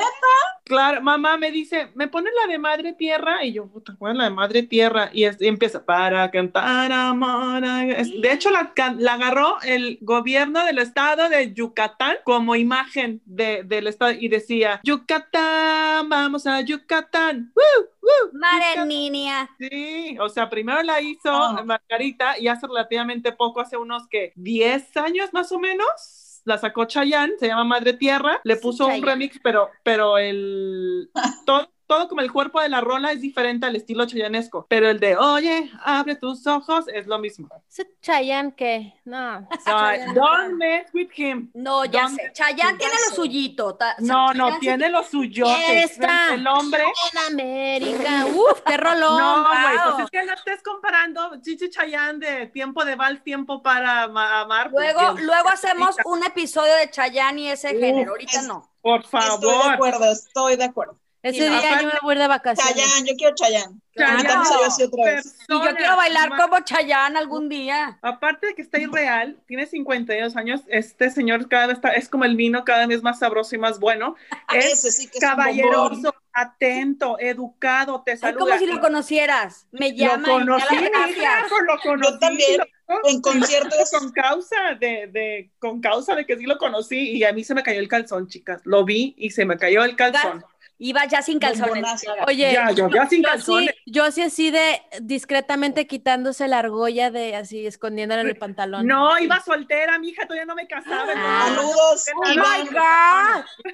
claro, 0.63 1.02
mamá 1.02 1.38
me 1.38 1.52
dice, 1.52 1.89
¿me 1.95 2.08
pones 2.08 2.34
la 2.41 2.52
de 2.52 2.58
Madre 2.60 2.93
Tierra? 2.93 3.43
Y 3.43 3.54
yo, 3.54 3.67
puta, 3.67 3.95
¿cuál 3.97 4.13
es 4.13 4.17
la 4.19 4.23
de 4.26 4.30
Madre 4.30 4.63
Tierra? 4.63 5.10
Y, 5.13 5.26
es- 5.26 5.41
y 5.41 5.47
empieza, 5.47 5.84
para 5.86 6.30
cantar 6.32 6.91
amor. 6.91 7.63
a-". 7.65 7.86
Es- 7.88 8.21
De 8.21 8.32
hecho, 8.32 8.49
la, 8.52 8.73
la 8.97 9.13
agarró 9.13 9.58
el 9.63 9.97
gobierno 10.02 10.65
del 10.65 10.80
estado 10.80 11.30
de 11.30 11.54
Yucatán 11.54 12.15
como 12.23 12.56
imagen 12.56 13.21
de, 13.26 13.63
del 13.63 13.88
estado 13.88 14.12
y 14.13 14.28
decía, 14.30 14.80
Yucatán, 14.84 16.10
vamos 16.10 16.45
a 16.47 16.52
Yucatán. 16.61 17.51
¡Woo! 17.55 17.85
¡Woo! 18.01 18.31
Yucatán". 18.33 18.87
niña. 18.87 19.49
Sí, 19.59 20.17
o 20.19 20.29
sea, 20.29 20.49
primero 20.49 20.81
la 20.83 21.01
hizo 21.01 21.31
Ah. 21.31 21.63
Margarita 21.65 22.37
y 22.39 22.47
hace 22.47 22.67
relativamente 22.67 23.31
poco, 23.31 23.61
hace 23.61 23.77
unos 23.77 24.07
que 24.07 24.33
10 24.35 24.95
años 24.97 25.29
más 25.33 25.51
o 25.51 25.59
menos, 25.59 26.41
la 26.45 26.57
sacó 26.57 26.85
Chayanne, 26.85 27.33
se 27.39 27.47
llama 27.47 27.63
Madre 27.63 27.93
Tierra, 27.93 28.39
le 28.43 28.55
Sí, 28.55 28.61
puso 28.61 28.87
un 28.87 29.01
remix, 29.01 29.39
pero, 29.43 29.69
pero 29.83 30.17
el 30.17 31.09
todo, 31.45 31.71
todo 31.93 32.08
como 32.08 32.21
el 32.21 32.32
cuerpo 32.32 32.60
de 32.60 32.69
la 32.69 32.82
rola 32.82 33.12
es 33.12 33.21
diferente 33.21 33.67
al 33.67 33.75
estilo 33.75 34.06
chayanesco, 34.08 34.65
pero 34.67 34.89
el 34.89 34.99
de 34.99 35.15
oye, 35.15 35.69
abre 35.84 36.15
tus 36.15 36.47
ojos 36.47 36.86
es 36.91 37.06
lo 37.06 37.19
mismo. 37.19 37.47
Ese 37.69 37.88
Chayanne 38.01 38.56
que, 38.56 38.93
no. 39.06 39.47
So, 39.63 39.71
don't 40.15 40.53
mess 40.58 40.88
with 40.93 41.10
him. 41.15 41.51
No, 41.53 41.86
ya 41.86 42.08
sé. 42.10 42.32
Chayanne 42.34 42.77
tiene 42.79 42.93
lo 43.10 43.15
suyito. 43.15 43.75
Ta- 43.75 43.95
No, 43.99 44.34
no, 44.34 44.58
tiene 44.60 44.89
los 44.89 45.08
suyos. 45.08 45.49
Esta. 45.69 46.34
El 46.34 46.47
hombre. 46.47 46.82
En 46.82 47.34
América, 47.34 48.25
uf, 48.25 48.62
qué 48.65 48.75
rolón. 48.77 49.17
No, 49.19 49.43
güey, 49.47 49.77
wow. 49.77 49.93
pues 49.95 50.06
es 50.06 50.10
que 50.12 50.23
no 50.25 50.34
estés 50.34 50.63
comparando 50.63 51.41
Chichi 51.41 51.69
Chayanne 51.69 52.19
de 52.25 52.47
tiempo 52.47 52.84
de 52.86 52.95
vals, 52.95 53.23
tiempo 53.23 53.62
para 53.62 54.03
ama- 54.03 54.41
amar. 54.41 54.71
Luego, 54.71 54.99
porque- 55.10 55.23
luego 55.23 55.49
hacemos 55.49 55.95
un 56.06 56.23
episodio 56.23 56.73
de 56.75 56.89
Chayanne 56.89 57.41
y 57.41 57.47
ese 57.49 57.73
Uf, 57.75 57.79
género. 57.79 58.12
Ahorita 58.12 58.39
es- 58.39 58.47
no. 58.47 58.67
Por 58.82 58.99
Estoy 59.01 59.21
de 59.21 59.27
favor. 59.29 59.73
acuerdo, 59.73 60.12
estoy 60.12 60.56
de 60.58 60.63
acuerdo. 60.65 60.97
Ese 61.23 61.49
no, 61.49 61.59
día 61.62 61.81
yo 61.81 61.88
me 61.88 61.93
voy 62.01 62.15
de 62.17 62.27
vacaciones. 62.27 62.75
Chayanne, 62.75 63.09
yo 63.09 63.15
quiero 63.15 63.33
Chayanne. 63.33 63.79
Chayanne, 63.95 64.12
Ahorita 64.17 64.39
me 64.39 64.45
salió 64.45 64.65
así 64.65 64.83
otra 64.83 65.05
vez. 65.05 65.36
Y 65.47 65.53
yo 65.53 65.75
quiero 65.75 65.95
bailar 65.95 66.29
más- 66.29 66.41
como 66.41 66.59
Chayanne 66.59 67.17
algún 67.17 67.47
día. 67.47 67.97
Aparte 68.01 68.47
de 68.47 68.55
que 68.55 68.62
está 68.62 68.77
irreal, 68.77 69.39
tiene 69.47 69.65
52 69.65 70.36
años, 70.36 70.62
este 70.67 71.09
señor 71.09 71.47
cada 71.47 71.67
vez 71.67 71.77
está, 71.77 71.91
es 71.93 72.09
como 72.09 72.25
el 72.25 72.36
vino, 72.36 72.65
cada 72.65 72.86
vez 72.88 73.01
más 73.01 73.19
sabroso 73.19 73.55
y 73.55 73.57
más 73.57 73.79
bueno. 73.79 74.15
Es 74.53 74.73
Ese 74.73 74.91
sí 74.91 75.07
que 75.07 75.17
es 75.19 75.23
caballeroso, 75.23 76.13
atento, 76.33 77.17
educado, 77.19 78.03
te 78.05 78.17
saluda. 78.17 78.39
como 78.45 78.57
si 78.59 78.65
lo 78.65 78.81
conocieras. 78.81 79.65
Me 79.71 79.91
Lo 79.91 79.95
llama 79.95 80.27
y 80.27 80.31
da 80.31 80.39
conocí, 80.39 80.75
las 80.75 81.09
hija, 81.12 81.41
lo 81.65 81.79
conocí. 81.81 82.12
Yo 82.12 82.19
también, 82.19 82.57
lo- 82.57 82.65
en 83.09 83.21
conciertos. 83.21 83.91
con 83.97 84.12
causa 84.12 84.55
de, 84.79 85.07
de, 85.07 85.51
con 85.59 85.79
causa 85.79 86.15
de 86.15 86.25
que 86.25 86.36
sí 86.38 86.43
lo 86.45 86.57
conocí 86.57 87.12
y 87.12 87.23
a 87.23 87.31
mí 87.31 87.43
se 87.45 87.53
me 87.53 87.63
cayó 87.63 87.79
el 87.79 87.88
calzón, 87.88 88.27
chicas. 88.27 88.62
Lo 88.65 88.83
vi 88.83 89.15
y 89.17 89.29
se 89.29 89.45
me 89.45 89.57
cayó 89.57 89.83
el 89.86 89.95
calzón. 89.95 90.43
Iba 90.86 91.06
ya 91.08 91.22
sin 91.22 91.39
calzones. 91.39 91.86
Oye, 92.28 92.52
Ya, 92.52 92.69
yo 92.72 92.89
ya 92.89 93.08
sin 93.08 93.22
yo 93.24 93.30
calzones. 93.30 93.69
sí, 93.86 93.91
yo 93.91 94.12
sí 94.12 94.22
así 94.22 94.52
de 94.52 94.82
discretamente 95.02 95.88
quitándose 95.88 96.48
la 96.50 96.60
argolla 96.60 97.10
de 97.10 97.38
así, 97.38 97.65
escondiéndola 97.65 98.22
en 98.22 98.28
el 98.28 98.36
pantalón. 98.38 98.86
No, 98.86 99.17
iba 99.17 99.39
soltera, 99.39 99.98
mija, 99.98 100.24
todavía 100.28 100.46
no 100.46 100.56
me 100.56 100.67
casaba. 100.67 101.08
Ah. 101.15 101.46
Saludos, 101.56 102.06
Oh 102.15 102.22
my 102.28 102.34
Iván. 102.34 102.67
God. 102.67 103.46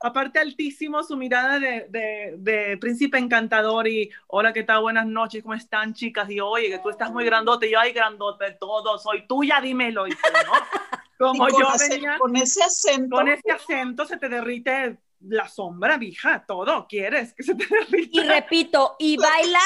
Aparte 0.00 0.38
altísimo, 0.38 1.02
su 1.02 1.16
mirada 1.16 1.58
de, 1.58 1.86
de, 1.88 2.34
de 2.38 2.76
príncipe 2.78 3.18
encantador 3.18 3.86
y 3.88 4.10
hola, 4.28 4.52
¿qué 4.52 4.62
tal? 4.64 4.82
Buenas 4.82 5.06
noches, 5.06 5.42
¿cómo 5.42 5.54
están 5.54 5.94
chicas? 5.94 6.28
Y 6.30 6.40
oye, 6.40 6.70
que 6.70 6.78
tú 6.78 6.90
estás 6.90 7.10
muy 7.12 7.24
grandote, 7.24 7.70
yo, 7.70 7.78
ay, 7.80 7.92
grandote, 7.92 8.52
todo, 8.60 8.98
soy 8.98 9.26
tuya, 9.26 9.60
dímelo. 9.60 10.06
Y 10.06 10.10
tú, 10.10 10.16
¿no? 10.46 10.52
Como 11.18 11.48
Y 11.48 11.52
con, 11.52 11.60
yo 11.62 11.68
ace- 11.68 11.88
venía 11.94 12.16
con 12.18 12.36
ese 12.36 12.62
acento. 12.62 13.16
con 13.16 13.28
ese 13.28 13.50
acento, 13.50 14.04
se 14.06 14.16
te 14.18 14.28
derrite 14.28 14.98
la 15.20 15.48
sombra, 15.48 15.96
vieja, 15.96 16.44
todo, 16.46 16.86
¿quieres 16.88 17.34
que 17.34 17.42
se 17.42 17.54
te 17.54 17.66
derrita? 17.66 18.20
Y 18.20 18.24
repito, 18.24 18.94
y 18.98 19.16
baila 19.18 19.58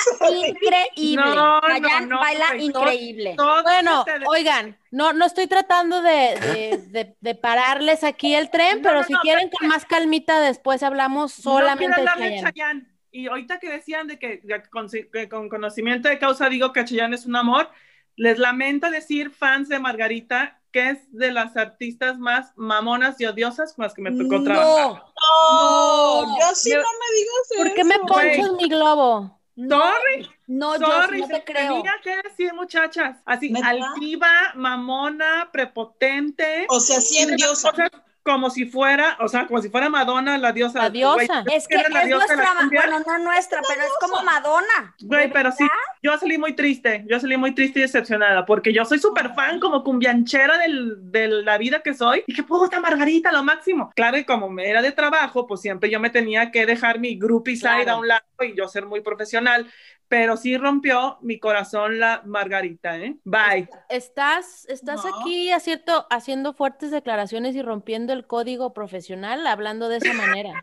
increíble. 0.48 1.16
No, 1.24 1.34
no, 1.34 1.60
Chayanne 1.66 2.06
no, 2.06 2.18
baila 2.20 2.46
todo- 2.48 2.58
increíble. 2.58 3.34
Todo 3.36 3.62
Bueno, 3.62 4.04
oigan, 4.26 4.78
no, 4.90 5.12
no 5.12 5.24
estoy 5.26 5.46
tratando 5.46 6.00
de, 6.02 6.10
de, 6.40 6.84
de- 6.88 7.16
de 7.20 7.34
pararles 7.34 8.04
aquí 8.04 8.34
el 8.34 8.50
tren, 8.50 8.76
No, 8.78 8.82
pero 8.82 9.00
no, 9.00 9.04
si 9.04 9.12
no, 9.12 9.20
quieren 9.20 9.50
con 9.50 9.68
más 9.68 9.84
calmita 9.84 10.40
después 10.40 10.82
hablamos 10.82 11.32
solamente 11.32 12.00
de 12.00 12.06
Chayanne. 12.06 12.42
Chayanne. 12.42 12.86
Y 13.10 13.26
ahorita 13.26 13.58
que 13.58 13.68
decían 13.68 14.06
de 14.06 14.18
que, 14.18 14.40
de 14.42 14.62
que 14.62 14.70
con, 14.70 14.88
que 14.88 15.28
con 15.28 15.50
conocimiento 15.50 16.08
de 16.08 16.18
causa 16.18 16.48
digo 16.48 16.72
que 16.72 16.84
Chayanne 16.84 17.14
es 17.14 17.26
un 17.26 17.36
amor, 17.36 17.68
les 18.16 18.38
lamento 18.38 18.90
decir, 18.90 19.30
fans 19.30 19.68
de 19.68 19.78
Margarita, 19.78 20.61
que 20.72 20.90
es 20.90 20.98
de 21.12 21.30
las 21.32 21.56
artistas 21.56 22.18
más 22.18 22.52
mamonas 22.56 23.20
y 23.20 23.26
odiosas 23.26 23.74
con 23.74 23.84
las 23.84 23.94
que 23.94 24.02
me 24.02 24.10
tocó 24.12 24.42
trabajar. 24.42 25.02
No. 25.22 26.24
No, 26.26 26.40
yo 26.40 26.54
sí 26.54 26.70
Me- 26.70 26.76
no 26.76 26.82
me 26.82 27.16
digas 27.16 27.50
eso. 27.50 27.62
¿Por 27.62 27.74
qué 27.74 27.84
me 27.84 27.98
ponchas 28.00 28.52
mi 28.56 28.68
globo? 28.68 29.38
Sorry, 29.54 30.30
No, 30.46 30.78
yo 30.78 30.86
sorry, 30.86 31.20
no 31.20 31.26
se 31.26 31.34
te 31.34 31.44
creo. 31.44 31.74
tenía 31.74 31.94
que 32.02 32.16
decir, 32.28 32.54
muchachas. 32.54 33.18
Así, 33.26 33.52
altiva, 33.62 34.30
mamona, 34.54 35.50
prepotente. 35.52 36.66
O 36.70 36.80
sea, 36.80 37.00
sí 37.00 37.26
cosas 37.36 37.90
Como 38.24 38.50
si 38.50 38.66
fuera, 38.66 39.16
o 39.20 39.28
sea, 39.28 39.46
como 39.46 39.60
si 39.60 39.68
fuera 39.68 39.88
Madonna, 39.88 40.38
la 40.38 40.52
diosa. 40.52 40.78
La 40.78 40.90
diosa. 40.90 41.44
Es 41.52 41.66
que 41.66 41.76
es 41.76 42.06
diosa 42.06 42.36
de 42.36 42.36
la 42.36 42.54
nuestra, 42.54 42.88
bueno, 42.88 43.04
no 43.06 43.18
nuestra, 43.18 43.60
pero 43.68 43.82
es 43.82 43.92
como 44.00 44.22
Madonna. 44.22 44.94
Güey, 45.00 45.32
pero 45.32 45.50
sí, 45.50 45.66
yo 46.02 46.16
salí 46.18 46.38
muy 46.38 46.54
triste, 46.54 47.04
yo 47.08 47.18
salí 47.18 47.36
muy 47.36 47.54
triste 47.54 47.80
y 47.80 47.82
decepcionada, 47.82 48.46
porque 48.46 48.72
yo 48.72 48.84
soy 48.84 48.98
súper 48.98 49.34
fan, 49.34 49.58
como 49.60 49.82
cumbianchera 49.82 50.58
del, 50.58 51.10
de 51.10 51.28
la 51.28 51.58
vida 51.58 51.80
que 51.80 51.94
soy, 51.94 52.22
y 52.26 52.34
que 52.34 52.42
puedo 52.42 52.64
esta 52.64 52.80
Margarita, 52.80 53.32
lo 53.32 53.42
máximo. 53.42 53.90
Claro, 53.94 54.18
y 54.18 54.24
como 54.24 54.48
me 54.48 54.68
era 54.68 54.82
de 54.82 54.92
trabajo, 54.92 55.46
pues 55.46 55.60
siempre 55.60 55.90
yo 55.90 55.98
me 56.00 56.10
tenía 56.10 56.50
que 56.50 56.66
dejar 56.66 56.98
mi 57.00 57.16
groupie 57.18 57.56
side 57.56 57.62
Claro. 57.84 57.90
a 57.92 57.96
un 57.96 58.08
lado 58.08 58.22
y 58.40 58.56
yo 58.56 58.68
ser 58.68 58.86
muy 58.86 59.00
profesional, 59.00 59.70
pero 60.12 60.36
sí 60.36 60.58
rompió 60.58 61.16
mi 61.22 61.38
corazón 61.38 61.98
la 61.98 62.20
Margarita, 62.26 62.98
¿eh? 62.98 63.16
Bye. 63.24 63.66
Estás, 63.88 64.66
estás 64.68 65.02
No. 65.06 65.10
aquí 65.20 65.50
acierto- 65.50 66.06
haciendo 66.10 66.52
fuertes 66.52 66.90
declaraciones 66.90 67.56
y 67.56 67.62
rompiendo 67.62 68.12
el 68.12 68.26
código 68.26 68.74
profesional 68.74 69.46
hablando 69.46 69.88
de 69.88 69.96
esa 69.96 70.12
manera. 70.12 70.52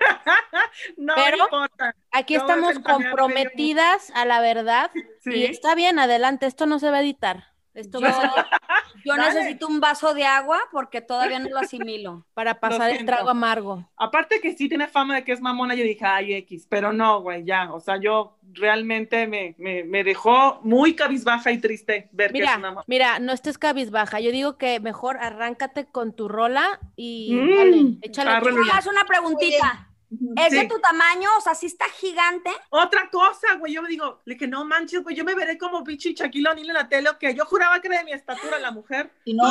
No 0.98 1.14
Pero- 1.16 1.38
importa. 1.46 1.96
Aquí 2.12 2.36
estamos 2.36 2.78
comprometidas 2.80 4.12
a 4.16 4.26
la 4.26 4.40
verdad 4.40 4.92
Sí. 5.22 5.32
y 5.34 5.46
está 5.46 5.74
bien, 5.74 5.98
adelante, 5.98 6.46
esto 6.46 6.68
no 6.68 6.78
se 6.78 6.92
va 6.92 6.98
a 6.98 7.02
editar. 7.02 7.46
Esto 7.80 8.02
va 8.02 8.10
a 8.10 8.13
ser 8.13 8.30
Yo 9.06 9.15
necesito 9.18 9.68
un 9.68 9.80
vaso 9.80 10.13
de 10.13 10.26
agua 10.26 10.60
porque 10.72 11.02
todavía 11.02 11.39
no 11.39 11.50
lo 11.50 11.60
asimilo. 11.60 12.26
para 12.34 12.60
pasar 12.60 12.89
el 12.92 13.06
trago 13.06 13.30
amargo. 13.30 13.89
Aparte 13.98 14.42
que 14.42 14.56
sí 14.56 14.68
tiene 14.70 14.88
fama 14.88 15.15
de 15.15 15.24
que 15.24 15.32
es 15.32 15.42
mamona, 15.42 15.76
yo 15.76 15.84
dije, 15.84 16.06
ay, 16.06 16.34
X, 16.34 16.68
pero 16.70 16.92
no, 16.94 17.22
güey, 17.22 17.44
ya, 17.46 17.72
o 17.74 17.80
sea, 17.80 17.98
yo 17.98 18.38
realmente 18.54 19.28
me, 19.28 19.56
me, 19.58 19.84
me 19.84 20.04
dejó 20.04 20.60
muy 20.63 20.96
cabizbaja 20.96 21.52
y 21.52 21.60
triste 21.60 22.10
ver 22.12 22.32
que 22.32 22.39
es 22.39 22.46
una 22.50 22.58
mamona. 22.60 22.84
mira, 22.88 23.20
no 23.20 23.32
estés 23.34 23.58
cabizbaja. 23.58 24.20
Yo 24.20 24.32
digo 24.32 24.58
que 24.58 24.80
mejor 24.80 25.18
arráncate 25.18 25.86
con 25.86 26.13
tu 26.13 26.28
rola 26.28 26.80
y 26.96 27.32
Mm, 27.34 27.56
dale, 27.56 27.98
échale. 28.02 28.32
chicha. 28.42 28.78
Haz 28.78 28.88
una 28.88 29.04
preguntita. 29.06 29.88
¿Es 30.38 30.52
de 30.52 30.65
tu 30.67 30.80
tamaño? 30.80 31.30
O 31.38 31.41
sea, 31.41 31.54
sí 31.54 31.67
está 31.67 31.86
gigante. 31.89 32.50
Otra 32.69 33.10
cosa, 33.10 33.56
güey, 33.60 33.74
yo 33.74 33.82
me 33.82 33.89
digo, 33.89 34.22
le 34.26 34.34
dije, 34.34 34.48
no 34.48 34.65
manches, 34.65 35.04
güey, 35.04 35.15
yo 35.15 35.24
me 35.24 35.36
veré 35.36 35.58
como 35.58 35.84
pinche 35.84 36.13
Shaquille 36.13 36.50
O'Neal 36.50 36.69
en 36.69 36.74
la 36.74 36.89
tele, 36.89 37.10
que 37.19 37.36
yo 37.36 37.45
juraba 37.45 37.80
que 37.80 37.88
era 37.88 38.00
de 38.00 38.06
mi 38.06 38.13
estatura 38.13 38.60
la 38.60 38.72
mujer. 38.72 39.12
Y 39.26 39.34
no, 39.34 39.45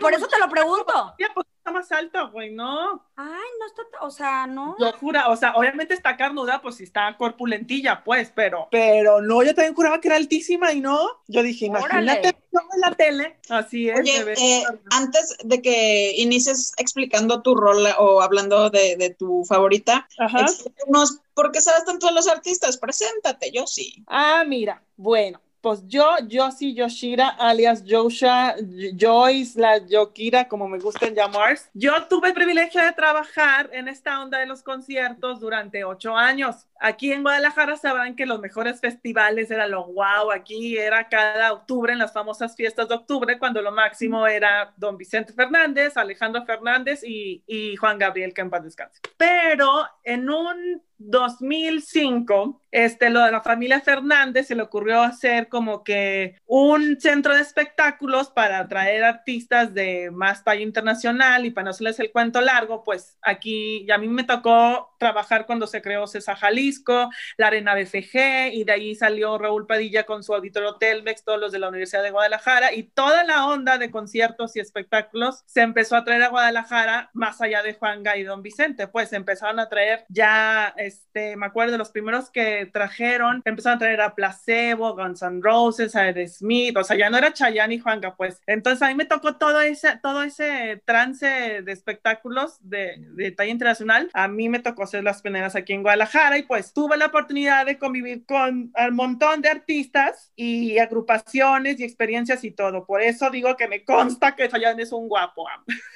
Por 0.00 0.14
eso 0.14 0.26
te 0.28 0.38
lo 0.38 0.48
pregunto. 0.50 1.14
Está 1.62 1.70
más 1.70 1.92
alto, 1.92 2.28
güey, 2.32 2.50
no. 2.50 3.06
Ay, 3.14 3.28
no 3.60 3.66
está, 3.66 3.82
o 4.00 4.10
sea, 4.10 4.48
no. 4.48 4.74
Yo 4.80 4.92
jura, 4.94 5.28
o 5.28 5.36
sea, 5.36 5.52
obviamente 5.54 5.94
está 5.94 6.16
carnuda, 6.16 6.60
pues 6.60 6.74
sí 6.74 6.82
está 6.82 7.16
corpulentilla, 7.16 8.02
pues, 8.02 8.32
pero. 8.34 8.66
Pero 8.72 9.22
no, 9.22 9.44
yo 9.44 9.54
también 9.54 9.72
juraba 9.72 10.00
que 10.00 10.08
era 10.08 10.16
altísima 10.16 10.72
y 10.72 10.80
no. 10.80 11.22
Yo 11.28 11.40
dije, 11.44 11.66
imagínate 11.66 12.30
en 12.30 12.80
la 12.80 12.90
tele. 12.96 13.36
Así 13.48 13.88
es, 13.88 14.00
Oye, 14.00 14.34
eh, 14.38 14.64
antes 14.90 15.36
de 15.44 15.62
que 15.62 16.14
inicies 16.16 16.72
explicando 16.78 17.42
tu 17.42 17.54
rol 17.54 17.86
o 17.96 18.22
hablando 18.22 18.68
de, 18.68 18.96
de 18.96 19.10
tu 19.10 19.44
favorita, 19.44 20.08
Ajá. 20.18 20.40
explícanos 20.40 21.20
por 21.32 21.52
qué 21.52 21.60
sabes 21.60 21.84
tanto 21.84 22.08
de 22.08 22.14
los 22.14 22.26
artistas. 22.26 22.76
Preséntate, 22.76 23.52
yo 23.52 23.68
sí. 23.68 24.02
Ah, 24.08 24.42
mira, 24.44 24.82
bueno, 24.96 25.40
pues 25.62 25.86
yo, 25.86 26.16
Josie 26.30 26.74
Yoshira, 26.74 27.28
alias 27.28 27.84
Joshua, 27.88 28.56
Joyce, 28.98 29.58
la 29.58 29.78
Yokira, 29.78 30.48
como 30.48 30.68
me 30.68 30.78
gustan 30.78 31.14
llamar. 31.14 31.56
Yo 31.72 31.92
tuve 32.08 32.28
el 32.28 32.34
privilegio 32.34 32.82
de 32.82 32.92
trabajar 32.92 33.70
en 33.72 33.86
esta 33.86 34.20
onda 34.20 34.38
de 34.38 34.46
los 34.46 34.62
conciertos 34.62 35.38
durante 35.38 35.84
ocho 35.84 36.16
años. 36.16 36.66
Aquí 36.80 37.12
en 37.12 37.22
Guadalajara 37.22 37.76
sabrán 37.76 38.16
que 38.16 38.26
los 38.26 38.40
mejores 38.40 38.80
festivales 38.80 39.52
era 39.52 39.68
lo 39.68 39.86
wow, 39.86 40.32
aquí 40.34 40.76
era 40.76 41.08
cada 41.08 41.52
octubre 41.52 41.92
en 41.92 42.00
las 42.00 42.12
famosas 42.12 42.56
fiestas 42.56 42.88
de 42.88 42.96
octubre, 42.96 43.38
cuando 43.38 43.62
lo 43.62 43.70
máximo 43.70 44.26
era 44.26 44.72
don 44.76 44.96
Vicente 44.96 45.32
Fernández, 45.32 45.96
Alejandro 45.96 46.44
Fernández 46.44 47.04
y, 47.04 47.44
y 47.46 47.76
Juan 47.76 47.98
Gabriel, 47.98 48.34
que 48.34 48.40
en 48.40 48.50
paz 48.50 48.64
descanse. 48.64 49.00
Pero 49.16 49.86
en 50.02 50.28
un 50.28 50.82
2005, 51.10 52.60
este, 52.70 53.10
lo 53.10 53.20
de 53.20 53.32
la 53.32 53.42
familia 53.42 53.80
Fernández 53.80 54.46
se 54.46 54.54
le 54.54 54.62
ocurrió 54.62 55.02
hacer 55.02 55.48
como 55.48 55.84
que 55.84 56.36
un 56.46 56.98
centro 57.00 57.34
de 57.34 57.42
espectáculos 57.42 58.30
para 58.30 58.58
atraer 58.58 59.04
artistas 59.04 59.74
de 59.74 60.10
más 60.10 60.42
talla 60.42 60.62
internacional 60.62 61.44
y 61.44 61.50
para 61.50 61.66
no 61.66 61.70
hacerles 61.70 62.00
el 62.00 62.10
cuento 62.10 62.40
largo, 62.40 62.82
pues 62.84 63.18
aquí, 63.22 63.84
y 63.86 63.90
a 63.90 63.98
mí 63.98 64.08
me 64.08 64.24
tocó 64.24 64.94
trabajar 64.98 65.46
cuando 65.46 65.66
se 65.66 65.82
creó 65.82 66.06
Cesa 66.06 66.36
Jalisco, 66.36 67.10
la 67.36 67.48
Arena 67.48 67.74
BFG, 67.74 68.52
y 68.52 68.64
de 68.64 68.72
ahí 68.72 68.94
salió 68.94 69.36
Raúl 69.36 69.66
Padilla 69.66 70.04
con 70.04 70.22
su 70.22 70.34
auditorio 70.34 70.76
Telmex, 70.76 71.24
todos 71.24 71.40
los 71.40 71.52
de 71.52 71.58
la 71.58 71.68
Universidad 71.68 72.02
de 72.02 72.10
Guadalajara, 72.10 72.72
y 72.72 72.84
toda 72.84 73.24
la 73.24 73.46
onda 73.46 73.78
de 73.78 73.90
conciertos 73.90 74.56
y 74.56 74.60
espectáculos 74.60 75.42
se 75.46 75.60
empezó 75.60 75.96
a 75.96 76.04
traer 76.04 76.22
a 76.22 76.28
Guadalajara, 76.28 77.10
más 77.12 77.40
allá 77.40 77.62
de 77.62 77.74
Juanga 77.74 78.16
y 78.16 78.22
Don 78.22 78.42
Vicente, 78.42 78.86
pues 78.86 79.12
empezaron 79.12 79.58
a 79.60 79.68
traer 79.68 80.04
ya, 80.08 80.72
este, 80.92 81.36
me 81.36 81.46
acuerdo 81.46 81.78
los 81.78 81.90
primeros 81.90 82.30
que 82.30 82.66
trajeron, 82.72 83.42
empezaron 83.44 83.76
a 83.76 83.78
traer 83.78 84.00
a 84.00 84.14
Placebo, 84.14 84.94
Guns 84.94 85.22
N' 85.22 85.40
Roses, 85.42 85.96
a 85.96 86.08
Ed 86.08 86.26
Smith, 86.28 86.76
o 86.76 86.84
sea, 86.84 86.96
ya 86.96 87.10
no 87.10 87.18
era 87.18 87.32
Chayanne 87.32 87.74
y 87.74 87.78
Juanga, 87.78 88.14
pues. 88.16 88.40
Entonces 88.46 88.82
a 88.82 88.88
mí 88.88 88.94
me 88.94 89.04
tocó 89.04 89.36
todo 89.36 89.60
ese, 89.60 89.98
todo 90.02 90.22
ese 90.22 90.82
trance 90.84 91.62
de 91.62 91.72
espectáculos 91.72 92.58
de, 92.60 92.96
de 93.14 93.30
talla 93.32 93.50
internacional, 93.50 94.10
a 94.12 94.28
mí 94.28 94.48
me 94.48 94.60
tocó 94.60 94.86
ser 94.86 95.04
las 95.04 95.22
peneras 95.22 95.56
aquí 95.56 95.72
en 95.72 95.82
Guadalajara 95.82 96.38
y 96.38 96.42
pues 96.44 96.72
tuve 96.72 96.96
la 96.96 97.06
oportunidad 97.06 97.66
de 97.66 97.78
convivir 97.78 98.24
con 98.26 98.72
un 98.74 98.94
montón 98.94 99.42
de 99.42 99.48
artistas 99.48 100.32
y 100.36 100.78
agrupaciones 100.78 101.80
y 101.80 101.84
experiencias 101.84 102.44
y 102.44 102.50
todo. 102.50 102.84
Por 102.84 103.02
eso 103.02 103.30
digo 103.30 103.56
que 103.56 103.68
me 103.68 103.84
consta 103.84 104.34
que 104.36 104.48
Chayanne 104.48 104.82
es 104.82 104.92
un 104.92 105.08
guapo. 105.08 105.46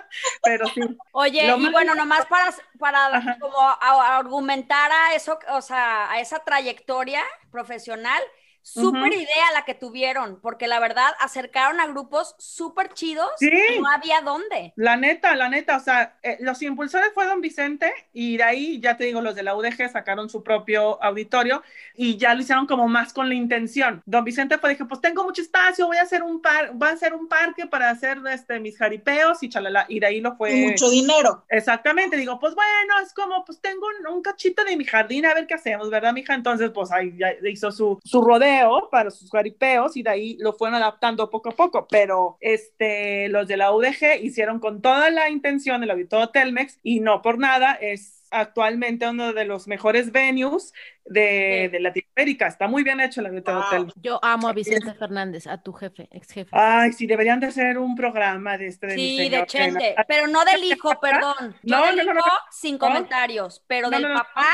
Pero 0.44 0.68
sí. 0.68 0.82
Oye, 1.14 1.56
y 1.58 1.70
bueno, 1.70 1.96
nomás 1.96 2.26
para, 2.26 2.54
para 2.78 3.38
como 3.40 3.58
argumentar 3.82 4.92
a 4.92 5.16
eso, 5.16 5.40
o 5.50 5.62
sea, 5.62 6.12
a 6.12 6.20
esa 6.20 6.40
trayectoria 6.40 7.24
profesional, 7.50 8.22
Súper 8.64 9.12
idea 9.12 9.52
la 9.54 9.66
que 9.66 9.74
tuvieron, 9.74 10.40
porque 10.42 10.68
la 10.68 10.80
verdad 10.80 11.12
acercaron 11.20 11.82
a 11.82 11.88
grupos 11.88 12.34
súper 12.40 12.94
chidos 12.94 13.28
sí. 13.38 13.52
y 13.76 13.80
no 13.82 13.90
había 13.90 14.22
dónde. 14.22 14.72
La 14.78 14.96
neta, 14.96 15.36
la 15.36 15.50
neta, 15.50 15.76
o 15.76 15.80
sea, 15.82 16.18
eh, 16.24 16.38
los 16.40 16.62
impulsores 16.62 17.10
fue 17.14 17.26
Don 17.26 17.42
Vicente 17.42 17.94
y 18.14 18.38
de 18.38 18.44
ahí, 18.44 18.80
ya 18.80 18.96
te 18.96 19.04
digo, 19.04 19.20
los 19.20 19.36
de 19.36 19.44
la 19.44 19.54
UDG 19.56 19.92
sacaron 19.92 20.30
su 20.30 20.44
propio 20.44 21.02
auditorio 21.04 21.62
y 21.94 22.16
ya 22.16 22.34
lo 22.34 22.42
hicieron 22.42 22.66
como 22.66 22.88
más 22.88 23.12
con 23.12 23.28
la 23.28 23.36
intención. 23.36 24.02
Don 24.06 24.24
Vicente 24.24 24.58
fue, 24.58 24.70
dije, 24.70 24.86
pues 24.86 25.02
tengo 25.02 25.26
mucho 25.26 25.42
espacio, 25.42 25.88
voy 25.88 25.98
a 25.98 26.04
hacer 26.04 26.24
un 26.24 26.42
par, 26.42 26.72
voy 26.74 26.88
a 26.88 26.94
hacer 26.94 27.14
un 27.14 27.28
parque 27.28 27.68
para 27.68 27.90
hacer 27.90 28.20
este, 28.32 28.62
mis 28.62 28.78
jaripeos 28.78 29.44
y 29.44 29.50
chalala, 29.50 29.86
y 29.90 30.00
de 30.00 30.06
ahí 30.06 30.22
lo 30.22 30.38
fue. 30.38 30.56
Y 30.56 30.66
mucho 30.68 30.90
dinero. 30.90 31.44
Exactamente, 31.50 32.16
digo, 32.16 32.40
pues 32.40 32.56
bueno, 32.56 32.94
es 33.04 33.14
como, 33.14 33.44
pues 33.44 33.60
tengo 33.60 33.88
un, 34.00 34.08
un, 34.08 34.22
cachito 34.22 34.64
de 34.64 34.78
mi 34.78 34.86
jardín, 34.86 35.26
a 35.26 35.34
ver 35.34 35.48
qué 35.48 35.56
hacemos, 35.56 35.90
¿verdad, 35.90 36.14
mija? 36.14 36.34
Entonces, 36.34 36.72
pues 36.74 36.94
ahí 36.94 37.14
ya 37.18 37.34
hizo 37.50 37.70
su, 37.70 38.00
su 38.06 38.22
rodeo 38.22 38.53
para 38.92 39.12
sus 39.12 39.30
jaripeos 39.30 39.98
y 39.98 40.04
de 40.04 40.10
ahí 40.10 40.38
lo 40.40 40.54
fueron 40.54 40.76
adaptando 40.76 41.30
poco 41.30 41.50
a 41.50 41.56
poco, 41.56 41.88
pero 41.90 42.38
este, 42.40 43.28
los 43.30 43.48
de 43.48 43.58
la 43.58 43.72
UDG 43.72 44.22
hicieron 44.22 44.60
con 44.60 44.82
toda 44.82 45.10
la 45.10 45.30
intención 45.30 45.84
el 45.84 45.92
auditorio 45.92 46.30
Telmex 46.30 46.80
y 46.84 47.00
no 47.00 47.22
por 47.22 47.38
nada 47.38 47.74
es 47.74 48.24
actualmente 48.32 49.08
uno 49.08 49.32
de 49.32 49.46
los 49.46 49.68
mejores 49.68 50.12
venues 50.12 50.74
de, 51.06 51.70
de 51.72 51.80
Latinoamérica. 51.80 52.48
Está 52.48 52.68
muy 52.68 52.84
bien 52.84 53.00
hecho 53.00 53.22
el 53.22 53.28
auditorio 53.28 53.62
wow. 53.62 53.70
Telmex. 53.70 53.94
Yo 54.02 54.20
amo 54.24 54.48
a 54.48 54.54
Vicente 54.54 54.94
Fernández, 54.94 55.48
a 55.48 55.62
tu 55.62 55.72
jefe, 55.74 56.08
ex 56.12 56.32
jefe. 56.32 56.50
Ay, 56.52 56.94
sí, 56.94 57.06
deberían 57.06 57.40
de 57.40 57.48
hacer 57.48 57.78
un 57.78 57.96
programa 57.96 58.58
de 58.58 58.68
este. 58.68 58.88
De 58.88 58.96
sí, 58.96 59.30
de 59.30 59.46
Chente, 59.46 59.96
pero 60.08 60.28
no 60.28 60.44
del 60.46 60.64
hijo, 60.64 61.00
perdón. 61.00 61.56
Yo 61.62 61.78
no, 61.78 61.86
del 61.86 62.06
no, 62.06 62.14
no, 62.14 62.20
hijo, 62.20 62.30
sin 62.52 62.78
comentarios, 62.78 63.64
pero 63.68 63.90
del 63.90 64.04
papá 64.14 64.48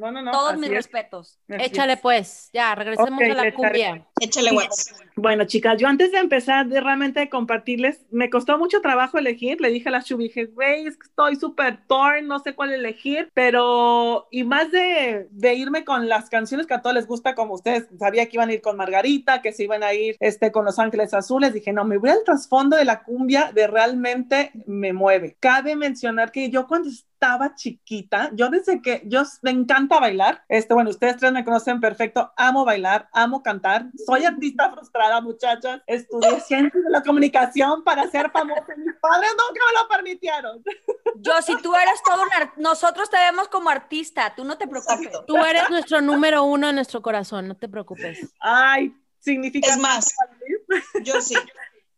no, 0.00 0.10
no, 0.10 0.22
no. 0.22 0.30
Todos 0.32 0.56
mis 0.56 0.70
es. 0.70 0.76
respetos. 0.76 1.38
Así 1.48 1.64
Échale 1.64 1.94
es. 1.94 2.00
pues, 2.00 2.50
ya, 2.52 2.74
regresemos 2.74 3.12
okay, 3.14 3.30
a 3.30 3.34
la 3.34 3.52
cumbia. 3.52 4.06
Échale 4.20 4.52
Watts. 4.52 4.94
Bueno, 5.16 5.44
chicas, 5.44 5.78
yo 5.78 5.86
antes 5.86 6.12
de 6.12 6.18
empezar 6.18 6.66
de 6.66 6.80
realmente 6.80 7.28
compartirles, 7.28 8.06
me 8.10 8.30
costó 8.30 8.56
mucho 8.58 8.80
trabajo 8.80 9.18
elegir. 9.18 9.60
Le 9.60 9.70
dije 9.70 9.88
a 9.88 9.92
la 9.92 10.00
Shubi, 10.00 10.24
dije, 10.24 10.46
güey, 10.46 10.86
es 10.86 10.96
que 10.96 11.08
estoy 11.08 11.36
súper 11.36 11.86
torn, 11.86 12.26
no 12.26 12.38
sé 12.38 12.54
cuál 12.54 12.72
elegir, 12.72 13.30
pero 13.34 14.28
y 14.30 14.44
más 14.44 14.70
de, 14.70 15.28
de, 15.30 15.54
irme 15.54 15.84
con 15.84 16.08
las 16.08 16.30
canciones 16.30 16.66
que 16.66 16.74
a 16.74 16.80
todos 16.80 16.94
les 16.94 17.06
gusta, 17.06 17.34
como 17.34 17.54
ustedes 17.54 17.88
sabía 17.98 18.26
que 18.26 18.36
iban 18.36 18.48
a 18.48 18.54
ir 18.54 18.62
con 18.62 18.76
Margarita, 18.76 19.42
que 19.42 19.52
se 19.52 19.64
iban 19.64 19.82
a 19.82 19.92
ir 19.92 20.16
este, 20.20 20.52
con 20.52 20.64
Los 20.64 20.78
Ángeles 20.78 21.12
Azules, 21.12 21.52
dije, 21.52 21.72
no, 21.72 21.84
me 21.84 21.98
voy 21.98 22.10
al 22.10 22.24
trasfondo 22.24 22.76
de 22.76 22.84
la 22.84 23.02
cumbia 23.02 23.52
de 23.52 23.66
realmente 23.66 24.52
me 24.66 24.92
mueve. 24.92 25.36
Cabe 25.40 25.76
mencionar 25.76 26.32
que 26.32 26.50
yo 26.50 26.66
cuando 26.66 26.90
estaba 27.20 27.54
chiquita, 27.54 28.30
yo 28.32 28.48
desde 28.48 28.80
que 28.80 29.02
yo 29.04 29.24
me 29.42 29.50
encanta 29.50 30.00
bailar, 30.00 30.42
este, 30.48 30.72
bueno, 30.72 30.88
ustedes 30.88 31.18
tres 31.18 31.32
me 31.32 31.44
conocen 31.44 31.78
perfecto, 31.78 32.32
amo 32.34 32.64
bailar, 32.64 33.10
amo 33.12 33.42
cantar, 33.42 33.88
soy 34.06 34.24
artista 34.24 34.70
frustrada, 34.70 35.20
muchachas, 35.20 35.82
estudié 35.86 36.40
ciencias 36.40 36.82
de 36.82 36.88
la 36.88 37.02
comunicación 37.02 37.84
para 37.84 38.10
ser 38.10 38.30
famosa, 38.30 38.64
mis 38.74 38.94
padres 39.02 39.32
nunca 39.32 39.60
me 39.66 39.82
lo 39.82 39.88
permitieron. 39.88 40.64
Yo, 41.16 41.42
si 41.42 41.54
tú 41.60 41.74
eres 41.74 42.02
todo 42.02 42.22
un 42.22 42.32
art 42.32 42.54
nosotros 42.56 43.10
te 43.10 43.18
vemos 43.18 43.48
como 43.48 43.68
artista, 43.68 44.34
tú 44.34 44.42
no 44.44 44.56
te 44.56 44.66
preocupes. 44.66 45.08
Exacto. 45.08 45.24
Tú 45.26 45.36
eres 45.36 45.68
nuestro 45.68 46.00
número 46.00 46.44
uno 46.44 46.70
en 46.70 46.76
nuestro 46.76 47.02
corazón, 47.02 47.48
no 47.48 47.54
te 47.54 47.68
preocupes. 47.68 48.32
Ay, 48.40 48.94
significa 49.18 49.72
Es 49.72 49.78
más, 49.78 50.14
yo 51.02 51.20
sí, 51.20 51.36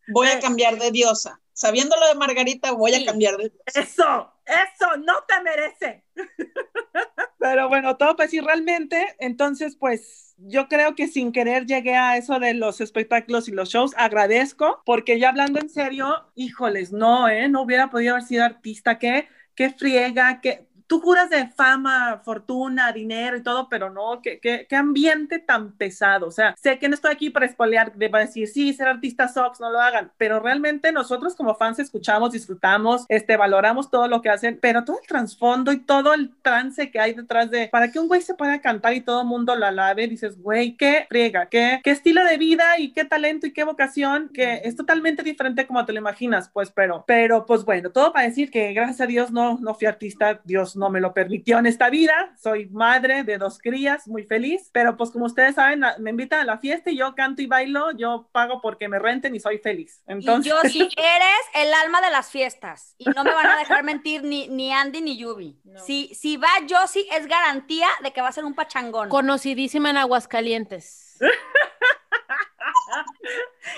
voy 0.08 0.28
a 0.28 0.40
cambiar 0.40 0.78
de 0.78 0.90
diosa. 0.90 1.40
Sabiendo 1.52 1.96
lo 1.96 2.08
de 2.08 2.14
Margarita, 2.14 2.72
voy 2.72 2.92
sí. 2.92 3.02
a 3.02 3.06
cambiar 3.06 3.36
de 3.36 3.50
diosa. 3.50 3.80
Eso, 3.80 4.32
eso, 4.46 4.96
no 4.98 5.14
te 5.28 5.42
merece. 5.42 6.04
Pero 7.38 7.68
bueno, 7.68 7.96
todo 7.96 8.16
pues 8.16 8.30
sí, 8.30 8.40
realmente, 8.40 9.16
entonces 9.18 9.76
pues 9.76 10.34
yo 10.38 10.68
creo 10.68 10.94
que 10.94 11.08
sin 11.08 11.32
querer 11.32 11.66
llegué 11.66 11.96
a 11.96 12.16
eso 12.16 12.38
de 12.38 12.54
los 12.54 12.80
espectáculos 12.80 13.48
y 13.48 13.52
los 13.52 13.68
shows, 13.68 13.94
agradezco, 13.96 14.82
porque 14.84 15.18
ya 15.18 15.28
hablando 15.28 15.60
en 15.60 15.68
serio, 15.68 16.30
híjoles, 16.34 16.92
no, 16.92 17.28
¿eh? 17.28 17.48
No 17.48 17.62
hubiera 17.62 17.90
podido 17.90 18.14
haber 18.14 18.26
sido 18.26 18.44
artista, 18.44 18.98
qué, 18.98 19.28
qué 19.54 19.70
friega, 19.70 20.40
qué, 20.40 20.68
tú 20.92 21.00
juras 21.00 21.30
de 21.30 21.48
fama, 21.48 22.20
fortuna, 22.22 22.92
dinero 22.92 23.38
y 23.38 23.42
todo, 23.42 23.66
pero 23.70 23.88
no, 23.88 24.20
¿qué, 24.22 24.38
qué, 24.38 24.66
qué 24.68 24.76
ambiente 24.76 25.38
tan 25.38 25.72
pesado. 25.72 26.26
O 26.26 26.30
sea, 26.30 26.54
sé 26.60 26.78
que 26.78 26.86
no 26.86 26.94
estoy 26.94 27.12
aquí 27.12 27.30
para 27.30 27.46
espolear, 27.46 27.94
de 27.94 28.10
decir, 28.10 28.46
sí, 28.46 28.74
ser 28.74 28.88
artista 28.88 29.26
sox, 29.26 29.58
no 29.58 29.70
lo 29.70 29.80
hagan, 29.80 30.12
pero 30.18 30.38
realmente 30.38 30.92
nosotros 30.92 31.34
como 31.34 31.54
fans 31.54 31.78
escuchamos, 31.78 32.32
disfrutamos, 32.32 33.06
este, 33.08 33.38
valoramos 33.38 33.90
todo 33.90 34.06
lo 34.06 34.20
que 34.20 34.28
hacen, 34.28 34.58
pero 34.60 34.84
todo 34.84 34.98
el 35.00 35.06
trasfondo 35.06 35.72
y 35.72 35.78
todo 35.78 36.12
el 36.12 36.34
trance 36.42 36.90
que 36.90 37.00
hay 37.00 37.14
detrás 37.14 37.50
de, 37.50 37.68
para 37.68 37.90
que 37.90 37.98
un 37.98 38.06
güey 38.06 38.20
se 38.20 38.34
pueda 38.34 38.60
cantar 38.60 38.92
y 38.92 39.00
todo 39.00 39.22
el 39.22 39.26
mundo 39.26 39.56
lo 39.56 39.64
alabe, 39.64 40.08
dices, 40.08 40.42
güey, 40.42 40.76
qué 40.76 41.06
friega, 41.08 41.46
qué, 41.46 41.80
qué 41.82 41.90
estilo 41.90 42.22
de 42.22 42.36
vida 42.36 42.78
y 42.78 42.92
qué 42.92 43.06
talento 43.06 43.46
y 43.46 43.54
qué 43.54 43.64
vocación, 43.64 44.28
que 44.34 44.60
es 44.64 44.76
totalmente 44.76 45.22
diferente 45.22 45.66
como 45.66 45.86
te 45.86 45.94
lo 45.94 46.00
imaginas, 46.00 46.50
pues, 46.52 46.70
pero, 46.70 47.02
pero, 47.06 47.46
pues 47.46 47.64
bueno, 47.64 47.88
todo 47.88 48.12
para 48.12 48.26
decir 48.26 48.50
que 48.50 48.74
gracias 48.74 49.00
a 49.00 49.06
Dios 49.06 49.30
no, 49.30 49.56
no 49.58 49.74
fui 49.74 49.86
artista, 49.86 50.38
Dios 50.44 50.76
no 50.81 50.81
me 50.90 51.00
lo 51.00 51.14
permitió 51.14 51.58
en 51.58 51.66
esta 51.66 51.90
vida. 51.90 52.34
Soy 52.40 52.68
madre 52.70 53.24
de 53.24 53.38
dos 53.38 53.58
crías, 53.58 54.08
muy 54.08 54.24
feliz, 54.24 54.70
pero 54.72 54.96
pues 54.96 55.10
como 55.10 55.26
ustedes 55.26 55.54
saben, 55.54 55.82
me 55.98 56.10
invitan 56.10 56.40
a 56.40 56.44
la 56.44 56.58
fiesta 56.58 56.90
y 56.90 56.98
yo 56.98 57.14
canto 57.14 57.42
y 57.42 57.46
bailo, 57.46 57.92
yo 57.92 58.28
pago 58.32 58.60
porque 58.60 58.88
me 58.88 58.98
renten 58.98 59.34
y 59.34 59.40
soy 59.40 59.58
feliz. 59.58 60.02
Entonces... 60.06 60.46
Y 60.46 60.50
yo, 60.50 60.60
si 60.68 60.80
eres 60.96 61.42
el 61.54 61.72
alma 61.74 62.00
de 62.00 62.10
las 62.10 62.30
fiestas 62.30 62.94
y 62.98 63.04
no 63.10 63.24
me 63.24 63.32
van 63.32 63.46
a 63.46 63.56
dejar 63.56 63.82
mentir 63.84 64.22
ni, 64.22 64.48
ni 64.48 64.72
Andy 64.72 65.00
ni 65.00 65.16
Yubi. 65.16 65.60
No. 65.64 65.80
Si, 65.80 66.14
si 66.14 66.36
va 66.36 66.48
Josie, 66.68 67.06
es 67.12 67.26
garantía 67.26 67.88
de 68.02 68.12
que 68.12 68.20
va 68.20 68.28
a 68.28 68.32
ser 68.32 68.44
un 68.44 68.54
pachangón. 68.54 69.08
Conocidísima 69.08 69.90
en 69.90 69.98
Aguascalientes. 69.98 71.18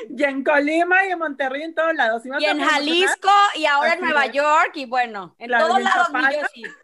y 0.09 0.23
en 0.25 0.45
Colima 0.45 1.07
y 1.07 1.11
en 1.13 1.19
Monterrey, 1.19 1.63
en 1.63 1.75
todos 1.75 1.95
lados. 1.95 2.23
Y, 2.25 2.29
y 2.43 2.45
en 2.47 2.61
Jalisco 2.61 3.31
y 3.55 3.67
ahora 3.67 3.93
Así 3.93 3.99
en 3.99 4.05
Nueva 4.05 4.27
es. 4.27 4.33
York 4.33 4.73
y 4.75 4.87
bueno, 4.87 5.35
en 5.39 5.49
claro, 5.49 5.69
todos 5.69 5.83
lados 5.83 6.09
sí. 6.55 6.63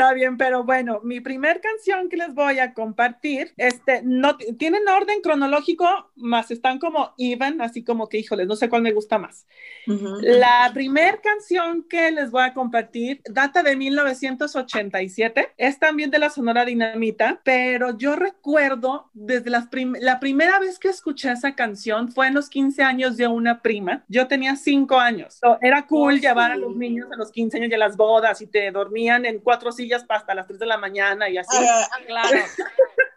Está 0.00 0.14
bien, 0.14 0.38
pero 0.38 0.64
bueno, 0.64 1.00
mi 1.02 1.20
primer 1.20 1.60
canción 1.60 2.08
que 2.08 2.16
les 2.16 2.32
voy 2.32 2.58
a 2.58 2.72
compartir, 2.72 3.52
este, 3.58 4.00
no 4.02 4.38
tienen 4.38 4.88
orden 4.88 5.20
cronológico, 5.20 6.10
más 6.16 6.50
están 6.50 6.78
como 6.78 7.12
even, 7.18 7.60
así 7.60 7.84
como 7.84 8.08
que, 8.08 8.16
híjoles, 8.16 8.46
no 8.46 8.56
sé 8.56 8.70
cuál 8.70 8.80
me 8.80 8.92
gusta 8.92 9.18
más. 9.18 9.46
Uh 9.86 9.92
-huh. 9.92 10.20
La 10.22 10.70
primer 10.72 11.20
canción 11.20 11.86
que 11.86 12.10
les 12.12 12.30
voy 12.30 12.44
a 12.44 12.54
compartir 12.54 13.20
data 13.28 13.62
de 13.62 13.76
1987, 13.76 15.52
es 15.58 15.78
también 15.78 16.10
de 16.10 16.18
la 16.18 16.30
Sonora 16.30 16.64
Dinamita, 16.64 17.42
pero 17.44 17.98
yo 17.98 18.16
recuerdo 18.16 19.10
desde 19.12 19.50
las 19.50 19.68
prim 19.68 19.96
la 20.00 20.18
primera 20.18 20.58
vez 20.60 20.78
que 20.78 20.88
escuché 20.88 21.30
esa 21.30 21.49
canción 21.54 22.10
fue 22.10 22.28
en 22.28 22.34
los 22.34 22.48
15 22.48 22.82
años 22.82 23.16
de 23.16 23.26
una 23.26 23.62
prima. 23.62 24.04
Yo 24.08 24.26
tenía 24.26 24.56
5 24.56 24.98
años. 24.98 25.34
So, 25.34 25.58
era 25.60 25.86
cool 25.86 26.14
oh, 26.14 26.16
llevar 26.16 26.52
sí. 26.52 26.58
a 26.58 26.60
los 26.60 26.76
niños 26.76 27.08
a 27.12 27.16
los 27.16 27.30
15 27.30 27.56
años 27.58 27.70
y 27.70 27.74
a 27.74 27.78
las 27.78 27.96
bodas 27.96 28.40
y 28.40 28.46
te 28.46 28.70
dormían 28.70 29.24
en 29.24 29.40
cuatro 29.40 29.72
sillas 29.72 30.04
hasta 30.08 30.34
las 30.34 30.46
3 30.46 30.58
de 30.58 30.66
la 30.66 30.78
mañana 30.78 31.28
y 31.28 31.38
así. 31.38 31.56
Ah, 31.58 31.88
claro. 32.06 32.38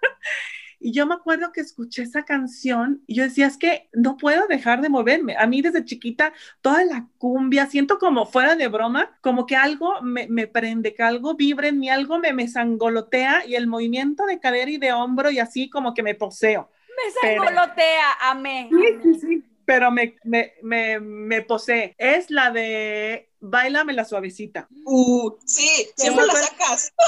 Y 0.86 0.92
yo 0.92 1.08
me 1.08 1.14
acuerdo 1.14 1.54
que 1.54 1.62
escuché 1.62 2.02
esa 2.02 2.26
canción 2.26 3.04
y 3.08 3.16
yo 3.16 3.24
decía, 3.24 3.48
es 3.48 3.56
que 3.56 3.88
no 3.94 4.18
puedo 4.18 4.48
dejar 4.48 4.82
de 4.82 4.90
moverme. 4.90 5.38
A 5.38 5.48
mí 5.48 5.62
desde 5.62 5.86
chiquita, 5.86 6.34
toda 6.60 6.84
la 6.84 7.08
cumbia, 7.18 7.68
siento 7.68 7.98
como 8.00 8.26
fuera 8.26 8.58
de 8.58 8.68
broma, 8.68 9.18
como 9.22 9.46
que 9.46 9.56
algo 9.56 10.02
me, 10.02 10.28
me 10.28 10.46
prende, 10.46 10.94
que 10.94 11.02
algo 11.02 11.36
vibra 11.36 11.70
en 11.70 11.80
mí, 11.80 11.90
algo 11.90 12.20
me, 12.20 12.34
me 12.34 12.50
sangolotea 12.50 13.46
y 13.48 13.56
el 13.56 13.66
movimiento 13.66 14.26
de 14.26 14.42
cadera 14.42 14.70
y 14.70 14.78
de 14.78 14.92
hombro 14.92 15.32
y 15.32 15.40
así 15.40 15.70
como 15.70 15.94
que 15.94 16.04
me 16.04 16.16
poseo. 16.16 16.70
Me 16.96 17.12
sangolotea, 17.12 18.14
amé. 18.22 18.70
Sí, 18.70 19.00
sí, 19.04 19.20
sí 19.20 19.44
pero 19.66 19.91
me, 19.91 20.16
me, 20.24 20.54
me, 20.62 21.00
me, 21.00 21.41
posee. 21.41 21.96
Es 21.98 22.30
la 22.30 22.52
de 22.52 23.30
Bailame 23.39 23.94
la 23.94 24.06
suavecita. 24.06 24.68
Uh, 24.86 25.32
sí, 25.46 25.89
siempre 25.96 26.26
la 26.26 26.34
sacas. 26.34 26.94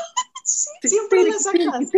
siempre 0.46 1.24
la 1.24 1.40
sacas. 1.40 1.92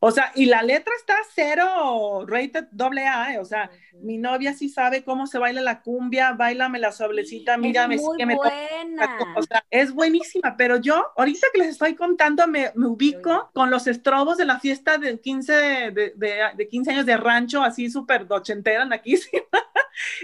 O 0.00 0.10
sea, 0.10 0.32
y 0.34 0.46
la 0.46 0.62
letra 0.62 0.92
está 0.96 1.16
cero, 1.34 2.24
rated 2.26 2.64
doble 2.72 3.06
A, 3.06 3.34
eh, 3.34 3.38
o 3.38 3.44
sea, 3.44 3.70
mi 4.02 4.18
novia 4.18 4.54
sí 4.54 4.68
sabe 4.68 5.04
cómo 5.04 5.26
se 5.26 5.38
baila 5.38 5.60
la 5.60 5.82
cumbia, 5.82 6.32
bailame 6.32 6.78
la 6.78 6.92
suavecita, 6.92 7.56
mírame, 7.56 7.96
es 7.96 8.02
muy 8.02 8.16
que 8.16 8.26
me 8.26 8.36
buena. 8.36 9.18
O 9.36 9.42
sea, 9.42 9.64
es 9.70 9.92
buenísima, 9.92 10.56
pero 10.56 10.78
yo, 10.78 11.12
ahorita 11.16 11.48
que 11.52 11.58
les 11.60 11.68
estoy 11.68 11.94
contando, 11.94 12.46
me, 12.46 12.72
me 12.74 12.86
ubico 12.86 13.50
con 13.52 13.70
los 13.70 13.86
estrobos 13.86 14.38
de 14.38 14.46
la 14.46 14.58
fiesta 14.58 14.98
de 14.98 15.20
15, 15.20 15.52
de, 15.52 16.12
de, 16.16 16.34
de 16.56 16.68
15 16.68 16.90
años 16.90 17.06
de 17.06 17.16
rancho, 17.16 17.62
así 17.62 17.90
súper 17.90 18.26
ochentera, 18.30 18.84
naquísima. 18.84 19.42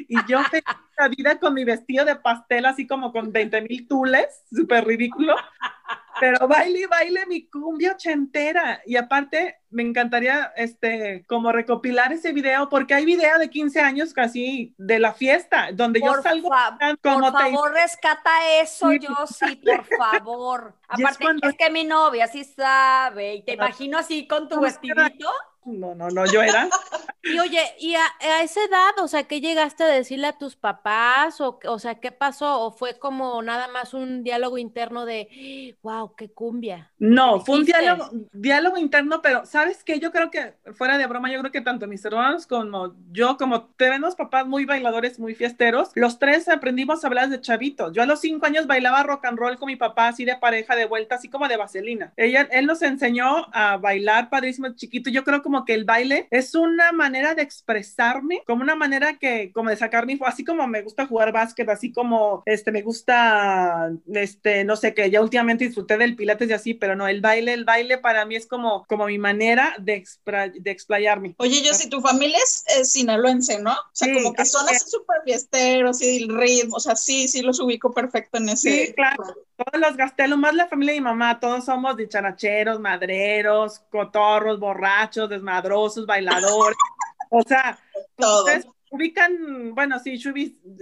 Y 0.09 0.16
yo 0.26 0.41
la 0.99 1.09
vida 1.09 1.38
con 1.38 1.55
mi 1.55 1.64
vestido 1.64 2.05
de 2.05 2.16
pastel, 2.16 2.66
así 2.66 2.86
como 2.86 3.12
con 3.12 3.32
20 3.32 3.62
mil 3.62 3.88
tules, 3.88 4.45
súper 4.53 4.84
ridículo. 4.84 5.34
Pero 6.20 6.47
baile 6.47 6.86
baile 6.86 7.24
mi 7.26 7.49
cumbia 7.49 7.93
ochentera. 7.93 8.82
Y 8.84 8.97
aparte, 8.97 9.61
me 9.70 9.82
encantaría 9.82 10.53
este, 10.57 11.24
como 11.26 11.51
recopilar 11.53 12.12
ese 12.12 12.32
video, 12.32 12.68
porque 12.68 12.93
hay 12.95 13.07
video 13.07 13.38
de 13.38 13.49
15 13.49 13.80
años 13.80 14.12
casi 14.12 14.74
de 14.76 14.99
la 14.99 15.14
fiesta, 15.14 15.70
donde 15.72 16.01
yo 16.01 16.12
salgo 16.22 16.51
como 17.03 17.32
Por 17.32 17.41
favor, 17.41 17.72
rescata 17.72 18.30
eso, 18.61 18.93
yo 18.93 19.09
sí, 19.26 19.57
por 19.57 19.86
favor. 19.97 20.74
Aparte, 20.88 21.24
es, 21.43 21.57
que 21.57 21.70
mi 21.70 21.84
novia 21.84 22.26
sí 22.26 22.45
sabe, 22.45 23.36
y 23.36 23.43
te 23.43 23.55
imagino 23.55 23.97
así 23.97 24.26
con 24.26 24.49
tu 24.49 24.61
vestidito. 24.61 25.30
No, 25.65 25.95
no, 25.95 26.09
no, 26.09 26.27
yo 26.27 26.43
era. 26.43 26.69
Y 27.23 27.39
oye, 27.39 27.61
¿y 27.79 27.95
a, 27.95 28.07
esa 28.43 28.61
edad, 28.65 28.99
o 29.03 29.07
sea, 29.07 29.25
qué 29.25 29.41
llegaste 29.41 29.85
a 29.85 29.89
decirle 29.89 30.29
a 30.29 30.39
tus 30.39 30.57
papás? 30.57 31.41
O, 31.41 31.59
o 31.67 31.79
sea, 31.79 31.97
¿qué 31.97 32.13
pasó? 32.13 32.61
¿O 32.63 32.73
fue 32.73 32.99
como 32.99 33.43
nada 33.43 33.69
más 33.69 33.93
un 33.93 34.25
diálogo 34.25 34.57
interno 34.57 35.05
de, 35.05 35.77
wow, 35.83 36.15
qué 36.17 36.31
cumbia? 36.31 36.91
No, 36.99 37.41
fue 37.41 37.59
un 37.59 37.65
diálogo, 37.67 38.09
diálogo 38.33 38.79
interno, 38.79 39.21
pero 39.21 39.45
¿sabes 39.45 39.85
qué? 39.85 40.01
Yo 40.01 40.13
creo 40.13 40.31
que, 40.31 40.55
fuera 40.73 40.97
de 40.97 41.07
broma, 41.07 41.31
yo 41.31 41.41
creo 41.41 41.53
que 41.53 41.61
tanto 41.61 41.87
mis 41.87 42.05
hermanos 42.05 42.47
como 42.47 42.95
yo, 43.11 43.37
como 43.37 43.67
tenemos 43.77 44.17
papás 44.17 44.47
muy 44.47 44.65
bailadores, 44.65 45.19
muy 45.19 45.35
fiesteros, 45.35 45.91
los 45.95 46.19
tres 46.19 46.49
aprendimos 46.49 47.05
a 47.05 47.09
hablar 47.09 47.29
de 47.29 47.41
chavitos. 47.41 47.93
Yo 47.93 48.03
a 48.03 48.07
los 48.07 48.21
cinco 48.21 48.47
años 48.47 48.67
bailaba 48.67 49.03
rock 49.03 49.27
and 49.27 49.39
roll 49.39 49.59
con 49.59 49.67
mi 49.67 49.77
papá, 49.77 50.09
así 50.09 50.25
de 50.25 50.37
pareja, 50.37 50.75
de 50.75 50.87
vuelta, 50.87 51.17
así 51.17 51.29
como 51.29 51.49
de 51.49 51.59
vaselina. 51.59 52.15
Ella, 52.17 52.49
él 52.51 52.67
nos 52.67 52.81
enseñó 52.81 53.47
a 53.53 53.77
bailar 53.77 54.31
padrísimo, 54.31 54.71
chiquito. 54.75 55.11
Yo 55.11 55.23
creo 55.23 55.43
como 55.51 55.64
que 55.64 55.74
el 55.74 55.84
baile 55.84 56.28
es 56.30 56.55
una 56.55 56.92
manera 56.92 57.34
de 57.34 57.42
expresarme, 57.42 58.44
como 58.46 58.62
una 58.62 58.76
manera 58.76 59.18
que, 59.18 59.51
como 59.53 59.70
de 59.70 59.76
sacar 59.76 60.07
mi, 60.07 60.16
así 60.24 60.44
como 60.44 60.64
me 60.68 60.82
gusta 60.82 61.09
jugar 61.09 61.32
básquet, 61.32 61.68
así 61.68 61.90
como, 61.90 62.44
este, 62.46 62.70
me 62.70 62.82
gusta, 62.82 63.90
este, 64.14 64.62
no 64.62 64.76
sé, 64.76 64.94
que 64.94 65.11
ya 65.11 65.20
últimamente 65.20 65.64
disfruté 65.64 65.98
del 65.98 66.14
pilates 66.14 66.48
y 66.48 66.53
así, 66.53 66.74
pero 66.74 66.94
no, 66.94 67.09
el 67.09 67.20
baile, 67.20 67.53
el 67.53 67.64
baile 67.64 67.98
para 67.98 68.24
mí 68.26 68.36
es 68.36 68.46
como, 68.46 68.84
como 68.86 69.07
mi 69.07 69.18
manera 69.18 69.74
de, 69.80 70.05
de 70.55 70.70
explayarme. 70.70 71.34
Oye, 71.38 71.62
yo 71.62 71.74
si 71.74 71.88
tu 71.88 72.01
familia 72.01 72.38
es, 72.38 72.92
sinaloense, 72.92 73.61
¿no? 73.61 73.72
O 73.72 73.90
sea, 73.92 74.14
como 74.14 74.32
que 74.32 74.44
son 74.44 74.68
así 74.68 74.88
súper 74.88 75.16
fiesteros 75.24 76.01
y 76.01 76.22
el 76.22 76.28
ritmo, 76.28 76.76
o 76.76 76.80
sea, 76.80 76.94
sí, 76.94 77.26
sí 77.26 77.42
los 77.42 77.59
ubico 77.59 77.90
perfecto 77.90 78.38
en 78.38 78.51
ese. 78.51 78.86
Sí, 78.86 78.92
claro. 78.92 79.24
Todos 79.57 79.80
los 79.80 79.96
gastelos, 79.96 80.38
más 80.38 80.55
la 80.55 80.68
familia 80.68 80.94
de 80.94 81.01
mi 81.01 81.05
mamá, 81.05 81.40
todos 81.40 81.64
somos 81.64 81.96
dicharacheros, 81.96 82.78
madreros, 82.80 83.80
cotorros, 83.90 84.59
borrachos, 84.59 85.28
desmadrosos, 85.41 86.07
bailadores. 86.07 86.78
o 87.30 87.43
sea, 87.43 87.78
todos 88.16 88.66
ubican, 88.91 89.72
bueno, 89.72 90.01
sí, 90.01 90.20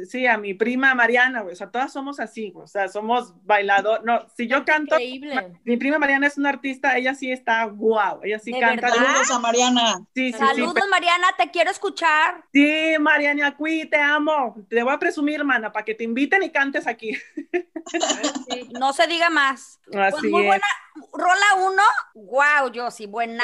sí, 0.09 0.27
a 0.27 0.39
mi 0.39 0.55
prima 0.55 0.95
Mariana, 0.95 1.43
o 1.43 1.55
sea, 1.55 1.71
todas 1.71 1.93
somos 1.93 2.19
así, 2.21 2.53
o 2.57 2.67
sea, 2.67 2.89
somos 2.89 3.35
bailador, 3.45 4.03
no, 4.03 4.27
si 4.35 4.49
yo 4.49 4.65
canto, 4.65 4.97
mi 5.65 5.77
prima 5.77 5.99
Mariana 5.99 6.27
es 6.27 6.39
una 6.39 6.49
artista, 6.49 6.97
ella 6.97 7.15
sí 7.15 7.31
está 7.31 7.65
guau, 7.67 8.21
ella 8.25 8.39
sí 8.39 8.51
canta. 8.59 8.89
Saludos 8.89 9.31
a 9.31 9.39
Mariana. 9.39 9.99
Sí, 10.15 10.33
sí, 10.33 10.39
Saludos 10.39 10.85
Mariana, 10.91 11.27
te 11.37 11.51
quiero 11.51 11.71
escuchar. 11.71 12.45
Sí, 12.51 12.97
Mariana, 12.99 13.49
aquí 13.49 13.85
te 13.85 13.99
amo, 13.99 14.57
te 14.71 14.83
voy 14.83 14.95
a 14.95 14.99
presumir, 14.99 15.41
hermana, 15.41 15.71
para 15.71 15.85
que 15.85 15.95
te 15.95 16.05
inviten 16.05 16.43
y 16.43 16.51
cantes 16.51 16.87
aquí. 16.87 17.13
no 18.79 18.93
se 18.93 19.07
diga 19.07 19.31
más. 19.31 19.81
Así 19.95 20.19
pues 20.21 20.33
muy 20.33 20.43
es. 20.43 20.47
buena, 20.49 20.67
rola 21.13 21.67
uno, 21.67 21.83
wow, 22.15 22.73
yo 22.73 22.91
sí, 22.91 23.07
buena. 23.07 23.43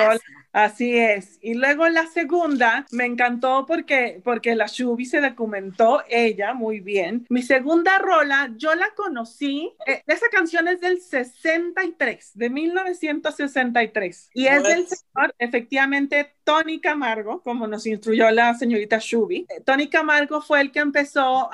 Así 0.53 0.97
es. 0.97 1.39
Y 1.41 1.55
luego 1.55 1.89
la 1.89 2.07
segunda 2.07 2.87
me 2.93 3.07
encantó 3.07 3.67
porque, 3.67 4.21
porque 4.23 4.55
la 4.55 4.67
Shubi 4.67 5.05
se 5.05 5.21
documentó 5.21 6.03
ella 6.09 6.55
muy 6.55 6.81
bien. 6.81 7.27
Mi 7.29 7.43
segunda 7.43 7.99
rola, 7.99 8.51
yo 8.57 8.75
la 8.75 8.91
conocí. 8.95 9.75
Eh, 9.87 10.03
esa 10.07 10.27
canción 10.31 10.69
es 10.69 10.81
del 10.81 11.01
63, 11.01 12.33
de 12.35 12.51
1963. 12.51 14.31
Y 14.35 14.47
es 14.47 14.63
del 14.63 14.87
señor, 14.87 15.35
efectivamente, 15.39 16.35
Tony 16.45 16.81
Camargo, 16.81 17.43
como 17.43 17.67
nos 17.67 17.87
instruyó 17.87 18.31
la 18.31 18.55
señorita 18.55 18.99
Shubi. 19.01 19.47
Eh, 19.49 19.61
Tony 19.65 19.89
Camargo 19.89 20.41
fue 20.41 20.61
el 20.61 20.71
que 20.71 20.81
empezó 20.81 21.51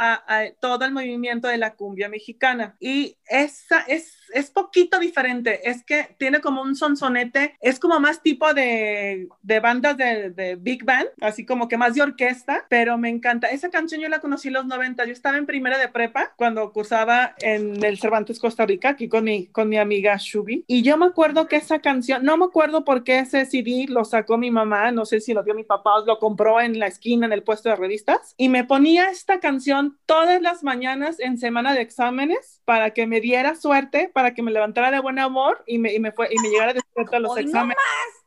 todo 0.61 0.85
el 0.85 0.93
movimiento 0.93 1.49
de 1.49 1.59
la 1.59 1.75
cumbia 1.75 2.09
mexicana. 2.09 2.77
Y 2.81 3.17
esa 3.27 3.81
es 3.83 4.20
es 4.33 4.51
poquito 4.51 4.99
diferente, 4.99 5.69
es 5.69 5.85
que 5.85 6.15
tiene 6.19 6.41
como 6.41 6.63
un 6.63 6.77
sonsonete, 6.77 7.57
es 7.61 7.79
como 7.79 8.01
más 8.01 8.23
tipo 8.23 8.53
de, 8.55 9.29
de 9.43 9.61
bandas 9.61 9.97
de, 9.97 10.57
Big 10.61 10.85
Band, 10.85 11.09
así 11.21 11.45
como 11.45 11.69
que 11.69 11.77
más 11.77 11.95
de 11.95 12.03
orquesta, 12.03 12.67
pero 12.69 12.99
me 12.99 13.09
encanta. 13.09 13.49
Esa 13.49 13.71
canción 13.71 14.01
yo 14.01 14.09
la 14.09 14.21
conocí 14.21 14.49
en 14.49 14.55
los 14.55 14.67
90, 14.67 15.05
yo 15.05 15.13
estaba 15.13 15.39
en 15.39 15.47
primera 15.47 15.79
de 15.79 15.89
prepa 15.89 16.33
cuando 16.37 16.73
cursaba 16.73 17.35
en 17.39 17.83
el 17.85 17.99
Cervantes 17.99 18.39
Costa 18.39 18.67
Rica, 18.67 18.91
aquí 18.91 19.09
con 19.09 19.25
mi, 19.25 19.47
con 19.47 19.69
mi 19.69 19.79
amiga 19.79 20.17
Shubi, 20.19 20.65
y 20.67 20.83
yo 20.83 20.97
me 20.97 21.07
acuerdo 21.07 21.47
que 21.47 21.57
esa 21.57 21.81
canción, 21.81 22.25
no 22.25 22.37
me 22.37 22.47
acuerdo 22.47 22.85
por 22.85 23.05
qué 23.05 23.21
ese 23.21 23.45
CD 23.47 23.87
lo 23.89 24.05
sacó 24.05 24.39
mi 24.39 24.51
mamá, 24.51 24.91
no 24.93 25.05
sé 25.05 25.21
si 25.21 25.35
lo 25.35 25.43
vio 25.43 25.55
mi 25.55 25.65
papá 25.65 25.97
o 25.97 26.07
lo 26.07 26.19
compró 26.19 26.61
en 26.61 26.79
la 26.79 26.87
esquina 26.87 27.27
en 27.27 27.33
el 27.33 27.43
puesto 27.43 27.69
de 27.69 27.77
revistas, 27.77 28.35
y 28.37 28.49
me 28.49 28.65
ponía 28.65 29.11
esta 29.11 29.41
canción 29.41 29.99
todas 30.07 30.41
las 30.43 30.63
mañanas 30.63 31.21
en 31.21 31.39
semana 31.39 31.75
de 31.75 31.83
exámenes 31.83 32.61
para 32.65 32.91
que 32.91 33.07
me 33.07 33.21
diera 33.21 33.55
suerte, 33.55 34.11
para 34.13 34.20
que 34.35 34.43
me 34.43 34.51
levantara 34.51 34.91
de 34.91 35.01
buen 35.01 35.19
amor 35.19 35.63
y 35.67 35.79
me, 35.79 35.93
y 35.95 35.99
me, 35.99 36.13
fue, 36.13 36.29
y 36.31 36.39
me 36.41 36.49
llegara 36.49 36.73
despierta 36.75 37.17
a 37.17 37.21
los 37.21 37.37
exámenes. 37.37 37.77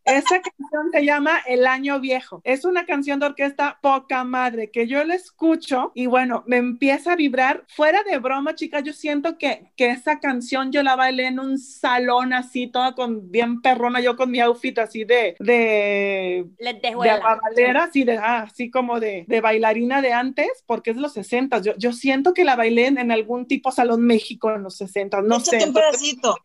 Esa 0.05 0.41
canción 0.41 0.91
se 0.91 1.05
llama 1.05 1.39
El 1.47 1.65
Año 1.65 1.99
Viejo. 1.99 2.41
Es 2.43 2.65
una 2.65 2.85
canción 2.85 3.19
de 3.19 3.27
orquesta 3.27 3.79
poca 3.81 4.23
madre 4.23 4.69
que 4.69 4.87
yo 4.87 5.03
la 5.03 5.15
escucho 5.15 5.91
y 5.95 6.07
bueno, 6.07 6.43
me 6.45 6.57
empieza 6.57 7.13
a 7.13 7.15
vibrar. 7.15 7.63
Fuera 7.69 8.03
de 8.03 8.17
broma, 8.17 8.55
chicas, 8.55 8.83
yo 8.83 8.93
siento 8.93 9.37
que, 9.37 9.71
que 9.75 9.91
esa 9.91 10.19
canción 10.19 10.71
yo 10.71 10.83
la 10.83 10.95
bailé 10.95 11.27
en 11.27 11.39
un 11.39 11.57
salón 11.57 12.33
así, 12.33 12.67
toda 12.67 12.95
con 12.95 13.31
bien 13.31 13.61
perrona, 13.61 14.01
yo 14.01 14.15
con 14.15 14.29
mi 14.29 14.39
outfit 14.39 14.77
así 14.79 15.05
de 15.05 15.35
de 15.39 16.45
de 16.59 17.73
así, 17.77 18.03
de, 18.03 18.17
ah, 18.17 18.43
así 18.43 18.69
como 18.69 18.99
de, 18.99 19.25
de, 19.27 19.41
bailarina 19.41 20.01
de 20.01 20.13
antes, 20.13 20.63
porque 20.65 20.91
es 20.91 20.95
de 20.95 21.01
los 21.01 21.13
60. 21.13 21.59
Yo, 21.59 21.73
yo 21.77 21.93
siento 21.93 22.33
que 22.33 22.43
la 22.43 22.55
bailé 22.55 22.87
en, 22.87 22.97
en 22.97 23.11
algún 23.11 23.47
tipo 23.47 23.71
Salón 23.71 24.01
México 24.01 24.51
en 24.51 24.63
los 24.63 24.77
60, 24.77 25.21
no 25.21 25.39
sé. 25.39 25.63
Un 25.65 25.73
pedacito. 25.73 26.35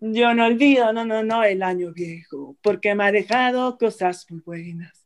Yo 0.00 0.34
no 0.34 0.46
olvido, 0.46 0.92
no, 0.92 1.04
no, 1.04 1.22
no, 1.22 1.44
el 1.44 1.62
año 1.62 1.92
viejo, 1.92 2.56
porque 2.62 2.94
me 2.94 3.03
ha 3.04 3.12
dejado 3.12 3.76
cosas 3.76 4.26
muy 4.30 4.40
buenas. 4.40 5.04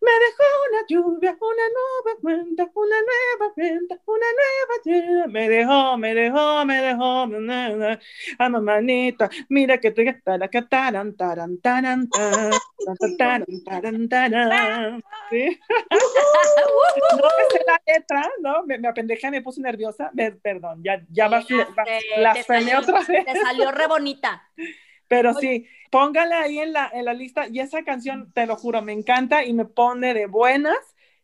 Me 0.00 0.10
dejó 0.10 0.44
una 0.68 0.86
lluvia, 0.88 1.36
una 1.40 1.62
nueva 1.76 2.20
cuenta, 2.20 2.70
una 2.74 2.96
nueva 3.00 3.54
cuenta, 3.54 3.98
una 4.06 4.26
nueva 4.38 4.74
lluvia. 4.84 5.26
Me 5.28 5.48
dejó, 5.48 5.96
me 5.96 6.14
dejó, 6.14 6.64
me 6.64 6.80
dejó, 6.80 7.98
a 8.38 8.48
mamanita. 8.48 9.30
Mira 9.48 9.78
que 9.78 9.90
te 9.92 10.12
taran, 10.22 11.16
taran, 11.16 11.16
taran, 11.16 12.08
taran, 12.10 12.10
taran, 13.18 13.46
taran, 13.64 14.08
taran. 14.08 15.04
¿Sí? 15.30 15.60
No 17.16 17.28
me 17.38 17.58
sé 17.58 17.64
la 17.66 17.80
letra, 17.86 18.30
¿no? 18.40 18.64
Me, 18.64 18.78
me 18.78 18.88
apendejé, 18.88 19.30
me 19.30 19.42
puse 19.42 19.60
nerviosa. 19.60 20.10
Me, 20.14 20.32
perdón, 20.32 20.82
ya, 20.82 21.02
ya 21.10 21.28
vas, 21.28 21.46
las 22.18 22.38
otra 22.38 23.00
vez. 23.06 23.24
Te 23.24 23.40
salió 23.40 23.70
re 23.70 23.86
bonita. 23.86 24.42
Pero 25.08 25.34
sí, 25.34 25.66
póngale 25.90 26.34
ahí 26.34 26.58
en 26.58 26.72
la, 26.72 26.90
en 26.92 27.04
la 27.04 27.14
lista 27.14 27.46
y 27.48 27.60
esa 27.60 27.84
canción, 27.84 28.32
te 28.32 28.46
lo 28.46 28.56
juro, 28.56 28.82
me 28.82 28.92
encanta 28.92 29.44
y 29.44 29.52
me 29.52 29.64
pone 29.64 30.14
de 30.14 30.26
buenas. 30.26 30.76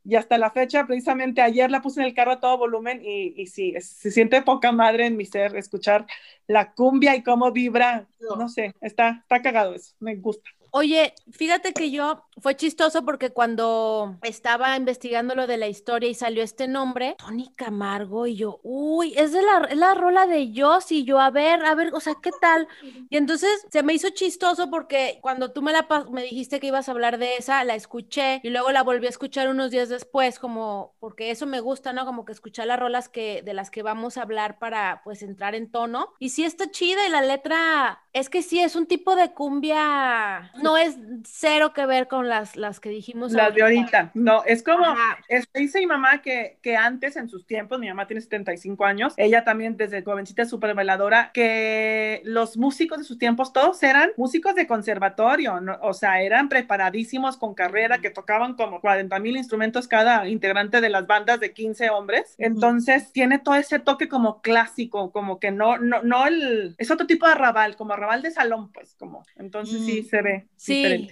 Y 0.05 0.17
hasta 0.17 0.37
la 0.37 0.51
fecha, 0.51 0.85
precisamente 0.87 1.41
ayer 1.43 1.71
la 1.71 1.81
puse 1.81 2.01
en 2.01 2.07
el 2.07 2.15
carro 2.15 2.33
a 2.33 2.41
todo 2.41 2.59
volumen 2.59 3.01
y, 3.05 3.35
y 3.41 3.47
sí, 3.47 3.75
se 3.81 4.11
siente 4.11 4.43
poca 4.43 4.73
madre 4.73 5.07
en 5.07 5.17
mi 5.17 5.25
ser 5.27 5.57
escuchar 5.57 6.07
la 6.49 6.73
cumbia 6.75 7.15
y 7.15 7.23
cómo 7.23 7.53
vibra, 7.53 8.09
no 8.33 8.49
sé, 8.49 8.75
está, 8.81 9.19
está 9.23 9.43
cagado 9.43 9.75
eso, 9.75 9.95
me 10.01 10.17
gusta. 10.17 10.51
Oye, 10.75 11.15
fíjate 11.31 11.75
que 11.75 11.91
yo 11.91 12.25
fue 12.41 12.57
chistoso 12.57 13.05
porque 13.05 13.31
cuando 13.31 14.17
estaba 14.23 14.75
investigando 14.75 15.35
lo 15.35 15.47
de 15.47 15.59
la 15.59 15.69
historia 15.69 16.09
y 16.09 16.15
salió 16.15 16.43
este 16.43 16.67
nombre, 16.67 17.15
Tony 17.19 17.53
Camargo, 17.55 18.27
y 18.27 18.37
yo, 18.37 18.59
uy, 18.63 19.13
es 19.19 19.33
de 19.33 19.43
la, 19.43 19.69
la 19.75 19.93
rola 19.93 20.27
de 20.27 20.51
Joss, 20.57 20.91
y 20.91 21.05
yo, 21.05 21.21
a 21.21 21.31
ver, 21.31 21.63
a 21.67 21.75
ver, 21.75 21.93
o 21.93 22.01
sea, 22.01 22.15
¿qué 22.23 22.31
tal? 22.41 22.67
Y 23.11 23.19
entonces 23.19 23.67
se 23.71 23.83
me 23.83 23.93
hizo 23.93 24.09
chistoso 24.11 24.71
porque 24.71 25.19
cuando 25.21 25.53
tú 25.53 25.61
me, 25.61 25.73
la, 25.73 25.87
me 26.11 26.23
dijiste 26.23 26.59
que 26.59 26.69
ibas 26.69 26.89
a 26.89 26.93
hablar 26.93 27.19
de 27.19 27.37
esa, 27.37 27.63
la 27.65 27.75
escuché 27.75 28.41
y 28.43 28.49
luego 28.49 28.73
la 28.73 28.83
volví 28.83 29.05
a 29.05 29.11
escuchar 29.11 29.51
unos 29.51 29.71
días 29.71 29.91
después, 29.91 30.39
como, 30.39 30.95
porque 31.01 31.31
eso 31.31 31.45
me 31.45 31.61
gusta, 31.61 31.93
¿no? 31.93 32.07
Como 32.07 32.25
que 32.25 32.33
escuchar 32.33 32.67
las 32.67 32.81
rolas 32.81 33.11
que, 33.11 33.43
de 33.43 33.53
las 33.53 33.71
que 33.71 33.83
vamos 33.83 34.17
a 34.17 34.23
hablar 34.23 34.59
para, 34.59 35.03
pues, 35.05 35.23
entrar 35.23 35.55
en 35.55 35.71
tono. 35.71 36.15
Y 36.19 36.31
sí 36.31 36.45
está 36.45 36.71
chida 36.71 37.07
y 37.07 37.11
la 37.11 37.21
letra, 37.21 38.02
es 38.13 38.29
que 38.29 38.43
sí, 38.43 38.61
es 38.61 38.77
un 38.77 38.87
tipo 38.87 39.17
de 39.17 39.33
cumbia 39.33 40.53
no 40.63 40.77
es 40.77 40.99
cero 41.25 41.73
que 41.73 41.87
ver 41.87 42.09
con 42.09 42.29
las, 42.29 42.57
las 42.57 42.79
que 42.79 42.91
dijimos. 42.91 43.33
Las 43.33 43.55
de 43.55 43.63
ahorita, 43.63 44.11
no, 44.15 44.45
es 44.45 44.63
como, 44.63 44.85
es, 45.29 45.49
dice 45.55 45.79
mi 45.81 45.87
mamá 45.87 46.21
que, 46.21 46.59
que 46.61 46.77
antes 46.77 47.17
en 47.17 47.29
sus 47.29 47.47
tiempos, 47.47 47.79
mi 47.79 47.89
mamá 47.89 48.07
tiene 48.07 48.21
75 48.21 48.85
años, 48.85 49.15
ella 49.17 49.45
también 49.45 49.79
desde 49.79 50.03
jovencita 50.03 50.45
súper 50.45 50.75
veladora, 50.75 51.31
que 51.33 52.21
los 52.25 52.59
músicos 52.59 52.99
de 52.99 53.05
sus 53.05 53.19
tiempos 53.19 53.53
todos 53.53 53.83
eran 53.83 54.11
músicos 54.19 54.55
de 54.55 54.67
conservatorio, 54.67 55.59
o 55.81 55.95
sea, 55.95 56.21
eran 56.21 56.51
preparadísimos 56.51 57.39
con 57.39 57.55
carrera, 57.55 57.99
que 57.99 58.11
tocaban 58.11 58.55
como 58.55 58.81
40 58.83 59.19
mil 59.21 59.37
instrumentos 59.39 59.89
cada 59.89 60.29
integrante 60.29 60.83
de 60.83 60.91
las 60.91 61.07
bandas 61.07 61.41
de 61.41 61.55
15 61.55 61.89
hombres, 61.89 62.35
entonces 62.37 63.11
tiene 63.13 63.39
todo 63.39 63.55
ese 63.55 63.79
toque 63.79 64.09
como 64.09 64.43
clásico, 64.43 65.13
como 65.13 65.41
que 65.41 65.51
no, 65.51 65.79
no, 65.79 66.03
no 66.03 66.27
el, 66.27 66.75
es 66.77 66.91
otro 66.91 67.07
tipo 67.07 67.27
de 67.27 67.33
arrabal, 67.33 67.77
como 67.77 67.95
arrabal 68.03 68.23
de 68.23 68.31
salón, 68.31 68.73
pues, 68.73 68.95
como, 68.97 69.25
entonces 69.37 69.85
sí 69.85 70.03
se 70.03 70.23
ve. 70.23 70.49
Sí. 70.57 71.09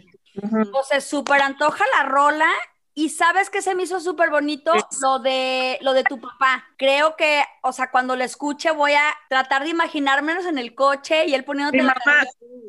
O 0.72 0.82
sea, 0.84 1.00
súper 1.00 1.42
antoja 1.42 1.84
la 1.96 2.08
rola 2.08 2.50
y 2.94 3.10
sabes 3.10 3.50
que 3.50 3.62
se 3.62 3.74
me 3.74 3.84
hizo 3.84 4.00
súper 4.00 4.30
bonito 4.30 4.72
lo 5.00 5.18
de 5.20 5.78
lo 5.80 5.92
de 5.92 6.04
tu 6.04 6.20
papá. 6.20 6.66
Creo 6.76 7.16
que, 7.16 7.42
o 7.62 7.72
sea, 7.72 7.90
cuando 7.90 8.16
lo 8.16 8.24
escuche 8.24 8.70
voy 8.72 8.92
a 8.92 9.04
tratar 9.28 9.64
de 9.64 9.70
imaginármelos 9.70 10.46
en 10.46 10.58
el 10.58 10.74
coche 10.74 11.26
y 11.26 11.34
él 11.34 11.44
poniéndote 11.44 11.78
la 11.78 11.94
mamá. 12.04 12.24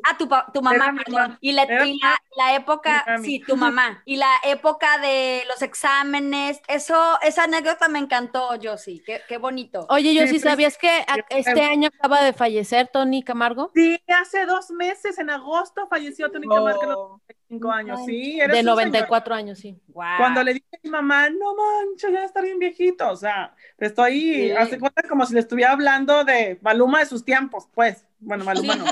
Ah, 0.08 0.16
tu, 0.16 0.28
tu 0.52 0.62
mamá, 0.62 0.94
perdón. 0.96 1.38
Y, 1.40 1.52
la, 1.52 1.66
la, 2.36 2.54
época, 2.54 3.04
sí, 3.22 3.40
tu 3.46 3.56
mamá. 3.56 4.02
Y 4.04 4.16
la 4.16 4.32
época 4.44 4.98
de 4.98 5.44
los 5.48 5.62
exámenes, 5.62 6.60
eso, 6.68 7.18
esa 7.22 7.44
anécdota 7.44 7.88
me 7.88 7.98
encantó, 7.98 8.50
Josie. 8.62 9.02
Qué, 9.04 9.20
qué 9.28 9.38
bonito. 9.38 9.86
Oye, 9.90 10.18
Josie, 10.18 10.40
¿sabías 10.40 10.78
que 10.78 11.04
este 11.30 11.62
año 11.62 11.88
acaba 11.88 12.22
de 12.22 12.32
fallecer 12.32 12.88
Tony 12.92 13.22
Camargo? 13.22 13.70
Sí, 13.74 14.00
hace 14.08 14.46
dos 14.46 14.70
meses, 14.70 15.18
en 15.18 15.30
agosto, 15.30 15.86
falleció 15.88 16.30
Tony 16.30 16.48
Camargo 16.48 17.20
años, 17.72 18.00
sí. 18.06 18.38
de 18.38 18.62
94 18.62 19.34
años, 19.34 19.58
sí. 19.58 19.80
Cuando 19.92 20.42
le 20.42 20.54
dije 20.54 20.66
a 20.72 20.78
mi 20.82 20.90
mamá, 20.90 21.28
no 21.30 21.54
mancha, 21.54 22.10
ya 22.10 22.24
está 22.24 22.40
bien 22.40 22.58
viejito, 22.58 23.10
o 23.10 23.16
sea, 23.16 23.54
estoy, 23.78 24.50
hace 24.52 24.78
cuenta 24.78 25.02
como 25.08 25.26
si 25.26 25.34
le 25.34 25.40
estuviera 25.40 25.72
hablando 25.72 26.24
de 26.24 26.58
Maluma 26.62 27.00
de 27.00 27.06
sus 27.06 27.24
tiempos, 27.24 27.68
pues. 27.74 28.06
Bueno, 28.20 28.44
Maluma 28.44 28.76
no. 28.76 28.84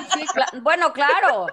bueno, 0.62 0.92
claro. 0.92 1.46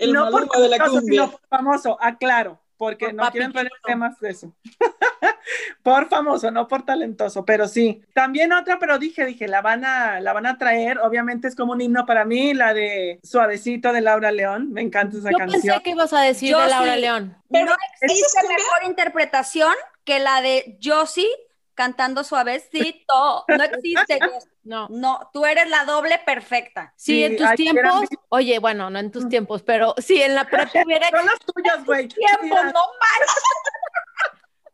El 0.00 0.12
no 0.12 0.30
por 0.30 0.48
de 0.48 0.68
la 0.68 0.88
sino 1.00 1.30
por 1.30 1.40
famoso, 1.48 1.98
aclaro 2.00 2.60
porque 2.76 3.12
no 3.12 3.30
quieren 3.30 3.52
tener 3.52 3.72
temas 3.84 4.18
de 4.20 4.30
eso. 4.30 4.54
por 5.82 6.08
famoso, 6.08 6.50
no 6.50 6.68
por 6.68 6.84
talentoso, 6.84 7.44
pero 7.44 7.68
sí. 7.68 8.02
También 8.12 8.52
otra, 8.52 8.78
pero 8.78 8.98
dije, 8.98 9.24
dije, 9.24 9.48
la 9.48 9.62
van 9.62 9.84
a, 9.84 10.20
la 10.20 10.32
van 10.32 10.46
a 10.46 10.58
traer. 10.58 10.98
Obviamente 10.98 11.48
es 11.48 11.56
como 11.56 11.72
un 11.72 11.80
himno 11.80 12.06
para 12.06 12.24
mí, 12.24 12.54
la 12.54 12.74
de 12.74 13.20
Suavecito 13.22 13.92
de 13.92 14.00
Laura 14.00 14.32
León. 14.32 14.72
Me 14.72 14.82
encanta 14.82 15.18
esa 15.18 15.30
canción. 15.30 15.62
Yo 15.62 15.72
pensé 15.72 15.82
que 15.82 15.90
ibas 15.90 16.12
a 16.12 16.20
decir 16.20 16.56
de 16.56 16.66
Laura 16.68 16.96
León. 16.96 17.36
Pero 17.50 17.66
no 17.66 17.76
existe 18.00 18.40
mejor 18.42 18.84
interpretación 18.84 19.74
que 20.04 20.18
la 20.18 20.40
de 20.42 20.78
Josie 20.82 21.28
cantando 21.74 22.24
suavecito. 22.24 23.44
No 23.48 23.62
existe. 23.62 24.18
No. 24.66 24.88
No, 24.90 25.30
tú 25.32 25.46
eres 25.46 25.70
la 25.70 25.84
doble 25.84 26.20
perfecta. 26.26 26.92
Sí, 26.96 27.22
en 27.22 27.36
tus 27.36 27.54
tiempos. 27.54 28.08
Oye, 28.30 28.58
bueno, 28.58 28.90
no 28.90 28.98
en 28.98 29.12
tus 29.12 29.28
tiempos, 29.28 29.62
pero 29.62 29.94
sí, 29.98 30.20
en 30.20 30.34
la 30.34 30.44
prepa 30.50 30.82
hubiera. 30.84 31.08
Son 31.08 31.24
las 31.24 31.38
tuyas, 31.38 31.84
güey. 31.86 32.08
Tiempos, 32.08 32.64
no 32.64 32.72
más. 32.72 33.36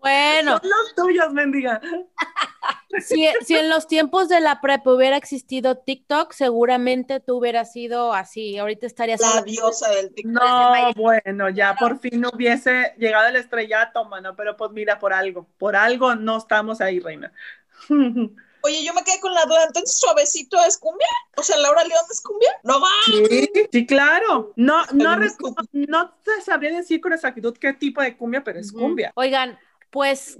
Bueno. 0.03 0.59
Son 0.59 0.69
los 0.69 0.95
tuyos, 0.97 1.33
mendiga. 1.33 1.81
Si, 3.01 3.27
si, 3.41 3.57
en 3.57 3.71
los 3.71 3.87
tiempos 3.87 4.29
de 4.29 4.39
la 4.41 4.61
prepa 4.61 4.93
hubiera 4.93 5.17
existido 5.17 5.79
TikTok, 5.79 6.33
seguramente 6.33 7.21
tú 7.21 7.39
hubieras 7.39 7.73
sido 7.73 8.13
así. 8.13 8.59
Ahorita 8.59 8.87
estarías. 8.87 9.19
La 9.21 9.41
diosa 9.41 9.89
del 9.91 10.13
TikTok. 10.13 10.35
No, 10.35 10.93
bueno, 10.95 11.49
ya 11.49 11.75
por 11.75 11.99
fin 12.01 12.21
no 12.21 12.29
hubiese 12.35 12.95
llegado 12.99 13.29
el 13.29 13.37
estrellato, 13.37 14.05
mano. 14.05 14.37
Pero 14.37 14.59
pues 14.59 14.73
mira, 14.73 14.99
por 14.99 15.15
algo. 15.15 15.49
Por 15.57 15.75
algo 15.75 16.15
no 16.15 16.37
estamos 16.37 16.83
ahí, 16.83 17.01
reina. 17.01 17.33
Oye, 18.63 18.85
yo 18.85 18.95
me 18.95 19.03
quedé 19.03 19.21
con 19.21 19.35
la 19.35 19.45
duda, 19.45 19.65
entonces 19.67 19.99
suavecito 19.99 20.57
es 20.65 20.79
cumbia? 20.79 21.07
O 21.37 21.43
sea, 21.43 21.57
Laura 21.59 21.85
León 21.85 22.05
es 22.11 22.21
cumbia? 22.21 22.51
No 22.63 22.81
va. 22.81 22.89
Sí, 23.07 23.51
sí, 23.73 23.87
claro. 23.87 24.53
No, 24.57 24.85
no, 24.93 25.17
no 25.73 26.11
te 26.23 26.41
sabría 26.43 26.77
decir 26.77 27.01
con 27.01 27.13
exactitud 27.13 27.57
qué 27.59 27.73
tipo 27.73 28.01
de 28.03 28.17
cumbia, 28.17 28.45
pero 28.45 28.59
es 28.59 28.73
cumbia. 28.73 29.13
Oigan, 29.15 29.59
pues 29.91 30.39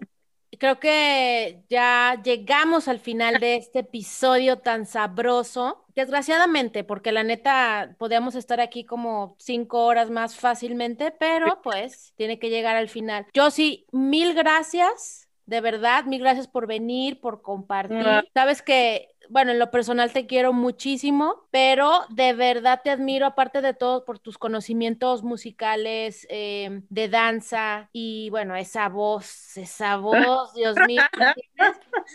creo 0.59 0.79
que 0.79 1.65
ya 1.69 2.21
llegamos 2.23 2.87
al 2.87 3.01
final 3.01 3.41
de 3.41 3.57
este 3.57 3.81
episodio 3.81 4.59
tan 4.59 4.87
sabroso. 4.87 5.85
Desgraciadamente, 5.95 6.85
porque 6.85 7.13
la 7.13 7.23
neta 7.23 7.97
podíamos 7.99 8.35
estar 8.35 8.61
aquí 8.61 8.85
como 8.85 9.37
cinco 9.39 9.85
horas 9.85 10.09
más 10.09 10.37
fácilmente, 10.37 11.11
pero 11.11 11.61
pues 11.63 12.15
tiene 12.17 12.39
que 12.39 12.49
llegar 12.49 12.77
al 12.77 12.89
final. 12.89 13.27
Yo 13.35 13.51
sí, 13.51 13.87
mil 13.93 14.33
gracias 14.35 15.22
de 15.53 15.61
verdad, 15.61 16.07
mil 16.07 16.21
gracias 16.21 16.49
por 16.49 16.67
venir, 16.67 17.21
por 17.21 17.43
compartir. 17.43 18.07
Sabes 18.33 18.63
que, 18.63 19.11
bueno, 19.29 19.51
en 19.51 19.59
lo 19.59 19.71
personal 19.71 20.11
te 20.11 20.27
quiero 20.27 20.55
muchísimo, 20.55 21.47
pero 21.51 22.07
de 22.09 22.33
verdad 22.33 22.81
te 22.83 22.89
admiro, 22.89 23.27
aparte 23.27 23.61
de 23.61 23.75
todo, 23.75 24.07
por 24.07 24.19
tus 24.19 24.39
conocimientos 24.39 25.23
musicales, 25.23 26.27
em, 26.31 26.87
de 26.89 27.11
danza 27.11 27.91
y, 27.93 28.31
bueno, 28.31 28.57
esa 28.57 28.89
voz, 28.89 29.55
esa 29.59 29.99
voz, 29.99 30.55
Dios 30.55 30.75
mío. 30.87 31.03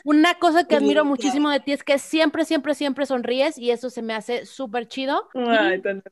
Una 0.03 0.33
cosa 0.39 0.63
que 0.63 0.77
admiro 0.77 1.05
muchísimo 1.05 1.51
de 1.51 1.59
ti 1.59 1.73
es 1.73 1.83
que 1.83 1.99
siempre, 1.99 2.43
siempre, 2.43 2.73
siempre 2.73 3.05
sonríes 3.05 3.59
y 3.59 3.69
eso 3.69 3.91
se 3.91 4.01
me 4.01 4.15
hace 4.15 4.47
súper 4.47 4.87
chido. 4.87 5.29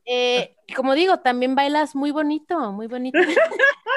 Eh, 0.06 0.56
y, 0.68 0.74
como 0.74 0.94
digo, 0.94 1.22
también 1.22 1.56
bailas 1.56 1.96
muy 1.96 2.12
bonito, 2.12 2.72
muy 2.72 2.86
bonito. 2.86 3.18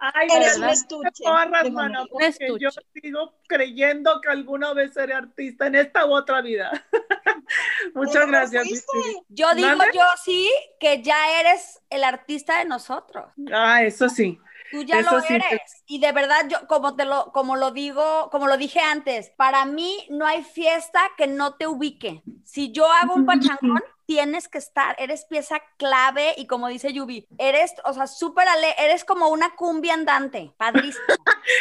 Ay, 0.00 0.28
eres 0.34 0.56
un 0.58 0.64
estuche. 0.64 1.24
Porras, 1.24 1.70
mano, 1.70 2.06
porque 2.10 2.56
yo 2.58 2.70
sigo 2.92 3.34
creyendo 3.46 4.20
que 4.20 4.28
alguna 4.28 4.72
vez 4.74 4.94
seré 4.94 5.14
artista 5.14 5.66
en 5.66 5.76
esta 5.76 6.06
u 6.06 6.14
otra 6.14 6.40
vida. 6.40 6.70
Muchas 7.94 8.26
gracias. 8.26 8.86
Yo 9.28 9.54
digo 9.54 9.78
yo 9.92 10.02
sí 10.22 10.50
que 10.80 11.02
ya 11.02 11.40
eres 11.40 11.80
el 11.90 12.04
artista 12.04 12.58
de 12.58 12.64
nosotros. 12.64 13.26
Ah, 13.52 13.82
eso 13.82 14.08
sí. 14.08 14.38
Tú 14.70 14.82
ya 14.82 15.02
lo 15.02 15.22
eres. 15.22 15.84
Y 15.86 16.00
de 16.00 16.10
verdad, 16.12 16.48
yo, 16.48 16.66
como 16.66 16.96
te 16.96 17.04
lo, 17.04 17.30
como 17.32 17.56
lo 17.56 17.70
digo, 17.70 18.28
como 18.30 18.48
lo 18.48 18.56
dije 18.56 18.80
antes, 18.80 19.30
para 19.36 19.64
mí 19.66 20.06
no 20.10 20.26
hay 20.26 20.42
fiesta 20.42 21.00
que 21.16 21.26
no 21.26 21.54
te 21.54 21.66
ubique. 21.66 22.22
Si 22.44 22.72
yo 22.72 22.90
hago 22.90 23.14
un 23.14 23.26
pachangón, 23.26 23.82
tienes 24.06 24.48
que 24.48 24.58
estar, 24.58 24.94
eres 24.98 25.24
pieza 25.24 25.60
clave 25.76 26.34
y 26.36 26.46
como 26.46 26.68
dice 26.68 26.92
Yubi, 26.92 27.26
eres, 27.38 27.74
o 27.84 27.92
sea, 27.92 28.06
súper 28.06 28.46
ale, 28.48 28.74
eres 28.78 29.04
como 29.04 29.28
una 29.28 29.54
cumbia 29.54 29.94
andante, 29.94 30.52
padrísimo, 30.56 31.04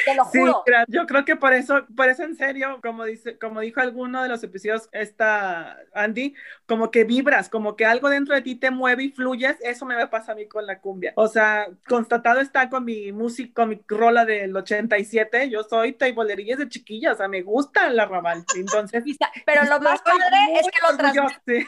te 0.05 0.15
lo 0.15 0.25
juro. 0.25 0.63
Sí, 0.65 0.73
yo 0.87 1.05
creo 1.05 1.25
que 1.25 1.35
por 1.35 1.53
eso, 1.53 1.85
por 1.95 2.09
eso 2.09 2.23
en 2.23 2.35
serio, 2.35 2.79
como 2.81 3.05
dice, 3.05 3.37
como 3.37 3.61
dijo 3.61 3.81
alguno 3.81 4.23
de 4.23 4.29
los 4.29 4.43
episodios 4.43 4.89
esta 4.91 5.77
Andy, 5.93 6.35
como 6.65 6.91
que 6.91 7.03
vibras, 7.03 7.49
como 7.49 7.75
que 7.75 7.85
algo 7.85 8.09
dentro 8.09 8.35
de 8.35 8.41
ti 8.41 8.55
te 8.55 8.71
mueve 8.71 9.03
y 9.03 9.11
fluyes, 9.11 9.57
eso 9.61 9.85
me 9.85 10.07
pasa 10.07 10.33
a 10.33 10.35
mí 10.35 10.47
con 10.47 10.65
la 10.65 10.79
cumbia. 10.79 11.13
O 11.15 11.27
sea, 11.27 11.67
constatado 11.87 12.39
está 12.39 12.69
con 12.69 12.85
mi 12.85 13.11
música, 13.11 13.53
con 13.53 13.69
mi 13.69 13.81
rola 13.87 14.25
del 14.25 14.55
87, 14.55 15.49
yo 15.49 15.63
soy 15.63 15.93
taibolerías 15.93 16.59
de 16.59 16.69
chiquillas, 16.69 17.13
o 17.13 17.17
sea, 17.17 17.27
me 17.27 17.41
gusta 17.41 17.89
la 17.89 18.05
ramal, 18.05 18.43
entonces. 18.55 19.03
Pero 19.45 19.63
lo 19.65 19.79
más 19.81 20.01
padre 20.01 20.59
es 20.59 20.67
que 20.67 20.91
lo 20.91 20.97
transmites. 20.97 21.67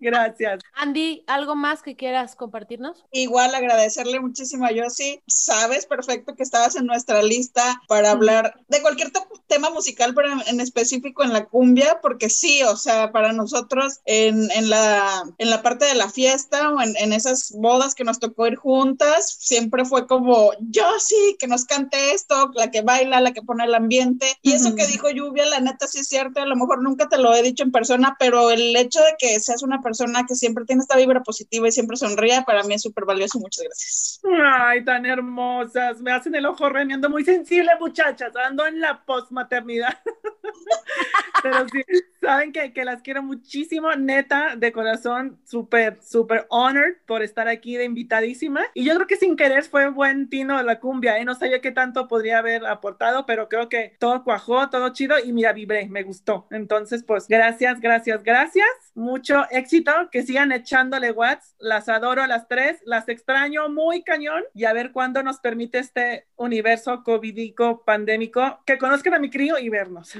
Gracias. 0.00 0.60
Andy, 0.74 1.24
¿algo 1.26 1.54
más 1.54 1.82
que 1.82 1.94
quieras 1.94 2.34
compartirnos? 2.34 3.04
Igual 3.12 3.54
agradecerle 3.54 4.18
muchísimo 4.18 4.64
a 4.64 4.72
Yossi. 4.72 5.20
Sabes 5.26 5.84
perfecto 5.84 6.34
que 6.34 6.42
estabas 6.42 6.74
en 6.76 6.86
nuestra 6.86 7.22
lista 7.22 7.82
para 7.86 8.12
hablar 8.12 8.54
de 8.68 8.80
cualquier 8.80 9.12
tema 9.46 9.68
musical, 9.68 10.14
pero 10.14 10.28
en, 10.46 10.60
específico 10.60 11.22
en 11.22 11.34
la 11.34 11.44
cumbia, 11.44 11.98
porque 12.00 12.30
sí, 12.30 12.62
o 12.62 12.76
sea, 12.76 13.12
para 13.12 13.32
nosotros 13.32 14.00
en, 14.06 14.50
en 14.52 14.70
la, 14.70 15.22
en 15.36 15.50
la 15.50 15.60
parte 15.60 15.84
de 15.84 15.94
la 15.94 16.08
fiesta 16.08 16.70
o 16.70 16.80
en, 16.80 16.96
en, 16.96 17.12
esas 17.12 17.52
bodas 17.58 17.94
que 17.94 18.04
nos 18.04 18.20
tocó 18.20 18.46
ir 18.46 18.56
juntas, 18.56 19.36
siempre 19.38 19.84
fue 19.84 20.06
como, 20.06 20.52
yo 20.60 20.84
sí, 20.98 21.36
que 21.38 21.46
nos 21.46 21.66
cante 21.66 22.14
esto, 22.14 22.52
la 22.54 22.70
que 22.70 22.80
baila, 22.80 23.20
la 23.20 23.32
que 23.32 23.42
pone 23.42 23.64
el 23.64 23.74
ambiente. 23.74 24.26
Y 24.40 24.52
eso 24.52 24.74
que 24.74 24.86
dijo 24.86 25.10
Lluvia, 25.10 25.44
la 25.46 25.60
neta 25.60 25.86
sí 25.86 25.98
es 25.98 26.08
cierto, 26.08 26.40
a 26.40 26.46
lo 26.46 26.56
mejor 26.56 26.82
nunca 26.82 27.08
te 27.08 27.18
lo 27.18 27.34
he 27.34 27.42
dicho 27.42 27.64
en 27.64 27.72
persona, 27.72 28.16
pero 28.18 28.50
el 28.50 28.74
hecho 28.76 29.00
de 29.00 29.16
que 29.18 29.40
seas 29.40 29.62
una 29.62 29.82
persona 29.82 29.89
que 30.26 30.34
siempre 30.34 30.64
tiene 30.64 30.82
esta 30.82 30.96
vibra 30.96 31.22
positiva 31.22 31.68
y 31.68 31.72
siempre 31.72 31.96
sonríe, 31.96 32.42
para 32.46 32.62
mí 32.64 32.74
es 32.74 32.82
súper 32.82 33.04
valioso. 33.04 33.38
Muchas 33.38 33.64
gracias. 33.64 34.20
Ay, 34.42 34.84
tan 34.84 35.06
hermosas. 35.06 36.00
Me 36.00 36.12
hacen 36.12 36.34
el 36.34 36.46
ojo 36.46 36.68
remiendo 36.68 37.08
muy 37.08 37.24
sensible, 37.24 37.70
muchachas. 37.80 38.34
Ando 38.36 38.66
en 38.66 38.80
la 38.80 39.04
postmaternidad. 39.04 39.98
Pero 41.42 41.66
sí, 41.68 41.82
saben 42.20 42.52
que, 42.52 42.72
que, 42.72 42.84
las 42.84 43.02
quiero 43.02 43.22
muchísimo, 43.22 43.90
neta, 43.96 44.56
de 44.56 44.72
corazón, 44.72 45.38
súper, 45.46 45.98
súper 46.02 46.46
honored 46.50 46.96
por 47.06 47.22
estar 47.22 47.48
aquí 47.48 47.76
de 47.76 47.84
invitadísima. 47.84 48.60
Y 48.74 48.84
yo 48.84 48.94
creo 48.94 49.06
que 49.06 49.16
sin 49.16 49.36
querer 49.36 49.64
fue 49.64 49.88
buen 49.88 50.28
tino 50.28 50.58
de 50.58 50.64
la 50.64 50.80
cumbia, 50.80 51.18
¿eh? 51.18 51.24
No 51.24 51.34
sabía 51.34 51.60
qué 51.60 51.72
tanto 51.72 52.08
podría 52.08 52.38
haber 52.38 52.66
aportado, 52.66 53.24
pero 53.26 53.48
creo 53.48 53.68
que 53.68 53.96
todo 53.98 54.22
cuajó, 54.22 54.68
todo 54.68 54.90
chido 54.90 55.16
y 55.18 55.32
mira, 55.32 55.52
vibré, 55.52 55.88
me 55.88 56.02
gustó. 56.02 56.46
Entonces, 56.50 57.04
pues, 57.04 57.26
gracias, 57.26 57.80
gracias, 57.80 58.22
gracias. 58.22 58.68
Mucho 58.94 59.44
éxito, 59.50 59.92
que 60.10 60.22
sigan 60.22 60.52
echándole 60.52 61.12
watts. 61.12 61.54
Las 61.58 61.88
adoro 61.88 62.22
a 62.22 62.26
las 62.26 62.48
tres, 62.48 62.80
las 62.84 63.08
extraño 63.08 63.68
muy 63.68 64.02
cañón 64.02 64.42
y 64.54 64.64
a 64.64 64.72
ver 64.72 64.92
cuándo 64.92 65.22
nos 65.22 65.40
permite 65.40 65.78
este 65.78 66.26
universo 66.36 67.02
covidico 67.02 67.84
pandémico 67.84 68.60
que 68.66 68.78
conozcan 68.78 69.14
a 69.14 69.18
mi 69.18 69.30
crío 69.30 69.58
y 69.58 69.68
vernos. 69.68 70.12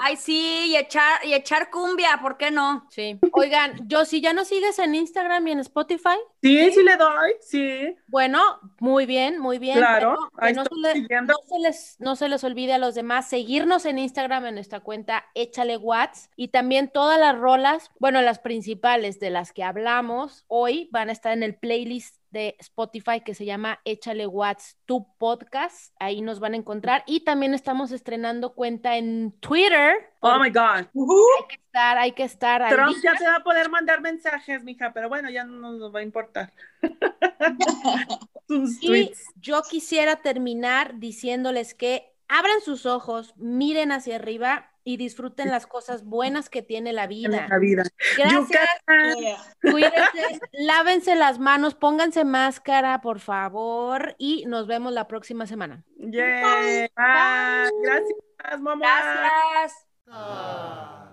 Ay, 0.00 0.16
sí, 0.16 0.66
y 0.68 0.76
echar, 0.76 1.24
y 1.24 1.34
echar 1.34 1.70
cumbia, 1.70 2.18
¿por 2.20 2.36
qué 2.36 2.50
no? 2.50 2.86
Sí. 2.90 3.18
Oigan, 3.32 3.88
yo 3.88 4.04
si 4.04 4.20
ya 4.20 4.32
no 4.32 4.44
sigues 4.44 4.78
en 4.78 4.94
Instagram 4.94 5.46
y 5.48 5.52
en 5.52 5.60
Spotify. 5.60 6.18
Sí, 6.42 6.70
sí, 6.72 6.82
le 6.82 6.96
doy, 6.96 7.32
sí. 7.40 7.96
Bueno, 8.06 8.60
muy 8.78 9.06
bien, 9.06 9.38
muy 9.38 9.58
bien. 9.58 9.78
Claro, 9.78 10.16
no, 10.54 10.64
se 10.64 11.58
les, 11.60 12.00
no 12.00 12.16
se 12.16 12.28
les 12.28 12.44
olvide 12.44 12.74
a 12.74 12.78
los 12.78 12.94
demás 12.94 13.28
seguirnos 13.28 13.86
en 13.86 13.98
Instagram 13.98 14.46
en 14.46 14.54
nuestra 14.56 14.80
cuenta 14.80 15.24
Échale 15.34 15.76
Watts 15.76 16.30
y 16.36 16.48
también 16.48 16.90
todas 16.90 17.18
las 17.18 17.38
rolas, 17.38 17.90
bueno, 17.98 18.11
las 18.20 18.40
principales 18.40 19.20
de 19.20 19.30
las 19.30 19.52
que 19.52 19.62
hablamos 19.62 20.44
hoy 20.48 20.88
van 20.92 21.08
a 21.08 21.12
estar 21.12 21.32
en 21.32 21.42
el 21.42 21.54
playlist 21.54 22.16
de 22.30 22.56
Spotify 22.58 23.20
que 23.20 23.34
se 23.34 23.44
llama 23.44 23.80
Échale 23.84 24.26
Watts 24.26 24.78
tu 24.86 25.06
podcast. 25.18 25.94
Ahí 26.00 26.22
nos 26.22 26.40
van 26.40 26.54
a 26.54 26.56
encontrar. 26.56 27.04
Y 27.06 27.20
también 27.20 27.54
estamos 27.54 27.92
estrenando 27.92 28.54
cuenta 28.54 28.96
en 28.96 29.32
Twitter. 29.40 30.10
Oh 30.20 30.38
my 30.38 30.50
God. 30.50 30.86
Hay 30.86 31.46
que 31.48 31.54
estar, 31.54 31.98
hay 31.98 32.12
que 32.12 32.24
estar. 32.24 32.68
Trump 32.68 32.96
ya 33.02 33.14
te 33.14 33.26
va 33.26 33.36
a 33.36 33.44
poder 33.44 33.70
mandar 33.70 34.00
mensajes, 34.00 34.64
mija, 34.64 34.92
pero 34.92 35.08
bueno, 35.08 35.30
ya 35.30 35.44
no 35.44 35.72
nos 35.72 35.94
va 35.94 36.00
a 36.00 36.02
importar. 36.02 36.52
y 38.80 39.12
yo 39.36 39.62
quisiera 39.62 40.16
terminar 40.16 40.98
diciéndoles 40.98 41.74
que 41.74 42.12
abran 42.28 42.60
sus 42.62 42.86
ojos, 42.86 43.34
miren 43.36 43.92
hacia 43.92 44.16
arriba 44.16 44.71
y 44.84 44.96
disfruten 44.96 45.50
las 45.50 45.66
cosas 45.66 46.04
buenas 46.04 46.48
que 46.48 46.62
tiene 46.62 46.92
la 46.92 47.06
vida. 47.06 47.46
La 47.48 47.58
vida. 47.58 47.84
Gracias. 48.16 49.56
Cuídense, 49.60 50.40
lávense 50.52 51.14
las 51.14 51.38
manos, 51.38 51.74
pónganse 51.74 52.24
máscara, 52.24 53.00
por 53.00 53.20
favor, 53.20 54.14
y 54.18 54.44
nos 54.46 54.66
vemos 54.66 54.92
la 54.92 55.06
próxima 55.08 55.46
semana. 55.46 55.84
Yeah. 55.98 56.88
Gracias, 56.96 58.60
mamá. 58.60 58.78
Gracias. 58.78 59.86
Ah. 60.08 61.11